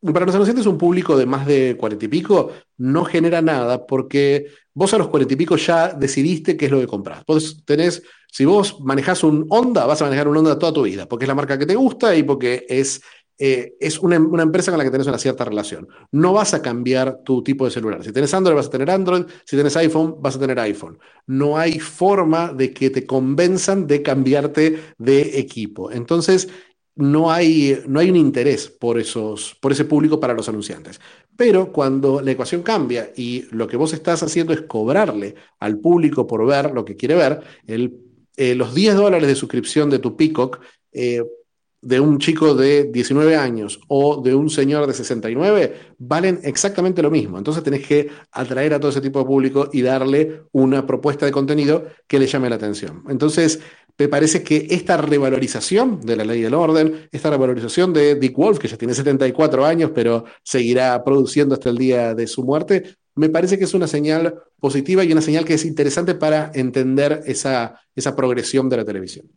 para 0.00 0.24
los 0.24 0.34
anunciantes 0.34 0.66
un 0.66 0.78
público 0.78 1.18
de 1.18 1.26
más 1.26 1.46
de 1.46 1.76
40 1.78 2.06
y 2.06 2.08
pico 2.08 2.50
no 2.78 3.04
genera 3.04 3.40
nada 3.40 3.86
porque 3.86 4.46
vos 4.74 4.92
a 4.94 4.98
los 4.98 5.08
40 5.08 5.34
y 5.34 5.36
pico 5.36 5.56
ya 5.56 5.90
decidiste 5.90 6.56
qué 6.56 6.64
es 6.64 6.72
lo 6.72 6.80
que 6.80 6.86
compras. 6.86 7.22
Vos 7.26 7.62
tenés, 7.64 8.02
si 8.32 8.46
vos 8.46 8.80
manejás 8.80 9.24
un 9.24 9.44
Honda, 9.50 9.84
vas 9.84 10.00
a 10.00 10.06
manejar 10.06 10.26
un 10.26 10.38
Honda 10.38 10.58
toda 10.58 10.72
tu 10.72 10.82
vida, 10.82 11.06
porque 11.06 11.26
es 11.26 11.28
la 11.28 11.34
marca 11.34 11.58
que 11.58 11.66
te 11.66 11.74
gusta 11.74 12.16
y 12.16 12.22
porque 12.22 12.64
es 12.66 13.02
eh, 13.44 13.76
es 13.80 13.98
una, 13.98 14.14
empresa 14.16 14.70
con 14.70 14.78
la 14.78 14.84
que 14.84 14.90
tenés 14.92 15.08
una 15.08 15.18
cierta 15.18 15.44
relación. 15.44 15.88
No 16.12 16.32
vas 16.32 16.54
a 16.54 16.62
cambiar 16.62 17.24
tu 17.24 17.42
tipo 17.42 17.64
de 17.64 17.72
celular. 17.72 18.04
Si 18.04 18.12
tienes 18.12 18.32
Android, 18.34 18.54
vas 18.54 18.68
a 18.68 18.70
tener 18.70 18.88
Android. 18.88 19.24
Si 19.44 19.56
tienes 19.56 19.76
iPhone, 19.76 20.14
vas 20.20 20.36
a 20.36 20.38
tener 20.38 20.60
iPhone. 20.60 20.98
No 21.26 21.58
hay 21.58 21.80
forma 21.80 22.52
de 22.52 22.72
que 22.72 22.90
te 22.90 23.04
convenzan 23.04 23.86
de 23.88 24.00
cambiarte 24.00 24.94
de 24.96 25.40
equipo. 25.40 25.90
Entonces, 25.90 26.48
no 26.94 27.32
hay, 27.32 27.82
no 27.88 28.00
hay 28.00 28.10
un 28.10 28.16
interés 28.16 28.68
por, 28.68 28.98
esos, 28.98 29.56
por 29.60 29.72
ese 29.72 29.86
público 29.86 30.20
para 30.20 30.34
los 30.34 30.48
anunciantes. 30.48 31.00
Pero 31.36 31.72
cuando 31.72 32.20
la 32.20 32.30
ecuación 32.30 32.62
cambia 32.62 33.10
y 33.16 33.46
lo 33.50 33.66
que 33.66 33.76
vos 33.76 33.92
estás 33.92 34.22
haciendo 34.22 34.52
es 34.52 34.62
cobrarle 34.62 35.34
al 35.58 35.78
público 35.78 36.26
por 36.26 36.46
ver 36.46 36.70
lo 36.72 36.84
que 36.84 36.96
quiere 36.96 37.14
ver, 37.14 37.40
el, 37.66 38.01
eh, 38.36 38.54
los 38.54 38.74
10 38.74 38.94
dólares 38.96 39.28
de 39.28 39.34
suscripción 39.34 39.90
de 39.90 39.98
tu 39.98 40.16
Peacock 40.16 40.60
eh, 40.92 41.22
de 41.82 41.98
un 41.98 42.18
chico 42.18 42.54
de 42.54 42.84
19 42.84 43.34
años 43.36 43.80
o 43.88 44.22
de 44.22 44.34
un 44.34 44.48
señor 44.48 44.86
de 44.86 44.94
69 44.94 45.74
valen 45.98 46.38
exactamente 46.44 47.02
lo 47.02 47.10
mismo. 47.10 47.38
Entonces 47.38 47.64
tenés 47.64 47.84
que 47.84 48.08
atraer 48.30 48.74
a 48.74 48.78
todo 48.78 48.90
ese 48.90 49.00
tipo 49.00 49.18
de 49.18 49.24
público 49.24 49.68
y 49.72 49.82
darle 49.82 50.42
una 50.52 50.86
propuesta 50.86 51.26
de 51.26 51.32
contenido 51.32 51.86
que 52.06 52.20
le 52.20 52.28
llame 52.28 52.48
la 52.48 52.54
atención. 52.54 53.02
Entonces, 53.08 53.60
me 53.98 54.08
parece 54.08 54.42
que 54.42 54.68
esta 54.70 54.96
revalorización 54.96 56.00
de 56.00 56.16
la 56.16 56.24
ley 56.24 56.40
del 56.40 56.54
orden, 56.54 57.08
esta 57.12 57.30
revalorización 57.30 57.92
de 57.92 58.14
Dick 58.14 58.36
Wolf, 58.36 58.58
que 58.58 58.68
ya 58.68 58.78
tiene 58.78 58.94
74 58.94 59.66
años, 59.66 59.90
pero 59.94 60.24
seguirá 60.42 61.02
produciendo 61.04 61.54
hasta 61.54 61.68
el 61.68 61.78
día 61.78 62.14
de 62.14 62.26
su 62.26 62.42
muerte, 62.42 62.96
me 63.14 63.28
parece 63.28 63.58
que 63.58 63.64
es 63.64 63.74
una 63.74 63.86
señal 63.86 64.42
positiva 64.58 65.04
y 65.04 65.12
una 65.12 65.20
señal 65.20 65.44
que 65.44 65.54
es 65.54 65.64
interesante 65.64 66.14
para 66.14 66.50
entender 66.54 67.22
esa, 67.26 67.80
esa 67.94 68.16
progresión 68.16 68.68
de 68.68 68.76
la 68.78 68.84
televisión. 68.84 69.30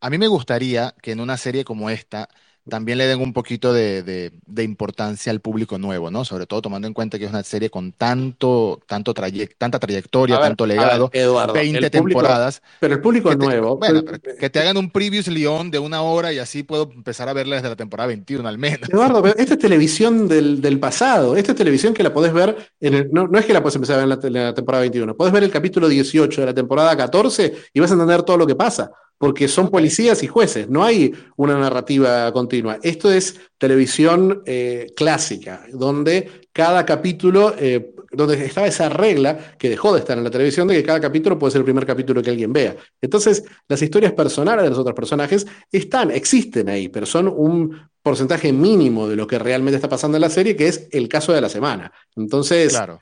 A 0.00 0.10
mí 0.10 0.18
me 0.18 0.26
gustaría 0.26 0.94
que 1.00 1.12
en 1.12 1.20
una 1.20 1.36
serie 1.36 1.64
como 1.64 1.88
esta 1.88 2.28
también 2.68 2.98
le 2.98 3.06
den 3.06 3.20
un 3.20 3.32
poquito 3.32 3.72
de, 3.72 4.32
importancia 4.58 5.32
al 5.32 5.40
público 5.40 5.78
nuevo, 5.78 6.10
¿no? 6.10 6.24
Sobre 6.24 6.46
todo 6.46 6.62
tomando 6.62 6.86
en 6.86 6.94
cuenta 6.94 7.18
que 7.18 7.24
es 7.24 7.30
una 7.30 7.42
serie 7.42 7.70
con 7.70 7.92
tanto, 7.92 8.80
tanto 8.86 9.12
tanta 9.14 9.78
trayectoria, 9.78 10.40
tanto 10.40 10.66
legado, 10.66 11.10
20 11.10 11.90
temporadas. 11.90 12.62
Pero 12.80 12.94
el 12.94 13.00
público 13.00 13.34
nuevo. 13.34 13.76
bueno, 13.76 14.02
que 14.38 14.50
te 14.50 14.60
hagan 14.60 14.76
un 14.76 14.90
previous 14.90 15.26
León 15.28 15.70
de 15.70 15.78
una 15.78 16.02
hora 16.02 16.32
y 16.32 16.38
así 16.38 16.62
puedo 16.62 16.90
empezar 16.92 17.28
a 17.28 17.32
verla 17.32 17.56
desde 17.56 17.68
la 17.68 17.76
temporada 17.76 18.06
21 18.08 18.48
al 18.48 18.58
menos. 18.58 18.88
Eduardo, 18.88 19.24
esta 19.26 19.54
es 19.54 19.58
televisión 19.58 20.28
del, 20.28 20.78
pasado, 20.78 21.36
esta 21.36 21.52
es 21.52 21.58
televisión 21.58 21.94
que 21.94 22.02
la 22.02 22.12
podés 22.12 22.32
ver, 22.32 22.70
en 22.80 23.10
no, 23.12 23.28
es 23.38 23.44
que 23.44 23.52
la 23.52 23.62
puedes 23.62 23.76
empezar 23.76 23.98
a 23.98 24.04
ver 24.04 24.18
en 24.22 24.32
la, 24.32 24.54
temporada 24.54 24.82
21, 24.82 25.16
podés 25.16 25.32
ver 25.32 25.42
el 25.42 25.50
capítulo 25.50 25.88
18 25.88 26.40
de 26.40 26.46
la 26.46 26.54
temporada 26.54 26.96
14 26.96 27.54
y 27.72 27.80
vas 27.80 27.90
a 27.90 27.94
entender 27.94 28.22
todo 28.22 28.36
lo 28.36 28.46
que 28.46 28.54
pasa 28.54 28.92
porque 29.22 29.46
son 29.46 29.70
policías 29.70 30.20
y 30.24 30.26
jueces, 30.26 30.68
no 30.68 30.82
hay 30.82 31.14
una 31.36 31.56
narrativa 31.56 32.32
continua. 32.32 32.80
Esto 32.82 33.08
es 33.08 33.38
televisión 33.56 34.42
eh, 34.46 34.88
clásica, 34.96 35.64
donde 35.72 36.48
cada 36.52 36.84
capítulo, 36.84 37.54
eh, 37.56 37.94
donde 38.10 38.44
estaba 38.44 38.66
esa 38.66 38.88
regla 38.88 39.54
que 39.56 39.68
dejó 39.68 39.94
de 39.94 40.00
estar 40.00 40.18
en 40.18 40.24
la 40.24 40.30
televisión, 40.32 40.66
de 40.66 40.74
que 40.74 40.82
cada 40.82 41.00
capítulo 41.00 41.38
puede 41.38 41.52
ser 41.52 41.60
el 41.60 41.64
primer 41.64 41.86
capítulo 41.86 42.20
que 42.20 42.30
alguien 42.30 42.52
vea. 42.52 42.74
Entonces, 43.00 43.44
las 43.68 43.80
historias 43.80 44.12
personales 44.12 44.64
de 44.64 44.70
los 44.70 44.78
otros 44.80 44.96
personajes 44.96 45.46
están, 45.70 46.10
existen 46.10 46.68
ahí, 46.68 46.88
pero 46.88 47.06
son 47.06 47.28
un 47.28 47.80
porcentaje 48.02 48.52
mínimo 48.52 49.06
de 49.06 49.14
lo 49.14 49.28
que 49.28 49.38
realmente 49.38 49.76
está 49.76 49.88
pasando 49.88 50.16
en 50.16 50.22
la 50.22 50.30
serie, 50.30 50.56
que 50.56 50.66
es 50.66 50.88
el 50.90 51.08
caso 51.08 51.32
de 51.32 51.40
la 51.40 51.48
semana. 51.48 51.92
Entonces, 52.16 52.72
claro. 52.72 53.00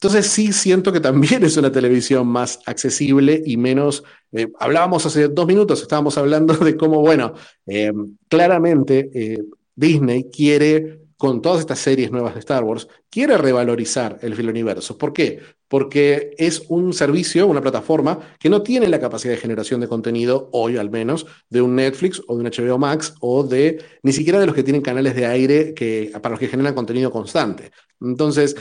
Entonces 0.00 0.28
sí 0.28 0.52
siento 0.52 0.92
que 0.92 1.00
también 1.00 1.42
es 1.44 1.56
una 1.56 1.72
televisión 1.72 2.26
más 2.26 2.60
accesible 2.66 3.42
y 3.44 3.56
menos... 3.56 4.04
Eh, 4.30 4.48
hablábamos 4.60 5.04
hace 5.06 5.28
dos 5.28 5.46
minutos, 5.46 5.82
estábamos 5.82 6.16
hablando 6.18 6.54
de 6.54 6.76
cómo, 6.76 7.00
bueno, 7.00 7.34
eh, 7.66 7.92
claramente 8.28 9.10
eh, 9.12 9.38
Disney 9.74 10.28
quiere, 10.30 11.00
con 11.16 11.42
todas 11.42 11.60
estas 11.60 11.80
series 11.80 12.12
nuevas 12.12 12.34
de 12.34 12.40
Star 12.40 12.62
Wars, 12.62 12.86
quiere 13.10 13.36
revalorizar 13.38 14.18
el 14.22 14.48
universo. 14.48 14.96
¿Por 14.98 15.12
qué? 15.12 15.40
Porque 15.66 16.30
es 16.38 16.62
un 16.68 16.92
servicio, 16.92 17.46
una 17.46 17.60
plataforma 17.60 18.20
que 18.38 18.50
no 18.50 18.62
tiene 18.62 18.86
la 18.86 19.00
capacidad 19.00 19.32
de 19.32 19.40
generación 19.40 19.80
de 19.80 19.88
contenido, 19.88 20.48
hoy 20.52 20.76
al 20.76 20.90
menos, 20.90 21.26
de 21.48 21.62
un 21.62 21.74
Netflix 21.74 22.22
o 22.28 22.36
de 22.36 22.44
un 22.44 22.50
HBO 22.50 22.78
Max 22.78 23.14
o 23.20 23.42
de 23.42 23.82
ni 24.02 24.12
siquiera 24.12 24.38
de 24.38 24.46
los 24.46 24.54
que 24.54 24.62
tienen 24.62 24.82
canales 24.82 25.16
de 25.16 25.26
aire 25.26 25.74
que, 25.74 26.12
para 26.14 26.30
los 26.30 26.38
que 26.38 26.48
generan 26.48 26.74
contenido 26.74 27.10
constante. 27.10 27.72
Entonces, 28.00 28.54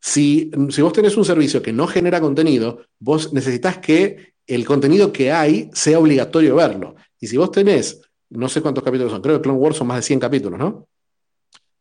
si, 0.00 0.50
vos 0.54 0.92
tenés 0.92 1.16
un 1.16 1.24
servicio 1.24 1.62
que 1.62 1.72
no 1.72 1.86
genera 1.86 2.20
contenido, 2.20 2.80
vos 2.98 3.32
necesitas 3.32 3.78
que 3.78 4.34
el 4.46 4.64
contenido 4.64 5.12
que 5.12 5.30
hay 5.30 5.70
sea 5.74 5.98
obligatorio 5.98 6.56
verlo. 6.56 6.96
Y 7.20 7.26
si 7.26 7.36
vos 7.36 7.50
tenés, 7.50 8.00
no 8.30 8.48
sé 8.48 8.62
cuántos 8.62 8.82
capítulos 8.82 9.12
son, 9.12 9.20
creo 9.20 9.36
que 9.36 9.42
Clone 9.42 9.58
Wars 9.58 9.76
son 9.76 9.86
más 9.86 9.98
de 9.98 10.02
100 10.02 10.20
capítulos, 10.20 10.58
¿no? 10.58 10.88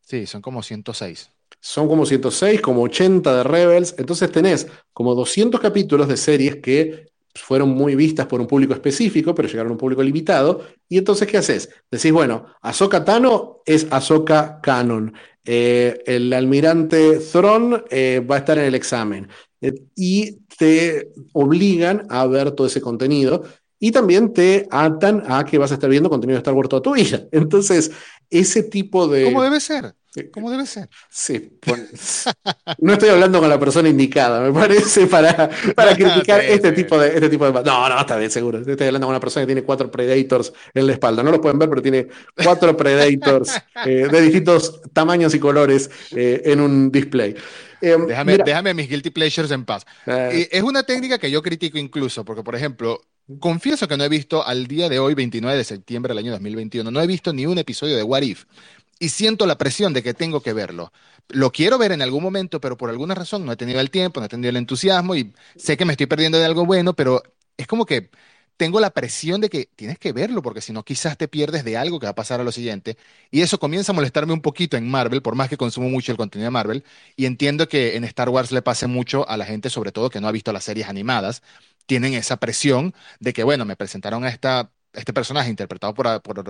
Sí, 0.02 0.26
son 0.26 0.42
como 0.42 0.62
106. 0.62 1.30
Son 1.62 1.88
como 1.88 2.06
106, 2.06 2.62
como 2.62 2.84
80 2.84 3.38
de 3.38 3.44
Rebels. 3.44 3.96
Entonces 3.98 4.32
tenés 4.32 4.68
como 4.92 5.16
200 5.16 5.60
capítulos 5.60 6.08
de 6.08 6.18
series 6.18 6.58
que 6.58 7.09
fueron 7.36 7.70
muy 7.70 7.96
vistas 7.96 8.26
por 8.26 8.42
un 8.42 8.48
público 8.48 8.74
específico, 8.74 9.34
pero 9.36 9.48
llegaron 9.48 9.72
a 9.72 9.74
un 9.74 9.78
público 9.78 10.04
limitado. 10.04 10.62
Y 10.88 10.98
entonces, 10.98 11.28
¿qué 11.28 11.38
haces? 11.38 11.70
Decís, 11.90 12.12
bueno, 12.12 12.46
Ahsoka 12.62 13.06
Tano 13.06 13.62
es 13.66 13.88
Ahsoka 13.92 14.60
Canon. 14.62 15.14
Eh, 15.46 16.02
el 16.06 16.32
almirante 16.34 17.20
Thron 17.32 17.84
eh, 17.90 18.20
va 18.20 18.36
a 18.36 18.40
estar 18.40 18.58
en 18.58 18.66
el 18.66 18.76
examen. 18.76 19.28
Eh, 19.62 19.74
y 19.96 20.40
te 20.58 21.12
obligan 21.34 22.06
a 22.10 22.26
ver 22.28 22.52
todo 22.52 22.68
ese 22.68 22.82
contenido. 22.82 23.44
Y 23.80 23.92
también 23.92 24.34
te 24.34 24.68
atan 24.70 25.24
a 25.26 25.46
que 25.46 25.58
vas 25.58 25.72
a 25.72 25.76
estar 25.76 25.90
viendo 25.90 26.10
contenido 26.10 26.36
de 26.36 26.40
Star 26.40 26.54
Wars 26.54 26.70
toda 26.70 26.82
tu 26.82 26.94
vida. 26.94 27.28
Entonces, 27.32 27.92
ese 28.30 28.64
tipo 28.64 29.08
de... 29.08 29.26
¿Cómo 29.26 29.44
debe 29.44 29.60
ser? 29.60 29.96
¿Cómo 30.32 30.50
debe 30.50 30.66
ser? 30.66 30.90
Sí, 31.08 31.60
no 32.80 32.94
estoy 32.94 33.10
hablando 33.10 33.40
con 33.40 33.48
la 33.48 33.60
persona 33.60 33.90
indicada, 33.90 34.42
me 34.42 34.52
parece, 34.52 35.06
para, 35.06 35.50
para 35.76 35.96
criticar 35.96 36.42
este, 36.42 36.72
tipo 36.72 37.00
de, 37.00 37.10
este 37.14 37.30
tipo 37.30 37.46
de... 37.46 37.64
No, 37.64 37.88
no, 37.88 38.00
está 38.00 38.18
bien, 38.18 38.32
seguro. 38.32 38.58
Estoy 38.60 38.88
hablando 38.88 39.06
con 39.06 39.14
una 39.14 39.20
persona 39.20 39.44
que 39.44 39.54
tiene 39.54 39.64
cuatro 39.64 39.92
Predators 39.92 40.52
en 40.74 40.88
la 40.88 40.94
espalda. 40.94 41.22
No 41.22 41.30
los 41.30 41.40
pueden 41.40 41.60
ver, 41.60 41.70
pero 41.70 41.82
tiene 41.82 42.08
cuatro 42.44 42.76
Predators 42.76 43.56
eh, 43.86 44.08
de 44.12 44.22
distintos 44.22 44.82
tamaños 44.94 45.34
y 45.36 45.40
colores 45.40 45.92
eh, 46.16 46.42
en 46.46 46.60
un 46.60 46.92
display. 46.92 47.36
Eh, 47.80 47.96
déjame, 48.08 48.38
déjame 48.40 48.74
mis 48.74 48.90
guilty 48.90 49.12
pleasures 49.12 49.52
en 49.52 49.64
paz. 49.64 49.86
es 50.06 50.64
una 50.64 50.84
técnica 50.84 51.20
que 51.20 51.30
yo 51.30 51.42
critico 51.44 51.78
incluso, 51.78 52.26
porque, 52.26 52.44
por 52.44 52.56
ejemplo, 52.56 53.00
confieso 53.40 53.88
que 53.88 53.98
no 53.98 54.04
he 54.04 54.10
visto 54.10 54.46
al 54.46 54.68
día 54.68 54.90
de 54.90 55.00
hoy, 55.00 55.14
29 55.14 55.58
de 55.58 55.64
septiembre 55.64 56.12
del 56.12 56.20
año 56.20 56.32
2021, 56.32 56.90
no 56.90 57.02
he 57.02 57.08
visto 57.08 57.34
ni 57.34 57.46
un 57.46 57.58
episodio 57.58 57.96
de 57.96 58.04
What 58.04 58.24
If 58.24 58.46
y 59.00 59.10
siento 59.10 59.46
la 59.46 59.58
presión 59.58 59.94
de 59.94 60.04
que 60.04 60.14
tengo 60.14 60.42
que 60.42 60.54
verlo. 60.54 60.92
Lo 61.30 61.52
quiero 61.52 61.78
ver 61.78 61.92
en 61.92 62.02
algún 62.02 62.24
momento, 62.24 62.60
pero 62.60 62.78
por 62.78 62.90
alguna 62.90 63.16
razón 63.16 63.46
no 63.46 63.52
he 63.52 63.56
tenido 63.56 63.80
el 63.80 63.92
tiempo, 63.92 64.20
no 64.20 64.26
he 64.26 64.30
tenido 64.30 64.50
el 64.50 64.58
entusiasmo 64.58 65.16
y 65.16 65.34
sé 65.56 65.78
que 65.78 65.86
me 65.86 65.94
estoy 65.94 66.08
perdiendo 66.08 66.38
de 66.38 66.46
algo 66.46 66.66
bueno, 66.66 66.94
pero 66.94 67.24
es 67.58 67.68
como 67.68 67.86
que 67.86 68.10
tengo 68.60 68.82
la 68.82 68.90
presión 68.90 69.40
de 69.40 69.50
que 69.50 69.70
tienes 69.74 69.98
que 70.00 70.12
verlo, 70.12 70.42
porque 70.42 70.60
si 70.60 70.74
no, 70.74 70.84
quizás 70.84 71.18
te 71.18 71.30
pierdes 71.30 71.64
de 71.64 71.78
algo 71.78 71.98
que 71.98 72.08
va 72.08 72.12
a 72.12 72.16
pasar 72.16 72.42
a 72.42 72.44
lo 72.44 72.52
siguiente. 72.52 72.98
Y 73.32 73.42
eso 73.42 73.58
comienza 73.58 73.94
a 73.94 73.96
molestarme 73.96 74.34
un 74.34 74.42
poquito 74.42 74.76
en 74.76 74.90
Marvel, 74.90 75.22
por 75.22 75.36
más 75.36 75.48
que 75.48 75.56
consumo 75.56 75.88
mucho 75.88 76.12
el 76.12 76.18
contenido 76.18 76.48
de 76.48 76.52
Marvel. 76.52 76.84
Y 77.16 77.26
entiendo 77.26 77.70
que 77.70 77.96
en 77.96 78.04
Star 78.04 78.28
Wars 78.28 78.52
le 78.52 78.62
pase 78.62 78.88
mucho 78.88 79.28
a 79.30 79.38
la 79.38 79.46
gente, 79.46 79.70
sobre 79.70 79.94
todo 79.94 80.10
que 80.10 80.20
no 80.20 80.28
ha 80.28 80.34
visto 80.34 80.52
las 80.52 80.66
series 80.66 80.90
animadas. 80.90 81.42
Tienen 81.90 82.14
esa 82.14 82.38
presión 82.38 82.94
de 83.20 83.34
que, 83.34 83.44
bueno, 83.44 83.66
me 83.66 83.76
presentaron 83.76 84.24
a 84.24 84.30
esta 84.30 84.72
este 84.94 85.12
personaje 85.12 85.50
interpretado 85.50 85.94
por, 85.96 86.06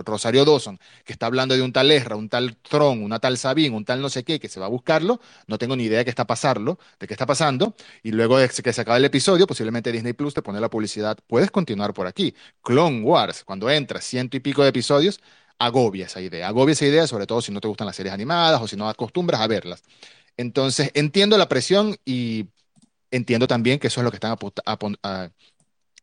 Rosario 0.05 0.43
Dawson, 0.43 0.79
que 1.05 1.13
está 1.13 1.27
hablando 1.27 1.55
de 1.55 1.61
un 1.61 1.71
tal 1.71 1.89
Ezra, 1.91 2.17
un 2.17 2.27
tal 2.27 2.57
Tron, 2.57 3.03
una 3.03 3.19
tal 3.19 3.37
Sabine, 3.37 3.75
un 3.75 3.85
tal 3.85 4.01
no 4.01 4.09
sé 4.09 4.25
qué, 4.25 4.39
que 4.39 4.49
se 4.49 4.59
va 4.59 4.65
a 4.65 4.69
buscarlo, 4.69 5.21
no 5.47 5.57
tengo 5.57 5.77
ni 5.77 5.85
idea 5.85 5.99
de 5.99 6.03
qué 6.05 6.09
está 6.09 6.25
pasando, 6.27 6.77
de 6.99 7.07
qué 7.07 7.13
está 7.13 7.25
pasando, 7.25 7.75
y 8.03 8.11
luego 8.11 8.37
de 8.37 8.49
que 8.49 8.73
se 8.73 8.81
acaba 8.81 8.97
el 8.97 9.05
episodio, 9.05 9.47
posiblemente 9.47 9.91
Disney 9.93 10.13
Plus 10.13 10.33
te 10.33 10.41
pone 10.41 10.59
la 10.59 10.69
publicidad, 10.69 11.17
puedes 11.27 11.51
continuar 11.51 11.93
por 11.93 12.05
aquí. 12.07 12.33
Clone 12.61 13.01
Wars, 13.01 13.43
cuando 13.45 13.69
entras 13.69 14.03
ciento 14.03 14.35
y 14.37 14.41
pico 14.41 14.63
de 14.63 14.69
episodios, 14.69 15.21
agobia 15.57 16.05
esa 16.07 16.21
idea, 16.21 16.47
agobia 16.49 16.73
esa 16.73 16.85
idea, 16.85 17.07
sobre 17.07 17.27
todo 17.27 17.41
si 17.41 17.51
no 17.53 17.61
te 17.61 17.67
gustan 17.69 17.87
las 17.87 17.95
series 17.95 18.13
animadas 18.13 18.61
o 18.61 18.67
si 18.67 18.75
no 18.75 18.89
acostumbras 18.89 19.39
a 19.41 19.47
verlas. 19.47 19.83
Entonces, 20.37 20.91
entiendo 20.95 21.37
la 21.37 21.49
presión 21.49 21.97
y 22.05 22.47
entiendo 23.11 23.47
también 23.47 23.79
que 23.79 23.87
eso 23.87 24.01
es 24.01 24.05
lo 24.05 24.11
que 24.11 24.17
están 24.17 24.35
a, 25.03 25.29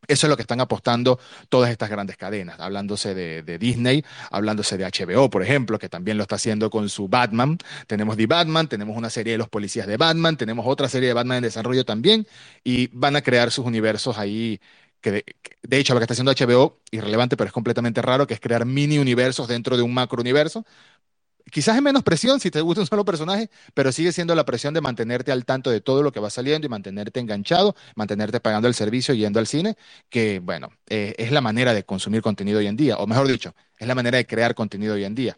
eso 0.07 0.27
es 0.27 0.29
lo 0.29 0.35
que 0.35 0.43
están 0.43 0.61
apostando 0.61 1.19
todas 1.49 1.71
estas 1.71 1.89
grandes 1.89 2.17
cadenas, 2.17 2.59
hablándose 2.59 3.15
de, 3.15 3.57
Disney, 3.57 4.05
hablándose 4.29 4.77
de 4.77 4.85
HBO, 4.85 5.29
por 5.29 5.43
ejemplo, 5.43 5.79
que 5.79 5.89
también 5.89 6.17
lo 6.17 6.23
está 6.23 6.35
haciendo 6.35 6.69
con 6.69 6.87
su 6.89 7.07
Batman. 7.07 7.57
Tenemos 7.87 8.15
The 8.15 8.27
Batman, 8.27 8.67
tenemos 8.67 8.95
una 8.95 9.09
serie 9.09 9.33
de 9.33 9.37
los 9.39 9.49
policías 9.49 9.87
de 9.87 9.97
Batman, 9.97 10.37
tenemos 10.37 10.65
otra 10.67 10.87
serie 10.87 11.07
de 11.09 11.13
Batman 11.13 11.37
en 11.37 11.43
desarrollo 11.43 11.83
también, 11.83 12.27
y 12.63 12.87
van 12.93 13.15
a 13.15 13.21
crear 13.21 13.51
sus 13.51 13.65
universos 13.65 14.17
ahí. 14.17 14.59
Que 15.01 15.11
de, 15.11 15.25
de 15.63 15.77
hecho, 15.77 15.93
lo 15.93 15.99
que 15.99 16.05
está 16.05 16.13
haciendo 16.13 16.31
HBO, 16.31 16.79
irrelevante, 16.91 17.35
pero 17.37 17.47
es 17.47 17.53
completamente 17.53 18.01
raro, 18.01 18.27
que 18.27 18.33
es 18.33 18.39
crear 18.39 18.65
mini 18.65 18.99
universos 18.99 19.47
dentro 19.47 19.77
de 19.77 19.83
un 19.83 19.93
macro 19.93 20.21
universo, 20.21 20.65
quizás 21.51 21.75
es 21.75 21.81
menos 21.81 22.03
presión 22.03 22.39
si 22.39 22.51
te 22.51 22.61
gusta 22.61 22.81
un 22.81 22.87
solo 22.87 23.05
personaje, 23.05 23.49
pero 23.73 23.91
sigue 23.91 24.11
siendo 24.11 24.35
la 24.35 24.45
presión 24.45 24.73
de 24.73 24.81
mantenerte 24.81 25.31
al 25.31 25.45
tanto 25.45 25.69
de 25.69 25.81
todo 25.81 26.03
lo 26.03 26.11
que 26.11 26.19
va 26.19 26.29
saliendo 26.29 26.67
y 26.67 26.69
mantenerte 26.69 27.19
enganchado, 27.19 27.75
mantenerte 27.95 28.39
pagando 28.39 28.67
el 28.67 28.73
servicio 28.73 29.13
yendo 29.13 29.39
al 29.39 29.47
cine, 29.47 29.75
que 30.09 30.39
bueno, 30.39 30.69
eh, 30.89 31.15
es 31.17 31.31
la 31.31 31.41
manera 31.41 31.73
de 31.73 31.83
consumir 31.85 32.21
contenido 32.21 32.59
hoy 32.59 32.67
en 32.67 32.75
día, 32.77 32.97
o 32.97 33.07
mejor 33.07 33.27
dicho, 33.27 33.53
es 33.77 33.87
la 33.87 33.95
manera 33.95 34.17
de 34.17 34.25
crear 34.27 34.55
contenido 34.55 34.95
hoy 34.95 35.03
en 35.05 35.15
día. 35.15 35.37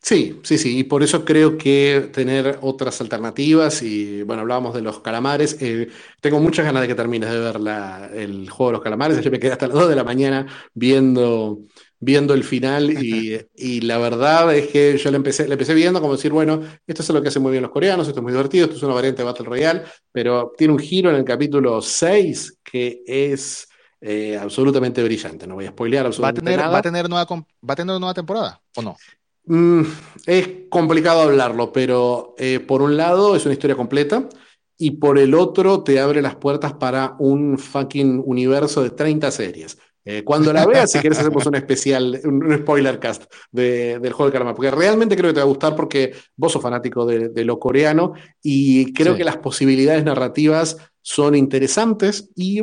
Sí, 0.00 0.40
sí, 0.44 0.58
sí, 0.58 0.78
y 0.78 0.84
por 0.84 1.02
eso 1.02 1.24
creo 1.24 1.58
que 1.58 2.08
tener 2.12 2.58
otras 2.62 3.00
alternativas, 3.00 3.82
y 3.82 4.22
bueno, 4.22 4.42
hablábamos 4.42 4.74
de 4.74 4.80
los 4.80 5.00
calamares, 5.00 5.56
eh, 5.60 5.88
tengo 6.20 6.38
muchas 6.38 6.64
ganas 6.64 6.82
de 6.82 6.88
que 6.88 6.94
termines 6.94 7.30
de 7.30 7.38
ver 7.38 7.56
el 8.14 8.48
juego 8.48 8.70
de 8.70 8.72
los 8.74 8.82
calamares, 8.82 9.20
yo 9.20 9.30
me 9.30 9.40
quedé 9.40 9.52
hasta 9.52 9.66
las 9.66 9.76
2 9.76 9.88
de 9.88 9.96
la 9.96 10.04
mañana 10.04 10.46
viendo 10.72 11.58
viendo 12.00 12.34
el 12.34 12.44
final 12.44 12.90
y, 13.54 13.80
la 13.80 13.98
verdad 13.98 14.54
es 14.54 14.68
que 14.68 14.96
yo 14.98 15.10
le 15.10 15.16
empecé, 15.16 15.46
le 15.46 15.54
empecé 15.54 15.74
viendo 15.74 16.00
como 16.00 16.14
decir, 16.14 16.32
bueno, 16.32 16.62
esto 16.86 17.02
es 17.02 17.08
lo 17.10 17.22
que 17.22 17.28
hacen 17.28 17.42
muy 17.42 17.52
bien 17.52 17.62
los 17.62 17.72
coreanos, 17.72 18.06
esto 18.06 18.20
es 18.20 18.22
muy 18.22 18.32
divertido, 18.32 18.66
esto 18.66 18.76
es 18.76 18.82
una 18.82 18.94
variante 18.94 19.22
de 19.22 19.26
Battle 19.26 19.46
Royale, 19.46 19.82
pero 20.12 20.52
tiene 20.56 20.72
un 20.72 20.78
giro 20.78 21.10
en 21.10 21.16
el 21.16 21.24
capítulo 21.24 21.82
6 21.82 22.58
que 22.62 23.02
es 23.06 23.68
eh, 24.00 24.36
absolutamente 24.36 25.02
brillante, 25.02 25.46
no 25.46 25.54
voy 25.56 25.66
a 25.66 25.70
spoilear 25.70 26.06
absolutamente 26.06 26.40
¿Va 26.40 26.52
a 26.52 26.56
tener, 26.56 26.58
nada. 26.60 26.72
¿va 26.72 26.78
a 26.78 26.82
tener, 26.82 27.08
nueva, 27.08 27.26
¿Va 27.68 27.72
a 27.72 27.76
tener 27.76 27.98
nueva 27.98 28.14
temporada 28.14 28.60
o 28.76 28.82
no? 28.82 28.96
Mm, 29.48 29.82
es 30.26 30.48
complicado 30.68 31.22
hablarlo, 31.22 31.72
pero 31.72 32.34
eh, 32.38 32.60
por 32.60 32.82
un 32.82 32.96
lado 32.96 33.34
es 33.34 33.46
una 33.46 33.54
historia 33.54 33.76
completa 33.76 34.28
y 34.76 34.92
por 34.92 35.18
el 35.18 35.34
otro 35.34 35.82
te 35.82 35.98
abre 36.00 36.20
las 36.20 36.36
puertas 36.36 36.74
para 36.74 37.16
un 37.18 37.58
fucking 37.58 38.22
universo 38.24 38.82
de 38.82 38.90
30 38.90 39.30
series. 39.30 39.78
Eh, 40.04 40.22
cuando 40.24 40.52
la 40.52 40.64
veas, 40.64 40.92
si 40.92 41.00
quieres, 41.00 41.18
hacemos 41.18 41.44
un 41.46 41.54
especial, 41.54 42.20
un, 42.24 42.56
spoiler 42.58 42.98
cast 42.98 43.24
del 43.50 44.12
juego 44.12 44.26
de 44.26 44.32
calamar, 44.32 44.54
porque 44.54 44.70
realmente 44.70 45.16
creo 45.16 45.30
que 45.30 45.34
te 45.34 45.40
va 45.40 45.44
a 45.44 45.48
gustar 45.48 45.76
porque 45.76 46.14
vos 46.36 46.52
sos 46.52 46.62
fanático 46.62 47.04
de, 47.04 47.44
lo 47.44 47.58
coreano 47.58 48.14
y 48.42 48.92
creo 48.94 49.16
que 49.16 49.24
las 49.24 49.38
posibilidades 49.38 50.04
narrativas 50.04 50.76
son 51.02 51.34
interesantes 51.34 52.30
y 52.36 52.62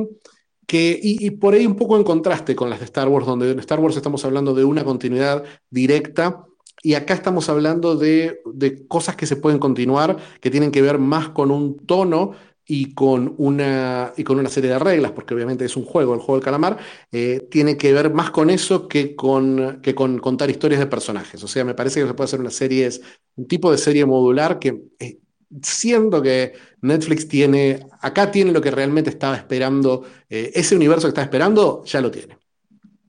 que, 0.65 0.99
y, 1.01 1.29
por 1.31 1.53
ahí 1.53 1.67
un 1.67 1.75
poco 1.75 1.97
en 1.97 2.03
contraste 2.03 2.55
con 2.55 2.69
las 2.69 2.79
de 2.79 2.85
Star 2.85 3.07
Wars, 3.07 3.27
donde 3.27 3.51
en 3.51 3.59
Star 3.59 3.79
Wars 3.79 3.95
estamos 3.95 4.25
hablando 4.25 4.55
de 4.55 4.63
una 4.63 4.83
continuidad 4.83 5.43
directa 5.69 6.45
y 6.85 6.93
acá 6.93 7.15
estamos 7.15 7.49
hablando 7.49 7.95
de, 7.95 8.41
de, 8.45 8.87
cosas 8.87 9.15
que 9.15 9.25
se 9.25 9.37
pueden 9.37 9.57
continuar, 9.57 10.17
que 10.39 10.51
tienen 10.51 10.69
que 10.69 10.83
ver 10.83 10.99
más 10.99 11.29
con 11.29 11.49
un 11.49 11.83
tono 11.83 12.33
y 12.63 12.93
con, 12.93 13.33
una, 13.39 14.13
y 14.15 14.23
con 14.23 14.37
una 14.37 14.49
serie 14.49 14.69
de 14.69 14.77
reglas, 14.77 15.11
porque 15.11 15.33
obviamente 15.33 15.65
es 15.65 15.75
un 15.77 15.83
juego, 15.83 16.13
el 16.13 16.19
juego 16.19 16.35
del 16.35 16.45
calamar, 16.45 16.77
eh, 17.11 17.47
tiene 17.49 17.75
que 17.75 17.91
ver 17.91 18.13
más 18.13 18.29
con 18.29 18.51
eso 18.51 18.87
que 18.87 19.15
con, 19.15 19.79
que 19.81 19.95
con 19.95 20.19
contar 20.19 20.51
historias 20.51 20.79
de 20.79 20.85
personajes. 20.85 21.43
O 21.43 21.47
sea, 21.47 21.65
me 21.65 21.73
parece 21.73 22.01
que 22.01 22.07
se 22.07 22.13
puede 22.13 22.25
hacer 22.25 22.39
una 22.39 22.51
serie, 22.51 22.87
un 23.35 23.47
tipo 23.47 23.71
de 23.71 23.79
serie 23.79 24.05
modular 24.05 24.59
que 24.59 24.83
eh, 24.99 25.17
siento 25.63 26.21
que 26.21 26.53
Netflix 26.81 27.27
tiene, 27.27 27.87
acá 27.99 28.29
tiene 28.29 28.51
lo 28.51 28.61
que 28.61 28.69
realmente 28.69 29.09
estaba 29.09 29.37
esperando, 29.37 30.03
eh, 30.29 30.51
ese 30.53 30.75
universo 30.75 31.07
que 31.07 31.09
estaba 31.09 31.25
esperando, 31.25 31.83
ya 31.83 31.99
lo 31.99 32.11
tiene. 32.11 32.44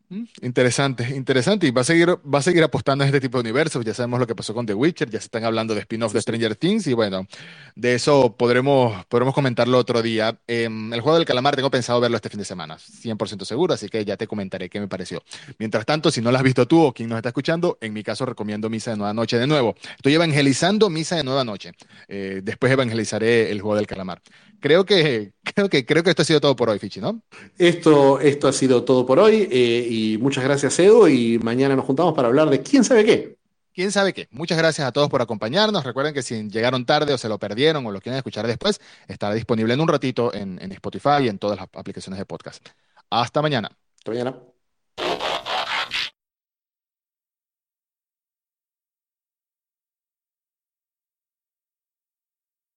Mm, 0.08 0.24
interesante, 0.42 1.08
interesante. 1.16 1.66
Y 1.66 1.70
va 1.72 1.80
a 1.80 1.84
seguir, 1.84 2.10
va 2.10 2.38
a 2.38 2.42
seguir 2.42 2.62
apostando 2.62 3.02
en 3.02 3.08
este 3.08 3.20
tipo 3.20 3.38
de 3.38 3.42
universos. 3.42 3.84
Ya 3.84 3.92
sabemos 3.92 4.20
lo 4.20 4.26
que 4.26 4.34
pasó 4.36 4.54
con 4.54 4.64
The 4.64 4.74
Witcher, 4.74 5.10
ya 5.10 5.18
se 5.18 5.26
están 5.26 5.44
hablando 5.44 5.74
de 5.74 5.80
spin-off 5.80 6.12
de 6.12 6.20
Stranger 6.20 6.54
Things 6.54 6.86
y 6.86 6.92
bueno, 6.92 7.26
de 7.74 7.94
eso 7.94 8.36
podremos, 8.36 9.04
podremos 9.06 9.34
comentarlo 9.34 9.78
otro 9.78 10.02
día. 10.02 10.38
Em, 10.46 10.92
el 10.92 11.00
juego 11.00 11.16
del 11.16 11.26
calamar 11.26 11.56
tengo 11.56 11.70
pensado 11.70 12.00
verlo 12.00 12.16
este 12.16 12.28
fin 12.28 12.38
de 12.38 12.44
semana, 12.44 12.78
100% 12.78 13.44
seguro, 13.44 13.74
así 13.74 13.88
que 13.88 14.04
ya 14.04 14.16
te 14.16 14.26
comentaré 14.26 14.68
qué 14.68 14.78
me 14.78 14.88
pareció. 14.88 15.22
Mientras 15.58 15.84
tanto, 15.84 16.10
si 16.10 16.20
no 16.20 16.30
lo 16.30 16.36
has 16.36 16.44
visto 16.44 16.66
tú 16.66 16.82
o 16.82 16.92
quien 16.92 17.08
nos 17.08 17.16
está 17.16 17.30
escuchando, 17.30 17.78
en 17.80 17.92
mi 17.92 18.04
caso 18.04 18.24
recomiendo 18.26 18.70
Misa 18.70 18.92
de 18.92 18.98
Nueva 18.98 19.14
Noche 19.14 19.38
de 19.38 19.46
nuevo. 19.46 19.74
Estoy 19.96 20.14
evangelizando 20.14 20.88
Misa 20.88 21.16
de 21.16 21.24
Nueva 21.24 21.44
Noche. 21.44 21.72
Eh, 22.06 22.40
después 22.44 22.72
evangelizaré 22.72 23.50
el 23.50 23.60
juego 23.60 23.76
del 23.76 23.86
calamar. 23.86 24.22
Creo 24.60 24.84
que, 24.84 25.32
creo 25.54 25.68
que, 25.68 25.84
creo 25.84 26.02
que 26.02 26.10
esto 26.10 26.22
ha 26.22 26.24
sido 26.24 26.40
todo 26.40 26.56
por 26.56 26.70
hoy, 26.70 26.78
Fichi, 26.78 27.00
¿no? 27.00 27.22
Esto, 27.58 28.20
esto 28.20 28.48
ha 28.48 28.52
sido 28.52 28.84
todo 28.84 29.06
por 29.06 29.18
hoy. 29.18 29.48
Eh, 29.50 29.86
y 29.88 30.18
muchas 30.18 30.44
gracias, 30.44 30.78
Edu, 30.78 31.08
y 31.08 31.38
mañana 31.38 31.76
nos 31.76 31.84
juntamos 31.84 32.14
para 32.14 32.28
hablar 32.28 32.50
de 32.50 32.62
quién 32.62 32.84
sabe 32.84 33.04
qué. 33.04 33.36
¿Quién 33.72 33.92
sabe 33.92 34.14
qué? 34.14 34.26
Muchas 34.30 34.56
gracias 34.56 34.88
a 34.88 34.92
todos 34.92 35.10
por 35.10 35.20
acompañarnos. 35.20 35.84
Recuerden 35.84 36.14
que 36.14 36.22
si 36.22 36.48
llegaron 36.48 36.86
tarde 36.86 37.12
o 37.12 37.18
se 37.18 37.28
lo 37.28 37.38
perdieron 37.38 37.84
o 37.84 37.92
lo 37.92 38.00
quieren 38.00 38.16
escuchar 38.16 38.46
después, 38.46 38.80
estará 39.06 39.34
disponible 39.34 39.74
en 39.74 39.80
un 39.80 39.88
ratito 39.88 40.32
en, 40.32 40.58
en 40.62 40.72
Spotify 40.72 41.24
y 41.24 41.28
en 41.28 41.38
todas 41.38 41.58
las 41.58 41.68
aplicaciones 41.74 42.18
de 42.18 42.24
podcast. 42.24 42.66
Hasta 43.10 43.42
mañana. 43.42 43.70
Hasta 43.98 44.10
mañana. 44.12 45.35